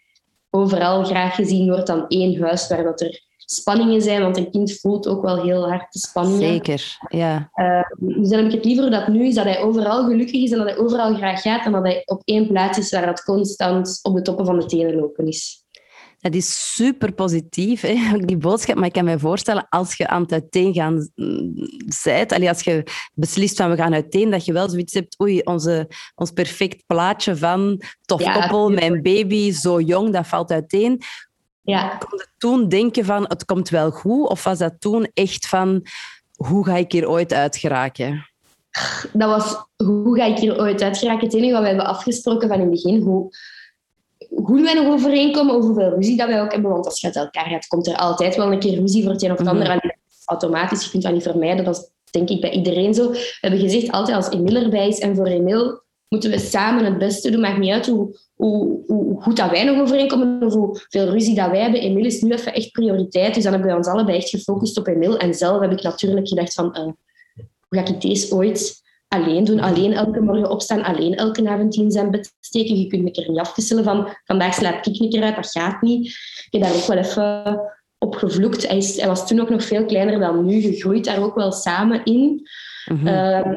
overal 0.51 1.05
graag 1.05 1.35
gezien 1.35 1.68
wordt 1.68 1.87
dan 1.87 2.07
één 2.09 2.42
huis 2.42 2.68
waar 2.68 2.83
dat 2.83 3.01
er 3.01 3.28
spanningen 3.50 4.02
zijn, 4.02 4.22
want 4.22 4.37
een 4.37 4.50
kind 4.50 4.80
voelt 4.80 5.08
ook 5.08 5.22
wel 5.22 5.42
heel 5.42 5.68
hard 5.68 5.92
de 5.92 5.98
spanningen. 5.98 6.48
Zeker, 6.48 6.96
ja. 7.08 7.50
Uh, 7.54 7.82
dus 7.98 8.28
dan 8.28 8.38
heb 8.38 8.48
ik 8.48 8.54
het 8.54 8.64
liever 8.64 8.90
dat 8.90 9.08
nu 9.08 9.26
is 9.26 9.34
dat 9.34 9.44
hij 9.44 9.61
overal 9.61 10.04
gelukkig 10.04 10.42
is 10.42 10.50
en 10.50 10.58
dat 10.58 10.68
hij 10.68 10.78
overal 10.78 11.14
graag 11.14 11.42
gaat 11.42 11.64
en 11.64 11.72
dat 11.72 11.82
hij 11.82 12.02
op 12.04 12.22
één 12.24 12.46
plaats 12.46 12.78
is 12.78 12.90
waar 12.90 13.06
dat 13.06 13.22
constant 13.22 13.98
op 14.02 14.14
de 14.14 14.22
toppen 14.22 14.46
van 14.46 14.58
de 14.58 14.66
tenen 14.66 14.94
lopen 14.94 15.26
is. 15.26 15.66
Dat 16.20 16.34
is 16.34 16.74
super 16.74 17.12
positief, 17.12 17.80
hè? 17.80 17.94
die 18.24 18.37
boodschap. 18.37 18.76
Maar 18.76 18.87
ik 18.87 18.92
kan 18.92 19.04
me 19.04 19.18
voorstellen, 19.18 19.66
als 19.68 19.96
je 19.96 20.08
aan 20.08 20.22
het 20.22 20.32
uiteengaan 20.32 21.11
bent, 22.04 22.48
als 22.48 22.61
je 22.61 22.82
beslist 23.14 23.56
van 23.56 23.70
we 23.70 23.76
gaan 23.76 23.94
uiteen, 23.94 24.30
dat 24.30 24.44
je 24.44 24.52
wel 24.52 24.68
zoiets 24.68 24.94
hebt, 24.94 25.20
oei, 25.20 25.40
onze, 25.40 25.88
ons 26.14 26.30
perfect 26.30 26.87
plaatje 26.87 27.37
van 27.37 27.82
tof 28.04 28.32
koppel, 28.32 28.70
mijn 28.70 29.02
baby, 29.02 29.52
zo 29.52 29.80
jong, 29.80 30.12
dat 30.12 30.26
valt 30.26 30.50
uiteen. 30.50 31.02
Ja. 31.68 31.96
Kon 31.98 32.18
je 32.18 32.26
toen 32.38 32.68
denken 32.68 33.04
van 33.04 33.24
het 33.26 33.44
komt 33.44 33.68
wel 33.68 33.90
goed? 33.90 34.28
Of 34.28 34.44
was 34.44 34.59
dat 34.59 34.74
toen 34.78 35.11
echt 35.14 35.48
van 35.48 35.83
hoe 36.37 36.64
ga 36.64 36.76
ik 36.76 36.92
hier 36.92 37.09
ooit 37.09 37.33
uit 37.33 37.57
geraken? 37.57 38.28
Dat 39.12 39.31
was 39.31 39.66
hoe 39.76 40.16
ga 40.16 40.24
ik 40.24 40.38
hier 40.38 40.61
ooit 40.61 40.83
uit 40.83 40.98
geraken? 40.98 41.24
Het 41.24 41.35
enige 41.35 41.52
wat 41.52 41.61
we 41.61 41.68
hebben 41.68 41.87
afgesproken 41.87 42.48
van 42.48 42.57
in 42.57 42.62
het 42.62 42.70
begin, 42.70 43.00
hoe, 43.00 43.31
hoe 44.28 44.62
wij 44.62 44.74
nog 44.74 44.87
overeenkomen 44.87 45.54
over 45.54 45.68
hoeveel 45.68 45.94
ruzie 45.94 46.16
dat 46.16 46.28
wij 46.28 46.42
ook 46.42 46.52
hebben. 46.52 46.70
Want 46.70 46.85
als 46.85 47.00
je 47.00 47.07
uit 47.07 47.16
elkaar 47.16 47.46
gaat, 47.46 47.66
komt 47.66 47.87
er 47.87 47.96
altijd 47.96 48.37
wel 48.37 48.52
een 48.52 48.59
keer 48.59 48.78
ruzie 48.78 49.02
voor 49.02 49.12
het 49.12 49.22
een 49.22 49.33
of 49.33 49.38
het 49.38 49.46
mhm. 49.46 49.57
ander. 49.57 49.96
Automatisch, 50.24 50.85
je 50.85 50.90
kunt 50.90 51.02
dat 51.02 51.12
niet 51.12 51.22
vermijden. 51.22 51.64
Dat 51.64 51.76
is 51.76 51.90
denk 52.11 52.28
ik 52.28 52.40
bij 52.40 52.50
iedereen 52.50 52.94
zo. 52.94 53.11
We 53.11 53.38
hebben 53.40 53.61
gezegd, 53.61 53.90
altijd 53.90 54.16
als 54.16 54.31
Emil 54.31 54.62
erbij 54.62 54.88
is 54.88 54.98
en 54.98 55.16
voor 55.16 55.26
Emil 55.26 55.83
moeten 56.09 56.31
we 56.31 56.38
samen 56.38 56.85
het 56.85 56.98
beste 56.98 57.31
doen. 57.31 57.40
Maakt 57.40 57.59
niet 57.59 57.72
uit 57.72 57.87
hoe, 57.87 58.18
hoe, 58.38 58.83
hoe 58.87 59.20
goed 59.22 59.37
dat 59.37 59.51
wij 59.51 59.64
nog 59.64 59.81
overeenkomen 59.81 60.42
of 60.42 60.55
hoeveel 60.55 61.09
ruzie 61.09 61.35
dat 61.35 61.51
wij 61.51 61.61
hebben. 61.61 61.81
Emil 61.81 62.05
is 62.05 62.20
nu 62.20 62.31
even 62.31 62.55
echt 62.55 62.70
prioriteit. 62.70 63.35
Dus 63.35 63.42
dan 63.42 63.53
hebben 63.53 63.70
we 63.70 63.77
ons 63.77 63.87
allebei 63.87 64.16
echt 64.16 64.29
gefocust 64.29 64.79
op 64.79 64.87
Emil. 64.87 65.18
En 65.18 65.35
zelf 65.35 65.61
heb 65.61 65.72
ik 65.72 65.83
natuurlijk 65.83 66.29
gedacht 66.29 66.55
van, 66.55 66.66
uh, 66.66 66.83
hoe 67.68 67.79
ga 67.79 67.87
ik 67.87 68.01
deze 68.01 68.35
ooit 68.35 68.83
alleen 69.09 69.44
doen. 69.44 69.61
Alleen 69.61 69.92
elke 69.92 70.20
morgen 70.20 70.51
opstaan, 70.51 70.83
alleen 70.83 71.14
elke 71.14 71.48
avond 71.48 71.74
in 71.77 71.90
zijn 71.90 72.11
bed 72.11 72.35
steken. 72.40 72.79
Je 72.79 72.87
kunt 72.87 73.16
er 73.16 73.29
niet 73.29 73.38
afwisselen 73.38 73.85
van 73.85 74.16
vandaag 74.24 74.55
slaap 74.55 74.85
ik 74.85 75.01
een 75.01 75.11
keer 75.11 75.22
uit, 75.22 75.37
dat 75.37 75.51
gaat 75.51 75.83
niet. 75.83 76.07
Ik 76.07 76.48
heb 76.51 76.62
daar 76.62 76.74
ook 76.74 76.87
wel 76.87 76.96
even 76.96 77.61
op 77.98 78.14
gevloekt. 78.14 78.68
Hij, 78.68 78.77
is, 78.77 78.96
hij 78.96 79.09
was 79.09 79.27
toen 79.27 79.40
ook 79.40 79.51
nog 79.51 79.64
veel 79.64 79.85
kleiner 79.85 80.20
dan 80.20 80.46
nu, 80.46 80.61
gegroeid 80.61 81.05
daar 81.05 81.22
ook 81.22 81.35
wel 81.35 81.53
samen 81.53 82.05
in. 82.05 82.48
Mhm. 82.92 83.07
Ehm, 83.07 83.57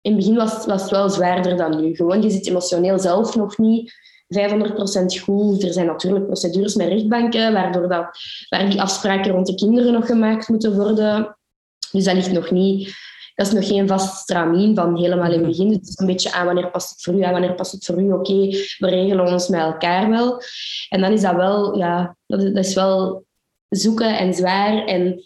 in 0.00 0.12
het 0.12 0.16
begin 0.16 0.36
was, 0.36 0.66
was 0.66 0.82
het 0.82 0.90
wel 0.90 1.08
zwaarder 1.10 1.56
dan 1.56 1.82
nu. 1.82 1.94
Gewoon, 1.94 2.22
je 2.22 2.30
zit 2.30 2.46
emotioneel 2.46 2.98
zelf 2.98 3.36
nog 3.36 3.58
niet 3.58 3.92
500% 4.38 5.22
goed. 5.24 5.62
Er 5.62 5.72
zijn 5.72 5.86
natuurlijk 5.86 6.26
procedures 6.26 6.74
met 6.74 6.88
rechtbanken, 6.88 7.52
waardoor 7.52 7.88
dat, 7.88 8.18
waar 8.48 8.70
die 8.70 8.80
afspraken 8.80 9.32
rond 9.32 9.46
de 9.46 9.54
kinderen 9.54 9.92
nog 9.92 10.06
gemaakt 10.06 10.48
moeten 10.48 10.76
worden. 10.76 11.36
Dus 11.92 12.04
dat 12.04 12.14
ligt 12.14 12.32
nog 12.32 12.50
niet... 12.50 13.08
Dat 13.34 13.46
is 13.48 13.54
nog 13.54 13.66
geen 13.66 13.88
vast 13.88 14.16
stramien 14.16 14.74
van 14.74 14.98
helemaal 14.98 15.32
in 15.32 15.38
het 15.38 15.46
begin. 15.46 15.72
Het 15.72 15.88
is 15.88 15.98
een 15.98 16.06
beetje 16.06 16.32
aan 16.32 16.46
wanneer 16.46 16.70
past 16.70 16.90
het 16.90 17.02
voor 17.02 17.14
u, 17.14 17.22
aan 17.22 17.32
wanneer 17.32 17.54
past 17.54 17.72
het 17.72 17.84
voor 17.84 18.02
u. 18.02 18.12
Oké, 18.12 18.48
we 18.78 18.88
regelen 18.88 19.32
ons 19.32 19.48
met 19.48 19.60
elkaar 19.60 20.10
wel. 20.10 20.42
En 20.88 21.00
dan 21.00 21.12
is 21.12 21.20
dat 21.20 21.34
wel... 21.34 21.78
Ja, 21.78 22.16
dat 22.26 22.42
is 22.42 22.74
wel 22.74 23.24
zoeken 23.68 24.18
en 24.18 24.34
zwaar. 24.34 24.84
En 24.84 25.22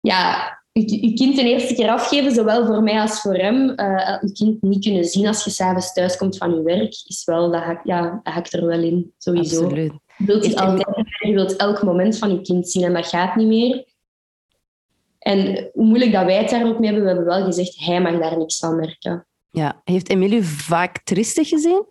ja, 0.00 0.57
je, 0.80 1.06
je 1.08 1.14
kind 1.14 1.36
de 1.36 1.42
eerste 1.42 1.74
keer 1.74 1.88
afgeven, 1.88 2.32
zowel 2.32 2.66
voor 2.66 2.82
mij 2.82 3.00
als 3.00 3.20
voor 3.20 3.34
hem. 3.34 3.70
eh 3.70 4.16
je 4.20 4.32
kind 4.32 4.62
niet 4.62 4.84
kunnen 4.84 5.04
zien 5.04 5.26
als 5.26 5.44
je 5.44 5.50
s'avonds 5.50 5.92
thuis 5.92 6.16
komt 6.16 6.36
van 6.36 6.54
je 6.54 6.62
werk, 6.62 7.02
is 7.06 7.22
wel, 7.24 7.50
dat, 7.50 7.62
hak, 7.62 7.80
ja, 7.84 8.20
dat 8.22 8.32
hakt 8.34 8.52
er 8.52 8.66
wel 8.66 8.80
in, 8.82 9.12
sowieso. 9.18 9.62
Absoluut. 9.64 9.92
Je 10.16 10.24
wilt, 10.24 10.44
het 10.44 10.54
En- 10.54 10.66
altijd, 10.66 10.96
je 11.18 11.32
wilt 11.32 11.56
elk 11.56 11.82
moment 11.82 12.18
van 12.18 12.30
je 12.30 12.40
kind 12.40 12.68
zien 12.70 12.84
en 12.84 12.92
dat 12.92 13.06
gaat 13.06 13.36
niet 13.36 13.46
meer. 13.46 13.84
En 15.18 15.70
hoe 15.72 15.84
moeilijk 15.84 16.12
dat 16.12 16.24
wij 16.24 16.36
het 16.36 16.50
daar 16.50 16.66
ook 16.66 16.78
mee 16.78 16.86
hebben, 16.90 17.02
we 17.02 17.08
hebben 17.14 17.34
wel 17.36 17.44
gezegd, 17.44 17.78
hij 17.78 18.00
mag 18.00 18.18
daar 18.20 18.38
niks 18.38 18.58
van 18.58 18.76
merken. 18.76 19.26
Ja. 19.50 19.80
Heeft 19.84 20.08
Emilie 20.10 20.42
vaak 20.44 21.00
triestig 21.04 21.48
gezien? 21.48 21.84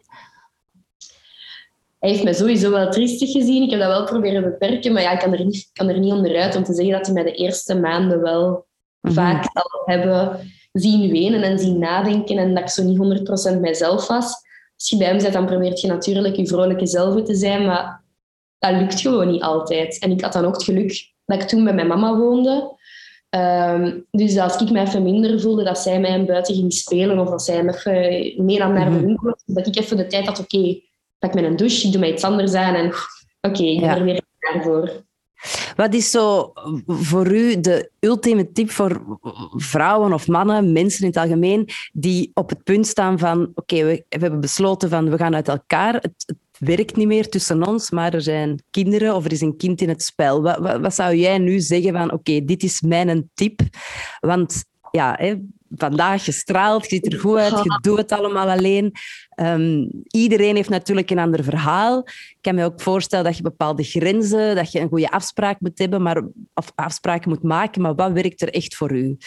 Hij 1.99 2.09
heeft 2.09 2.23
mij 2.23 2.33
sowieso 2.33 2.69
wel 2.71 2.89
triestig 2.91 3.31
gezien. 3.31 3.63
Ik 3.63 3.69
heb 3.69 3.79
dat 3.79 3.89
wel 3.89 4.05
proberen 4.05 4.43
beperken, 4.43 4.93
maar 4.93 5.01
ja, 5.01 5.11
ik 5.11 5.19
kan 5.19 5.33
er 5.33 5.45
niet, 5.45 5.69
kan 5.73 5.87
er 5.87 5.99
niet 5.99 6.11
onderuit 6.13 6.55
om 6.55 6.63
te 6.63 6.73
zeggen 6.73 6.93
dat 6.93 7.05
hij 7.05 7.13
mij 7.13 7.23
de 7.23 7.31
eerste 7.35 7.79
maanden 7.79 8.21
wel. 8.21 8.66
Vaak 9.11 9.43
zal 9.53 9.81
hebben 9.85 10.39
zien 10.71 11.11
wenen 11.11 11.41
en 11.43 11.59
zien 11.59 11.79
nadenken 11.79 12.37
en 12.37 12.53
dat 12.53 12.63
ik 12.63 12.69
zo 12.69 12.83
niet 12.83 12.97
100% 13.55 13.59
mijzelf 13.59 14.07
was. 14.07 14.25
Als 14.75 14.89
je 14.89 14.97
bij 14.97 15.07
hem 15.07 15.17
bent, 15.17 15.33
dan 15.33 15.45
probeert 15.45 15.81
je 15.81 15.87
natuurlijk 15.87 16.35
je 16.35 16.47
vrolijke 16.47 16.85
zelf 16.85 17.23
te 17.23 17.35
zijn, 17.35 17.65
maar 17.65 18.03
dat 18.59 18.71
lukt 18.71 19.01
gewoon 19.01 19.31
niet 19.31 19.41
altijd. 19.41 19.99
En 19.99 20.11
ik 20.11 20.21
had 20.21 20.33
dan 20.33 20.45
ook 20.45 20.53
het 20.53 20.63
geluk 20.63 21.11
dat 21.25 21.41
ik 21.41 21.47
toen 21.47 21.63
bij 21.63 21.73
mijn 21.73 21.87
mama 21.87 22.15
woonde. 22.17 22.75
Ehm, 23.29 23.99
dus 24.11 24.37
als 24.37 24.57
ik 24.61 24.69
mij 24.71 24.81
even 24.83 25.03
minder 25.03 25.41
voelde, 25.41 25.63
dat 25.63 25.77
zij 25.79 25.99
mij 25.99 26.25
buiten 26.25 26.55
ging 26.55 26.73
spelen 26.73 27.19
of 27.19 27.29
dat 27.29 27.43
zij 27.43 27.55
hem 27.55 27.69
even 27.69 28.45
mee 28.45 28.57
nam 28.57 28.73
naar 28.73 28.85
de 28.85 28.91
Mhm. 28.95 29.05
winkel, 29.05 29.37
dat 29.45 29.67
ik 29.67 29.75
even 29.77 29.97
de 29.97 30.07
tijd 30.07 30.25
had, 30.25 30.39
oké, 30.39 30.79
pak 31.19 31.33
met 31.33 31.43
een 31.43 31.55
douche, 31.55 31.85
ik 31.85 31.91
doe 31.91 32.01
mij 32.01 32.11
iets 32.11 32.23
anders 32.23 32.53
aan 32.53 32.75
en 32.75 32.87
oké, 33.41 33.63
ik 33.63 33.79
ben 33.79 33.89
Ja. 33.89 33.95
er 33.97 34.03
weer 34.03 34.21
klaar 34.39 34.63
voor. 34.63 35.05
Wat 35.75 35.93
is 35.93 36.11
zo 36.11 36.51
voor 36.87 37.31
u 37.31 37.59
de 37.59 37.91
ultieme 37.99 38.51
tip 38.51 38.71
voor 38.71 39.19
vrouwen 39.51 40.13
of 40.13 40.27
mannen, 40.27 40.71
mensen 40.71 41.01
in 41.01 41.07
het 41.07 41.17
algemeen, 41.17 41.69
die 41.93 42.31
op 42.33 42.49
het 42.49 42.63
punt 42.63 42.87
staan 42.87 43.19
van 43.19 43.51
oké, 43.55 43.75
we, 43.75 44.05
we 44.09 44.17
hebben 44.19 44.39
besloten 44.39 44.89
van 44.89 45.09
we 45.09 45.17
gaan 45.17 45.35
uit 45.35 45.47
elkaar, 45.47 45.93
het, 45.93 46.23
het 46.25 46.37
werkt 46.59 46.95
niet 46.95 47.07
meer 47.07 47.29
tussen 47.29 47.67
ons, 47.67 47.91
maar 47.91 48.13
er 48.13 48.21
zijn 48.21 48.63
kinderen 48.71 49.15
of 49.15 49.25
er 49.25 49.31
is 49.31 49.41
een 49.41 49.57
kind 49.57 49.81
in 49.81 49.89
het 49.89 50.03
spel. 50.03 50.41
Wat, 50.41 50.79
wat, 50.79 50.93
zou 50.93 51.15
jij 51.15 51.37
nu 51.37 51.59
zeggen 51.59 51.93
van 51.93 52.11
oké, 52.11 52.45
dit 52.45 52.63
is 52.63 52.81
mijn 52.81 53.29
tip? 53.33 53.61
Want 54.19 54.63
ja, 54.91 55.15
hè, 55.19 55.35
vandaag 55.75 56.23
gestraald, 56.23 56.89
je 56.89 56.95
ziet 56.95 57.13
er 57.13 57.19
goed 57.19 57.37
uit, 57.37 57.63
je 57.63 57.79
doet 57.81 57.97
het 57.97 58.11
allemaal 58.11 58.49
alleen. 58.49 58.91
Ehm, 59.29 59.87
iedereen 60.07 60.55
heeft 60.55 60.69
natuurlijk 60.69 61.09
een 61.09 61.19
ander 61.19 61.43
verhaal. 61.43 61.99
Ik 62.07 62.37
kan 62.41 62.55
me 62.55 62.63
ook 62.63 62.81
voorstellen 62.81 63.25
dat 63.25 63.37
je 63.37 63.43
bepaalde 63.43 63.83
grenzen, 63.83 64.55
dat 64.55 64.71
je 64.71 64.79
een 64.79 64.87
goede 64.87 65.11
afspraak 65.11 65.59
moet 65.59 65.79
hebben, 65.79 66.01
maar, 66.01 66.23
of 66.53 66.71
afspraken 66.75 67.29
moet 67.29 67.43
maken, 67.43 67.81
maar 67.81 67.95
wat 67.95 68.11
werkt 68.11 68.41
er 68.41 68.53
echt 68.53 68.75
voor 68.75 68.91
u? 68.91 69.17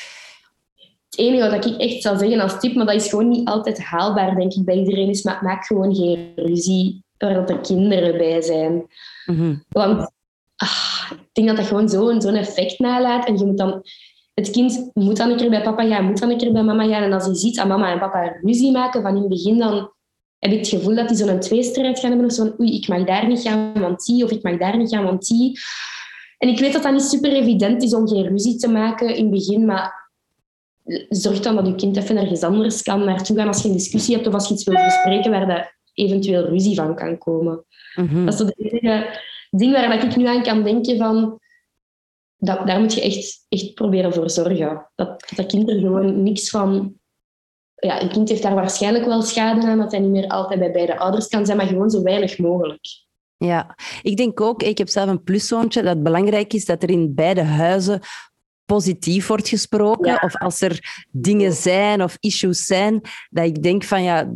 Het 1.10 1.18
enige 1.18 1.50
wat 1.50 1.64
ik 1.64 1.76
echt 1.76 2.02
zou 2.02 2.18
zeggen 2.18 2.40
als 2.40 2.60
tip, 2.60 2.74
maar 2.74 2.86
dat 2.86 2.94
is 2.94 3.08
gewoon 3.08 3.28
niet 3.28 3.48
altijd 3.48 3.78
haalbaar, 3.78 4.34
denk 4.34 4.52
ik, 4.52 4.64
bij 4.64 4.76
iedereen, 4.76 5.08
is 5.08 5.22
ma- 5.22 5.38
maak 5.42 5.64
gewoon 5.64 5.94
geen 5.94 6.32
ruzie 6.36 7.02
waar 7.18 7.34
dat 7.34 7.50
er 7.50 7.58
kinderen 7.60 8.18
bij 8.18 8.42
zijn. 8.42 8.86
Mhm. 9.26 9.54
Want 9.68 10.10
ah, 10.56 11.10
ik 11.10 11.28
denk 11.32 11.48
dat 11.48 11.56
dat 11.56 11.66
gewoon 11.66 11.88
zo'n 11.88 12.20
zo'n 12.20 12.34
effect 12.34 12.78
nalaat. 12.78 13.26
En 13.26 13.38
je 13.38 13.44
moet 13.44 13.58
dan... 13.58 13.82
Het 14.40 14.50
kind 14.50 14.90
moet 14.94 15.16
dan 15.16 15.30
een 15.30 15.36
keer 15.36 15.50
bij 15.50 15.62
papa 15.62 15.86
gaan, 15.86 16.04
moet 16.04 16.18
dan 16.18 16.30
een 16.30 16.38
keer 16.38 16.52
bij 16.52 16.62
mama 16.62 16.86
gaan. 16.86 17.02
En 17.02 17.12
als 17.12 17.24
hij 17.24 17.34
ziet 17.34 17.56
dat 17.56 17.66
mama 17.66 17.92
en 17.92 17.98
papa 17.98 18.36
ruzie 18.42 18.72
maken 18.72 19.02
van 19.02 19.14
in 19.14 19.20
het 19.20 19.28
begin, 19.28 19.58
dan 19.58 19.92
heb 20.38 20.52
ik 20.52 20.58
het 20.58 20.68
gevoel 20.68 20.94
dat 20.94 21.08
die 21.08 21.16
zo'n 21.16 21.40
tweestrijd 21.40 21.98
gaan 21.98 22.10
hebben. 22.10 22.26
Of 22.26 22.32
zo 22.32 22.42
van, 22.44 22.60
oei, 22.60 22.76
ik 22.76 22.88
mag 22.88 23.04
daar 23.04 23.26
niet 23.26 23.40
gaan, 23.40 23.80
want 23.80 24.04
die. 24.04 24.24
Of 24.24 24.30
ik 24.30 24.42
mag 24.42 24.58
daar 24.58 24.76
niet 24.76 24.88
gaan, 24.94 25.04
want 25.04 25.26
die. 25.26 25.58
En 26.38 26.48
ik 26.48 26.58
weet 26.58 26.72
dat 26.72 26.82
dat 26.82 26.92
niet 26.92 27.02
super 27.02 27.32
evident 27.32 27.82
is 27.82 27.94
om 27.94 28.08
geen 28.08 28.26
ruzie 28.26 28.56
te 28.56 28.68
maken 28.68 29.14
in 29.14 29.22
het 29.22 29.30
begin, 29.30 29.64
maar 29.64 30.10
zorg 31.08 31.40
dan 31.40 31.56
dat 31.56 31.66
je 31.66 31.74
kind 31.74 31.96
even 31.96 32.16
ergens 32.16 32.42
anders 32.42 32.82
kan 32.82 33.04
naartoe 33.04 33.36
gaan 33.36 33.46
als 33.46 33.62
je 33.62 33.68
een 33.68 33.74
discussie 33.74 34.14
hebt 34.14 34.26
of 34.26 34.34
als 34.34 34.48
je 34.48 34.54
iets 34.54 34.64
wil 34.64 34.84
bespreken 34.84 35.30
waar 35.30 35.46
dat 35.46 35.72
eventueel 35.94 36.48
ruzie 36.48 36.74
van 36.74 36.94
kan 36.94 37.18
komen. 37.18 37.64
Mhm. 37.94 38.24
Dat 38.24 38.40
is 38.40 38.46
de 38.46 38.54
enige 38.56 39.20
ding 39.50 39.72
waar 39.72 40.04
ik 40.04 40.16
nu 40.16 40.26
aan 40.26 40.42
kan 40.42 40.62
denken 40.62 40.96
van... 40.96 41.40
Dat, 42.40 42.66
daar 42.66 42.80
moet 42.80 42.94
je 42.94 43.02
echt, 43.02 43.46
echt 43.48 43.74
proberen 43.74 44.12
voor 44.12 44.30
zorgen. 44.30 44.90
Dat 44.94 45.32
dat 45.36 45.46
kind 45.46 45.68
er 45.68 45.78
gewoon 45.78 46.22
niks 46.22 46.50
van... 46.50 46.94
Ja, 47.74 48.02
een 48.02 48.10
kind 48.10 48.28
heeft 48.28 48.42
daar 48.42 48.54
waarschijnlijk 48.54 49.04
wel 49.04 49.22
schade 49.22 49.66
aan, 49.66 49.78
dat 49.78 49.90
hij 49.90 50.00
niet 50.00 50.10
meer 50.10 50.28
altijd 50.28 50.58
bij 50.58 50.72
beide 50.72 50.98
ouders 50.98 51.26
kan 51.26 51.46
zijn, 51.46 51.56
maar 51.56 51.66
gewoon 51.66 51.90
zo 51.90 52.02
weinig 52.02 52.38
mogelijk. 52.38 52.80
Ja, 53.36 53.76
ik 54.02 54.16
denk 54.16 54.40
ook, 54.40 54.62
ik 54.62 54.78
heb 54.78 54.88
zelf 54.88 55.08
een 55.08 55.22
pluszoontje, 55.22 55.82
dat 55.82 55.94
het 55.94 56.02
belangrijk 56.02 56.52
is 56.52 56.64
dat 56.64 56.82
er 56.82 56.90
in 56.90 57.14
beide 57.14 57.42
huizen 57.42 58.00
positief 58.64 59.26
wordt 59.26 59.48
gesproken. 59.48 60.10
Ja. 60.10 60.20
Of 60.24 60.36
als 60.36 60.60
er 60.60 61.04
dingen 61.10 61.52
zijn 61.52 62.02
of 62.02 62.16
issues 62.20 62.64
zijn, 62.64 63.00
dat 63.30 63.44
ik 63.44 63.62
denk 63.62 63.84
van 63.84 64.02
ja, 64.02 64.32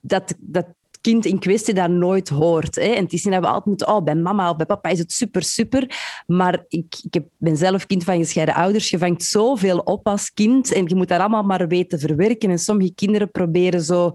dat 0.00 0.34
dat 0.38 0.66
kind 1.02 1.26
in 1.26 1.38
kwestie 1.38 1.74
dat 1.74 1.90
nooit 1.90 2.28
hoort. 2.28 2.74
Hè. 2.74 2.80
En 2.80 3.02
het 3.02 3.12
is 3.12 3.24
niet 3.24 3.32
dat 3.32 3.42
we 3.42 3.48
altijd 3.48 3.66
moeten, 3.66 3.88
oh, 3.88 4.02
bij 4.02 4.14
mama 4.14 4.50
of 4.50 4.56
bij 4.56 4.66
papa 4.66 4.88
is 4.88 4.98
het 4.98 5.12
super, 5.12 5.42
super. 5.42 5.96
Maar 6.26 6.64
ik, 6.68 6.94
ik 7.10 7.22
ben 7.38 7.56
zelf 7.56 7.86
kind 7.86 8.04
van 8.04 8.16
gescheiden 8.16 8.54
ouders. 8.54 8.90
Je 8.90 8.98
vangt 8.98 9.22
zoveel 9.22 9.78
op 9.78 10.06
als 10.06 10.32
kind 10.32 10.72
en 10.72 10.84
je 10.88 10.94
moet 10.94 11.08
dat 11.08 11.20
allemaal 11.20 11.42
maar 11.42 11.68
weten 11.68 11.98
verwerken. 11.98 12.50
En 12.50 12.58
sommige 12.58 12.94
kinderen 12.94 13.30
proberen 13.30 13.82
zo, 13.82 14.12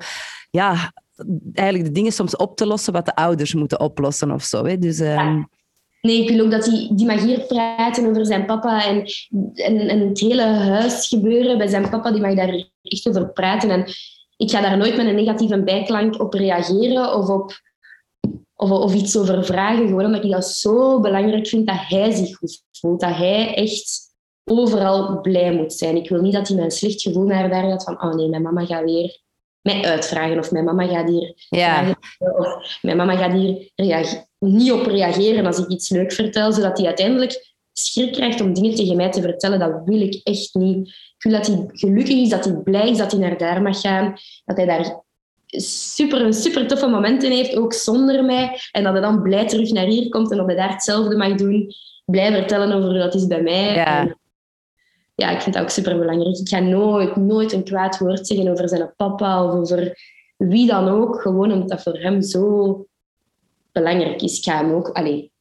ja, 0.50 0.94
eigenlijk 1.54 1.88
de 1.88 1.96
dingen 1.96 2.12
soms 2.12 2.36
op 2.36 2.58
te 2.58 2.66
lossen 2.66 2.94
wat 2.94 3.06
de 3.06 3.16
ouders 3.16 3.54
moeten 3.54 3.80
oplossen 3.80 4.32
of 4.32 4.44
zo. 4.44 4.66
Hè. 4.66 4.78
Dus, 4.78 5.00
ehm, 5.00 5.44
Nee, 6.02 6.22
ik 6.22 6.30
wil 6.30 6.46
ook 6.46 6.52
dat 6.52 6.64
die, 6.64 6.96
die 6.96 7.06
mag 7.06 7.22
hier 7.22 7.40
praten 7.40 8.10
over 8.10 8.26
zijn 8.26 8.46
papa 8.46 8.86
en, 8.86 9.06
en, 9.54 9.80
en 9.80 10.08
het 10.08 10.20
hele 10.20 10.44
huis 10.44 11.08
gebeuren 11.08 11.58
bij 11.58 11.68
zijn 11.68 11.90
papa, 11.90 12.12
die 12.12 12.22
mag 12.22 12.36
daar 12.36 12.70
echt 12.82 13.08
over 13.08 13.30
praten. 13.30 13.70
En 13.70 13.86
ik 14.38 14.52
ga 14.52 14.62
daar 14.62 14.78
nooit 14.78 14.98
met 14.98 15.06
een 15.06 15.16
negatieve 15.16 15.64
bijklank 15.64 16.22
op 16.22 16.34
reageren 16.34 17.16
of, 17.16 17.30
op, 17.30 17.62
of, 18.56 18.72
of 18.72 18.94
iets 18.94 19.18
over 19.18 19.46
vragen. 19.46 19.88
Gewoon 19.88 20.06
omdat 20.06 20.24
ik 20.24 20.32
dat 20.32 20.46
zo 20.46 21.00
belangrijk 21.00 21.48
vind 21.48 21.68
dat 21.68 21.80
hij 21.80 22.12
zich 22.12 22.36
goed 22.36 22.64
voelt. 22.72 23.00
Dat 23.00 23.16
hij 23.16 23.54
echt 23.56 24.06
overal 24.44 25.22
blij 25.22 25.54
moet 25.54 25.74
zijn. 25.74 25.96
Ik 25.96 26.10
wil 26.10 26.22
niet 26.22 26.34
dat 26.34 26.48
hij 26.48 26.56
met 26.56 26.66
een 26.66 26.72
slecht 26.72 27.02
gevoel 27.02 27.26
naar 27.26 27.50
daar 27.50 27.70
gaat 27.70 27.84
van 27.84 28.02
oh 28.02 28.14
nee, 28.14 28.30
mijn 28.30 28.42
mama 28.42 28.66
gaat 28.66 28.84
weer 28.84 29.22
mij 29.62 29.84
uitvragen 29.84 30.40
of 30.40 30.52
mijn 30.52 30.66
mama 30.66 30.88
gaat 30.88 31.10
hier 31.10 31.34
ja. 31.50 31.98
of 32.18 32.78
mijn 32.82 32.98
mama 32.98 33.16
gaat 33.16 33.32
hier 33.32 33.72
niet 34.40 34.72
op 34.72 34.86
reageren 34.86 35.46
als 35.46 35.58
ik 35.58 35.68
iets 35.68 35.90
leuk 35.90 36.12
vertel, 36.12 36.52
zodat 36.52 36.78
hij 36.78 36.88
uiteindelijk 36.88 37.56
schrik 37.78 38.12
krijgt 38.12 38.42
om 38.42 38.54
dingen 38.54 38.76
tegen 38.76 38.96
mij 38.96 39.12
te 39.12 39.22
vertellen. 39.22 39.60
Dat 39.60 39.82
wil 39.86 40.02
ik 40.02 40.20
echt 40.24 40.54
niet. 40.54 40.88
Ik 40.88 41.24
wil 41.24 41.32
dat 41.32 41.48
hij 41.48 41.66
gelukkig 41.68 42.16
is, 42.16 42.30
dat 42.30 42.46
hij 42.46 42.54
blij 42.54 42.90
is 42.90 42.98
dat 42.98 43.12
hij 43.12 43.22
naar 43.22 43.38
daar 43.38 43.62
mag 43.62 43.82
gaan, 43.82 44.14
dat 44.46 44.58
hij 44.58 44.66
daar 44.66 45.04
super, 45.48 46.34
super 46.34 46.68
toffe 46.68 46.88
momenten 46.88 47.32
heeft, 47.32 47.56
ook 47.56 47.74
zonder 47.74 48.26
mij, 48.26 48.60
en 48.72 48.84
dat 48.84 48.94
hij 48.94 49.02
dan 49.02 49.22
blij 49.22 49.48
terug 49.48 49.72
naar 49.72 49.86
hier 49.86 50.10
komt 50.10 50.32
en 50.32 50.38
dat 50.38 50.46
hij 50.46 50.56
daar 50.56 50.72
hetzelfde 50.72 51.16
mag 51.16 51.36
doen. 51.36 51.72
Blij 52.06 52.32
vertellen 52.32 52.72
over 52.72 52.90
hoe 52.90 52.98
dat 52.98 53.16
is 53.16 53.28
bij 53.28 53.42
mij. 53.42 53.74
Ja. 53.74 54.00
En 54.00 54.18
ja, 55.16 55.30
ik 55.30 55.42
vind 55.42 55.56
dat 55.56 55.64
ook 55.64 55.70
super 55.70 55.98
belangrijk. 55.98 56.38
Ik 56.38 56.50
ga 56.50 56.60
nooit, 56.60 57.16
nooit 57.16 57.54
een 57.54 57.64
kwaad 57.64 57.98
woord 57.98 58.28
zeggen 58.28 58.48
over 58.48 58.70
zijn 58.70 58.94
papa 58.96 59.44
of 59.44 59.52
over 59.52 59.98
wie 60.38 60.68
dan 60.68 60.88
ook, 60.88 61.22
gewoon 61.22 61.52
omdat 61.52 61.70
dat 61.70 61.82
voor 61.82 62.00
hem 62.00 62.22
zo 62.22 62.86
belangrijk 63.72 64.22
is. 64.22 64.38
Ik 64.38 64.44
ga 64.44 64.58
hem 64.58 64.74
ook... 64.74 64.90
Allee, 64.90 65.32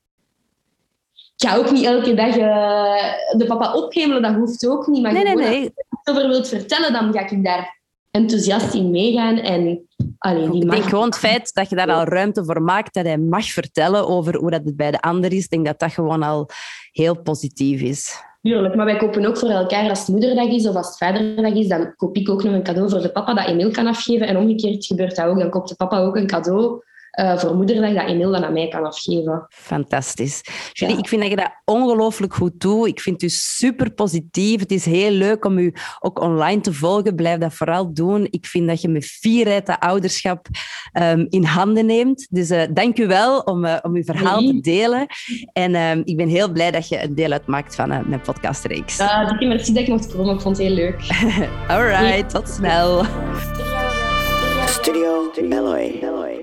ik 1.36 1.48
ga 1.48 1.56
ook 1.56 1.70
niet 1.70 1.84
elke 1.84 2.14
dag 2.14 2.36
eh, 2.36 3.38
de 3.38 3.44
papa 3.46 3.74
ophemelen, 3.74 4.22
dat 4.22 4.34
hoeft 4.34 4.66
ook 4.66 4.86
niet. 4.86 5.02
Maar 5.02 5.12
Nee, 5.12 5.24
nee, 5.24 5.34
nee. 5.34 5.62
als 5.62 5.62
je 5.64 5.72
erover 6.02 6.28
wilt 6.28 6.48
vertellen, 6.48 6.92
dan 6.92 7.12
ga 7.12 7.28
ik 7.28 7.44
daar 7.44 7.80
enthousiast 8.10 8.74
in 8.74 8.90
meegaan. 8.90 9.38
En, 9.38 9.88
allee, 10.18 10.50
die 10.50 10.60
Ik 10.60 10.66
mag... 10.66 10.76
denk 10.76 10.88
gewoon 10.88 11.04
het 11.04 11.18
feit 11.18 11.54
dat 11.54 11.70
je 11.70 11.76
daar 11.76 11.90
al 11.90 12.04
ruimte 12.04 12.44
voor 12.44 12.62
maakt, 12.62 12.94
dat 12.94 13.04
hij 13.04 13.18
mag 13.18 13.46
vertellen 13.46 14.08
over 14.08 14.36
hoe 14.36 14.50
dat 14.50 14.64
het 14.64 14.76
bij 14.76 14.90
de 14.90 15.00
ander 15.00 15.32
is, 15.32 15.44
ik 15.44 15.50
denk 15.50 15.66
dat 15.66 15.78
dat 15.78 15.92
gewoon 15.92 16.22
al 16.22 16.48
heel 16.92 17.22
positief 17.22 17.80
is. 17.80 18.24
Tuurlijk, 18.42 18.74
maar 18.74 18.84
wij 18.84 18.96
kopen 18.96 19.26
ook 19.26 19.38
voor 19.38 19.48
elkaar 19.48 19.88
als 19.88 19.98
het 19.98 20.08
moederdag 20.08 20.48
is 20.48 20.68
of 20.68 20.74
als 20.74 20.86
het 20.86 20.96
vaderdag 20.96 21.52
is, 21.52 21.68
dan 21.68 21.94
koop 21.96 22.16
ik 22.16 22.28
ook 22.28 22.42
nog 22.42 22.52
een 22.52 22.62
cadeau 22.62 22.90
voor 22.90 23.00
de 23.00 23.12
papa 23.12 23.34
dat 23.34 23.46
Emil 23.46 23.70
kan 23.70 23.86
afgeven. 23.86 24.26
En 24.26 24.36
omgekeerd 24.36 24.86
gebeurt 24.86 25.16
dat 25.16 25.26
ook. 25.26 25.38
Dan 25.38 25.50
koopt 25.50 25.68
de 25.68 25.74
papa 25.74 25.98
ook 25.98 26.16
een 26.16 26.26
cadeau 26.26 26.82
uh, 27.16 27.38
voor 27.38 27.54
moederdag 27.54 27.94
dat 27.94 28.08
Emil 28.08 28.30
dan 28.30 28.44
aan 28.44 28.52
mij 28.52 28.68
kan 28.68 28.84
afgeven. 28.84 29.46
Fantastisch. 29.48 30.40
Julie, 30.72 30.98
ik 30.98 31.08
vind 31.08 31.20
dat 31.20 31.30
je 31.30 31.36
dat 31.36 31.60
ongelooflijk 31.64 32.34
goed 32.34 32.60
doet. 32.60 32.86
Ik 32.86 33.00
vind 33.00 33.22
u 33.22 33.28
super 33.28 33.90
positief. 33.90 34.60
Het 34.60 34.70
is 34.70 34.84
heel 34.84 35.10
leuk 35.10 35.44
om 35.44 35.58
u 35.58 35.74
ook 36.00 36.20
online 36.20 36.60
te 36.60 36.72
volgen. 36.72 37.14
Blijf 37.14 37.38
dat 37.38 37.54
vooral 37.54 37.94
doen. 37.94 38.26
Ik 38.30 38.46
vind 38.46 38.68
dat 38.68 38.80
je 38.80 38.88
met 38.88 39.04
vierheid 39.04 39.66
de 39.66 39.80
ouderschap 39.80 40.46
um, 40.92 41.26
in 41.28 41.44
handen 41.44 41.86
neemt. 41.86 42.26
Dus 42.30 42.50
uh, 42.50 42.62
dank 42.70 42.98
u 42.98 43.06
wel 43.06 43.38
om, 43.38 43.64
uh, 43.64 43.76
om 43.82 43.94
uw 43.94 44.04
verhaal 44.04 44.40
nee. 44.40 44.52
te 44.52 44.60
delen. 44.60 45.06
En 45.52 45.74
um, 45.74 46.02
ik 46.04 46.16
ben 46.16 46.28
heel 46.28 46.52
blij 46.52 46.70
dat 46.70 46.88
je 46.88 47.02
een 47.02 47.14
deel 47.14 47.30
uitmaakt 47.32 47.74
van 47.74 47.88
mijn 47.88 48.20
podcastreeks. 48.20 48.96
Ja, 48.96 49.24
dikke 49.24 49.46
merci 49.46 49.72
dat 49.72 49.82
ik 49.82 49.88
mocht 49.88 50.16
komen. 50.16 50.34
Ik 50.34 50.40
vond 50.40 50.56
het 50.56 50.66
heel 50.66 50.76
leuk. 50.76 51.00
All 51.68 51.86
right, 51.86 52.30
tot 52.30 52.48
snel. 52.48 53.04
Studio 54.66 55.30
Meloy. 55.42 56.35